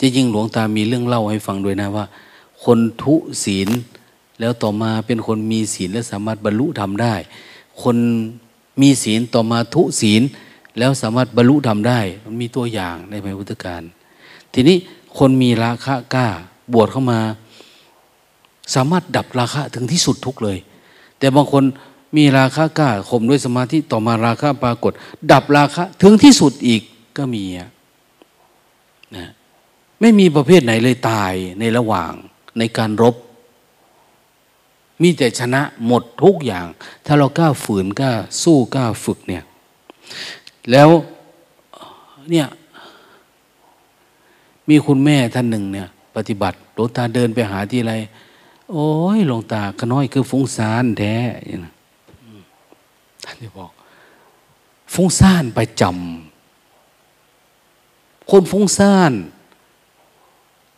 [0.00, 2.06] จะยิ่งหลวงตามีเรื่องเล่าให้ฟังด้วยนะว่า
[2.64, 3.14] คนทุ
[3.44, 3.68] ศีล
[4.40, 7.14] แล้วต่อมาเป็นคนมีศีลและสามารถบรรลุทำได้
[7.82, 7.96] คน
[8.80, 10.22] มีศีลต่อมาทุศีล
[10.78, 13.82] แล้วสามารถบรรลุทำได้ มันมีตัวอย่างในพระพุทธการ
[14.54, 14.76] ทีนี้
[15.18, 16.26] คนมีราคะกล้า
[16.72, 17.20] บวชเข้ามา
[18.74, 20.58] สามารถดับราคะถึงที่สุดทุกเลย
[21.18, 21.64] แต่บางคน
[22.16, 24.92] มีราคะกล้าข่มด้วยสมาธิต่อมาราคะปรากฏ
[25.32, 26.82] ดับราคะถึงที่สุดอีก
[27.18, 27.44] ก็มี
[29.16, 29.28] นะ
[30.00, 32.12] ไม่มีประเภทไหนเลยตายในระหว่าง
[32.58, 33.14] ในการรบ
[35.02, 36.66] มีแต่ชนะหมดทุกอย่าง
[37.06, 38.12] ถ้าเรากล้าฝืนกล้า
[38.42, 39.44] สู้กล้าฝึกเนี่ย
[40.70, 40.88] แล้ว
[42.30, 42.46] เนี่ย
[44.70, 47.94] มีคุณแม่ท่านหนึ่งเนี่ย ปฏิบัติหลวงตาเดินไปหาที่ไร
[48.72, 51.14] โอ้ยหลวงตาขน้อยคือฟุ้งซ่านแท้
[53.24, 53.70] ท่านจะบอก
[54.94, 59.12] ฟุ้งซ่านไปจำคนฟุ้งซ่าน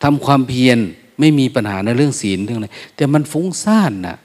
[0.02, 0.78] ทำความเพียร
[1.18, 4.16] ไม่มีปัญหาในเรื่องศีลเรื่องอะไรแต่มันฟุ้งซ่านนะ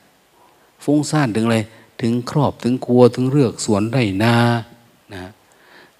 [0.83, 1.57] ฟุ้งซ่านถึงอะไร
[2.01, 4.35] ถึงครอบถึงครัวถึงเรือกสวนไรนา
[5.13, 5.31] นะ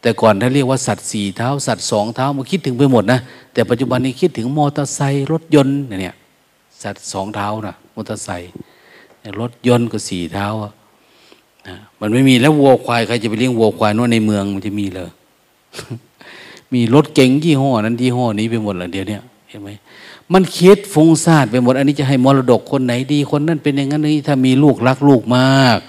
[0.01, 3.19] แต่ก่อนถ้าเรียกว่าสัตว์สี่เท้า สัตว์สองเท้ามาคิดถึงไปหมดนะ
[3.53, 6.15] แต่ปัจจุบันนี้คิดถึงมอเตอร์ไซค์รถยนต์เนี่ย
[6.83, 8.51] สัตว์สองเท้านะมอเตอร์ไซค์
[9.39, 10.71] รถยนต์ก็สี่เท้าอะ
[11.67, 15.09] นะมันไม่มีแล้ววัวควายใครจะไปเลี้ยงวัวควายนู่นในเมืองมันจะมีเลย
[16.73, 19.17] มีรถเก๋งยี่ห้อนั้นยี่ห้อนี้ไปหมดเลยเดี๋ยวนี้
[19.49, 19.69] เห็นไหม
[20.33, 25.79] มันคิดฟุ้งซ่านไปหมด อันนี้จะให้มรดกคนไหนดีคนนั้นเป็นอย่างนั้นนี่ถ้ามีลูกรักลูกมาก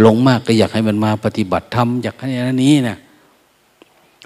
[0.00, 2.98] หลงมากก็อยากให้มันมาปฏิบัติธรรมอยากให้อันนี้นะ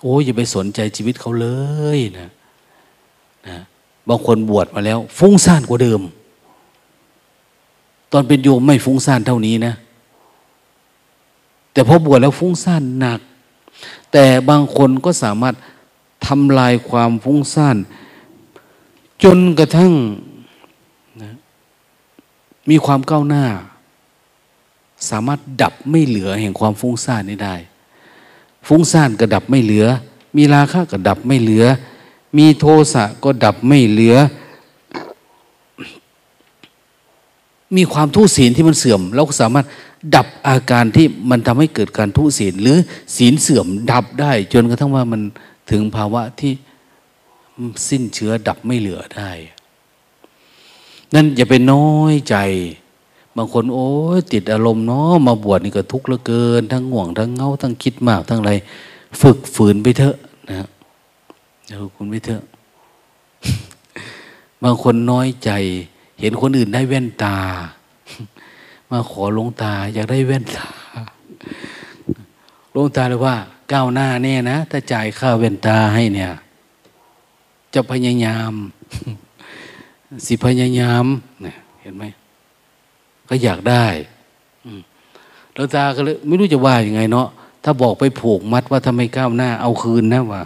[0.03, 1.49] โอ้ยอย่าไปสนใจชีวิตเขาเล
[1.97, 2.29] ยนะ
[3.49, 3.59] นะ
[4.09, 6.01] บางคนบวชมาแล้ว ฟุ้งซ่านกว่าเดิม
[8.13, 9.75] ตอนเป็นโยมไม่ฟุ้งซ่านเท่านี้นะ
[11.73, 13.21] แต่พอบวชแล้วฟุ้งซ่านหนัก
[14.13, 15.55] แต่บางคนก็สามารถ
[16.27, 17.77] ทำลายความฟุ้งซ่าน
[19.25, 19.93] จนกระทั่ง
[21.23, 21.33] นะ
[22.71, 23.45] มีความก้าวหน้า
[25.11, 27.57] สามารถดับไม่เหลือแห่งความฟุ้งซ่านนี้ได้
[28.67, 29.87] ฟุ้งซ่านก็ดับไม่เหลือ
[30.37, 31.65] มีราคะก็ดับไม่เหลือ
[32.39, 34.17] มีโทสะก็ดับไม่เหลือ
[37.77, 39.67] มีความทุศีลที่มันเสื่อม เราก็สามารถ
[40.15, 42.79] ดับอาการที่มันทำให้เกิดการทุศีลหรือ
[43.17, 45.21] ศีลเสื่อมดับได้ จนกระทั่งว่ามัน
[45.71, 46.53] ถึงภาวะที่
[47.89, 49.31] สิ้นเชื้อดับไม่เหลือได้
[51.15, 52.37] นั่นอย่าไปน้อยใจ
[53.37, 58.53] บางคนโอ้ยติดอารมณ์เนาะมาบวชนี่ก็ทุกข์เหลือเกิน ทั้งห่วงทั้งเงาทั้งคิดมากทั้งอะไร
[59.21, 60.17] ฝึกฝืนไปเถอะ
[60.49, 60.69] นะ
[61.67, 62.43] เดี๋ยวคุณไปเถอะ
[64.63, 65.51] บางคนน้อยใจ
[66.21, 67.37] เห็นคนอื่นได้แว่นตา
[68.91, 70.67] มาขอลงตาอยากได้แว่นตา
[72.75, 73.37] ลงตาเลยว่า
[73.73, 76.33] ก้าวหน้าแน่นะถ้าจ่ายค่าแว่นตาให้เนี่ย
[77.75, 78.53] จะพยายาม
[80.27, 81.05] สิพยายาม
[81.43, 82.05] เนี่ยเห็นไหม
[83.33, 83.87] ก็อยากได้
[85.55, 87.29] แล้วตาก็เลยไม่รู้จะว่าย่างไงเนาะ
[87.65, 90.43] ถ้าบอกไปผูกมัดว่าทำไมก้าวหน้า เอาคืนนะว่า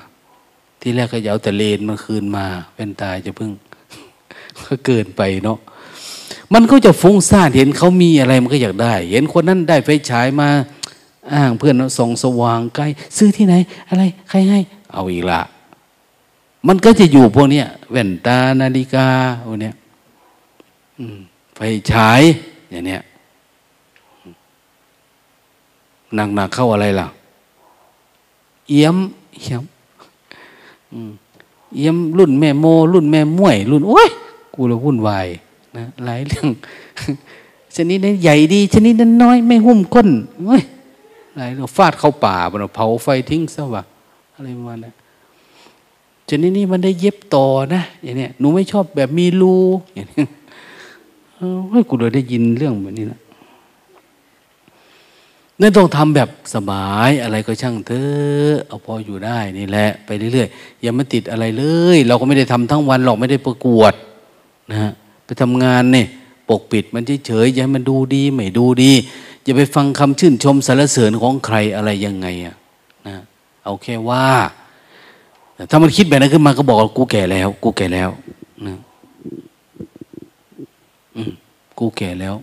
[0.81, 3.51] ที่แรกก็จะเอาแต่เลนมาคืนมา เป็นตายจะพึ่ง
[4.67, 5.59] ก็เกินไปเนาะ
[6.55, 10.49] มันก็จะฟุ้งซ่านเห็นเขามีอะไรมันก็อยากได้ เห็นคนนั้นได้ไฟฉายมา
[11.35, 12.87] อ้างเพื่อนส่องสว่างใกล้
[13.17, 13.55] ซื้อที่ไหน
[13.89, 14.59] อะไร ใครให้
[14.93, 15.41] เอาอีกละ
[16.69, 19.09] มันก็จะอยู่พวกเนี้ยแว่นตานาฬิกา
[19.45, 19.75] พวกเนี้ย
[21.55, 21.61] ไฟ
[21.93, 22.23] ฉาย
[22.71, 23.01] อย่างเนี้ย
[26.15, 27.07] หนักหนักเข้าอะไรล่ะ
[28.69, 28.97] เอี้ยม
[29.41, 29.63] เอี้ยม
[31.77, 34.09] เอี้ยมรุ่นแม่โม รุ่นแม่ม่วย รุ่นโอ้ย
[34.55, 35.27] กูเลยวุ่นวาย
[35.77, 36.49] นะหลายเรื่อง
[37.77, 40.09] ชนิดนี้นใหญ่ดี ชนิดนั้นน้อย ไม่หุ้มก้น
[40.47, 40.63] เฮ้ย
[41.37, 43.83] หลายเรื่องฟาดเข้าป่าบนเผาไฟทิ้งซะวะ
[44.35, 44.95] อะไรประมาณนั้น
[46.29, 49.57] ชนิดนี้มันได้เย็บต่อนะอย่างเนี้ยหนูไม่ชอบแบบมีรู
[49.95, 50.29] อย่างเนี้ย
[51.71, 53.21] เฮ้ยกูเลยได้ยินเรื่องแบบนี้นะ
[55.61, 61.65] นั่นต้องทำแบบสบายอะไรก็ช่างเถอะเอาพออยู่ได้นี่แหละ ไปเรื่อยๆอย่ามาติดอะไรเล
[61.95, 63.93] ย เราก็ไม่ได้ทำทั้งวันหรอกไม่ได้ประกวด
[64.71, 64.93] นะฮะ
[65.25, 66.07] ไปทำงานเนี่ย
[66.49, 68.93] ปกปิดมันเฉยๆอย่ามันดูดี ไม่ดูดี
[69.43, 72.57] อย่าไปฟังคำชื่นชมสรรเสริญของใครอะไรยังไงอะ
[73.07, 73.17] นะ
[73.65, 74.27] เอาแค่ว่า
[75.71, 78.11] ถ้ามันคิดแบบนั้นขึ้นมาก็บอกกูแก่แล้ว กูแก่แล้ว
[78.67, 78.79] นะ
[81.79, 82.35] กูแก่แล้ว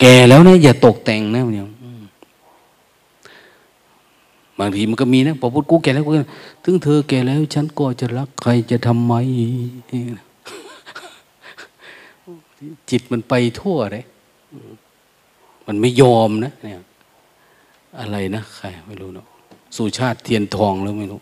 [0.00, 1.68] แก่แล้วนะอย่าตกแต่งนะเนี่ย
[4.58, 6.12] บางทีมันก็มีนะพอพูดกูแก่แล้วกู
[6.64, 9.14] ถึงเธอแก่แล้ว ฉันก็จะรักใครจะทำไม
[12.90, 14.04] จิตมันไปทั่วเลย
[15.66, 16.82] มันไม่ยอมนะเนี่ย
[17.98, 19.26] อะไรนะใครไม่รู้เนาะ
[19.76, 21.20] สุชาติเทียนทองแล้วไม่รู้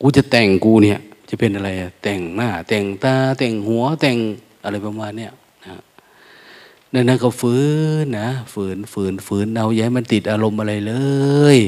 [0.00, 1.70] กูจะแต่งกูเนี่ย จะเป็นอะไร
[2.02, 4.16] แต่งหน้า แต่งตา แต่งหัวแต่ง
[4.64, 5.32] อะไรประมาณเนี้ย
[5.64, 5.76] นะ
[6.92, 7.54] นั่นนั่นก็ฝื
[8.02, 10.94] นนะฝืนฝืนฝืนเอาอย่าให้มันติดอารมณ์อะไรเล
[11.56, 11.58] ย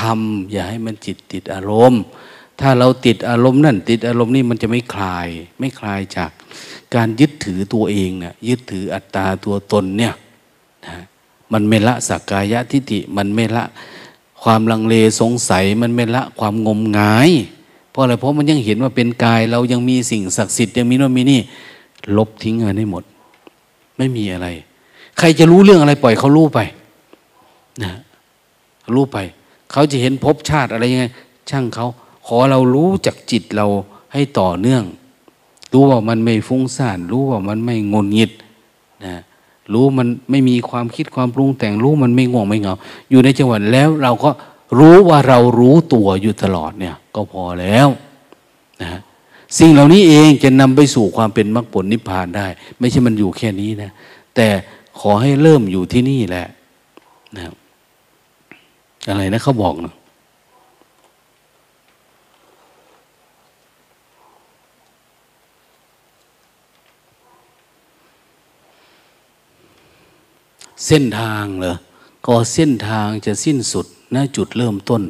[0.00, 2.02] ทำอย่าให้มันจิตติดอารมณ์
[2.60, 6.30] ถ้าเราติดอารมณ์นั่น ติดอารมณ์นี่มันจะไม่คลาย ไม่คลายจาก
[6.94, 10.14] การยึดถือตัวเองเนะี่ยยึดถืออัตตาตัวตนเนี่ย
[10.86, 10.96] นะ
[11.52, 13.64] มันไม่ละสักกายะทิฏฐิมันไม่ละ
[14.42, 17.30] ความลังเลสงสัย มันไม่ละความงมงาย
[17.94, 21.40] เพราะอะไรเพราะมันยังเห็นว่าเป็นกาย เรายังมีสิ่งศักดิ์สิทธิ์ยังมีโน่นมีนี่
[22.16, 23.04] ลบทิ้งมันให้หมด
[23.96, 24.48] ไม่มีอะไร
[25.18, 26.58] ใครจะรู้เรื่องอะไรปล่อยเขารู้ไป
[27.82, 27.92] นะ
[28.94, 29.18] รู้ไป
[29.72, 31.04] เขาจะเห็นภพชาติอะไรยังไง
[31.50, 31.86] ช่างเขา
[32.26, 33.66] ขอเรารู้จากจิตเรา
[34.12, 34.82] ให้ต่อเนื่อง
[35.72, 38.30] รู้ว่ามันไม่ฟุ้งซ่าน รู้ว่ามันไม่งนงิด
[39.04, 39.14] นะ
[39.72, 42.74] รู้มันไม่มีความคิดความปรุงแต่งรู้มันไม่ง่วงไม่เหงา
[43.10, 44.30] อยู่ในจังหวะแล้วเราก็
[44.78, 47.88] รู้ว่าเรารู้ตัวอยู่ตลอดเนี่ย ก็พอแล้ว
[48.82, 49.00] นะ
[49.58, 52.46] สิ่งเหล่านี้เองจะนำไปสู่ความเป็นมรรคผลนิพพานได้
[52.78, 53.90] ไม่ใช่มันอยู่แค่นี้นะ
[54.34, 54.48] แต่
[55.00, 56.46] ขอให้เริ่มอยู่ที่นี่แหละ
[57.36, 57.42] นะ
[59.08, 59.94] อะไรนะเขาบอกนะ
[70.86, 71.76] เส้นทางเหรอ
[72.26, 75.02] ก็เส้นทางจะสิ้นสุด ณจุดเริ่มต้น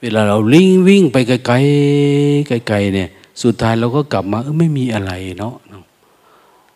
[0.00, 3.08] เวลาเราลิงวิ่งไปไกลๆไกลๆเนี่ย
[3.42, 5.54] สุดท้ายเราก็กลับมาเออไม่มีอะไรเนาะ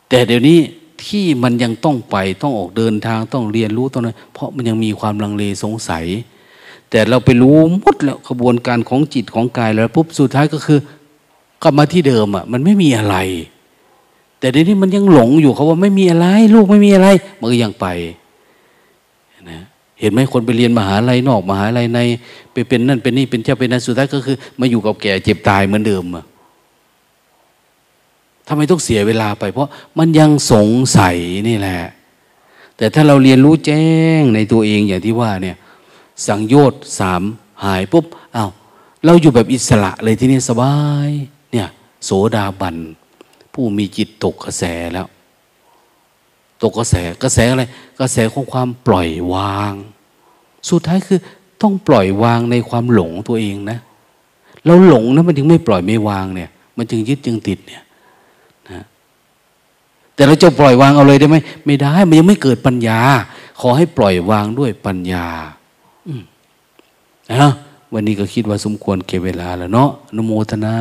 [0.08, 0.58] แต่เดี๋ยวนี้
[1.06, 6.04] ที่มันยังต้องไปต้องออกเดินทางต้องเรียนรู้ต้องนั้นเพราะมันยังมีความลังเลสงสัย
[6.90, 10.78] แต่เราไปรู้หมดแล้วกระบวนการของจิตของกายแล้วปุ๊บสุดท้ายก็คือ
[11.62, 13.16] กลับมาที่เดิมอะมันไม่มีอะไร
[14.38, 17.86] แต่เดี๋ยวนี้มันยังหลงอยู่เขาว่าไม่มีอะไร ลูกไม่มีอะไร มันก็ยังไป
[20.00, 22.00] เห็นไหมคนไปเรียนมหาลัยนอก มหาลัยใน
[22.52, 26.24] ไปเป็นนั่นเป็นนี่เป็นเจ้าเป็นนั่นสุดท้ายก็คือ มาอยู่กับแก่เจ็บตายเหมือนเดิมอะ
[28.48, 30.68] ทำไมต้องเสียเวลาไป เพราะมันยังสง
[30.98, 31.16] สัย
[31.48, 31.78] นี่แหละ
[32.76, 33.84] แต่ถ้าเราเรียนรู้แจ้
[34.20, 35.56] งในตัวเองอย่างที่ว่าเนี่ย
[36.26, 37.22] สังโยชน์สาม
[37.64, 38.04] หายปุ๊บ
[38.36, 38.50] อา้าว
[39.04, 40.74] เราอยู่แบบอิสระเลยที่นี่สบา
[41.08, 41.10] ย
[41.52, 41.68] เนี่ย
[42.04, 42.76] โสดาบัน
[43.52, 44.62] ผู้มีจิตตกกระแส
[44.92, 45.06] แล้ว
[46.70, 47.64] กกระแสกระแสอะไร
[48.00, 49.72] กระแสของความปล่อยวาง
[50.68, 51.18] สุดท้ายคือ
[51.62, 53.78] ต้องปล่อยวางในความหลงตัวเองนะ
[54.64, 57.82] เราหลงนะมันถึงไม่ปล่อยไม่วางเนี่ย มันจึงยึดจึงติดเนี่ย
[58.70, 58.82] นะ
[60.14, 61.36] แต่เราจะปล่อยวางเอาเลยได้ไหม
[61.66, 63.00] ไม่ได้ มันยังไม่เกิดปัญญา
[63.60, 65.26] ขอให้ปล่อยวางด้วยปัญญา
[66.06, 66.22] อืม
[67.42, 67.52] นะ
[67.92, 70.76] วันนี้ก็คิดว่าสมควรเก็บเวลาแล้วเนาะนโมทนา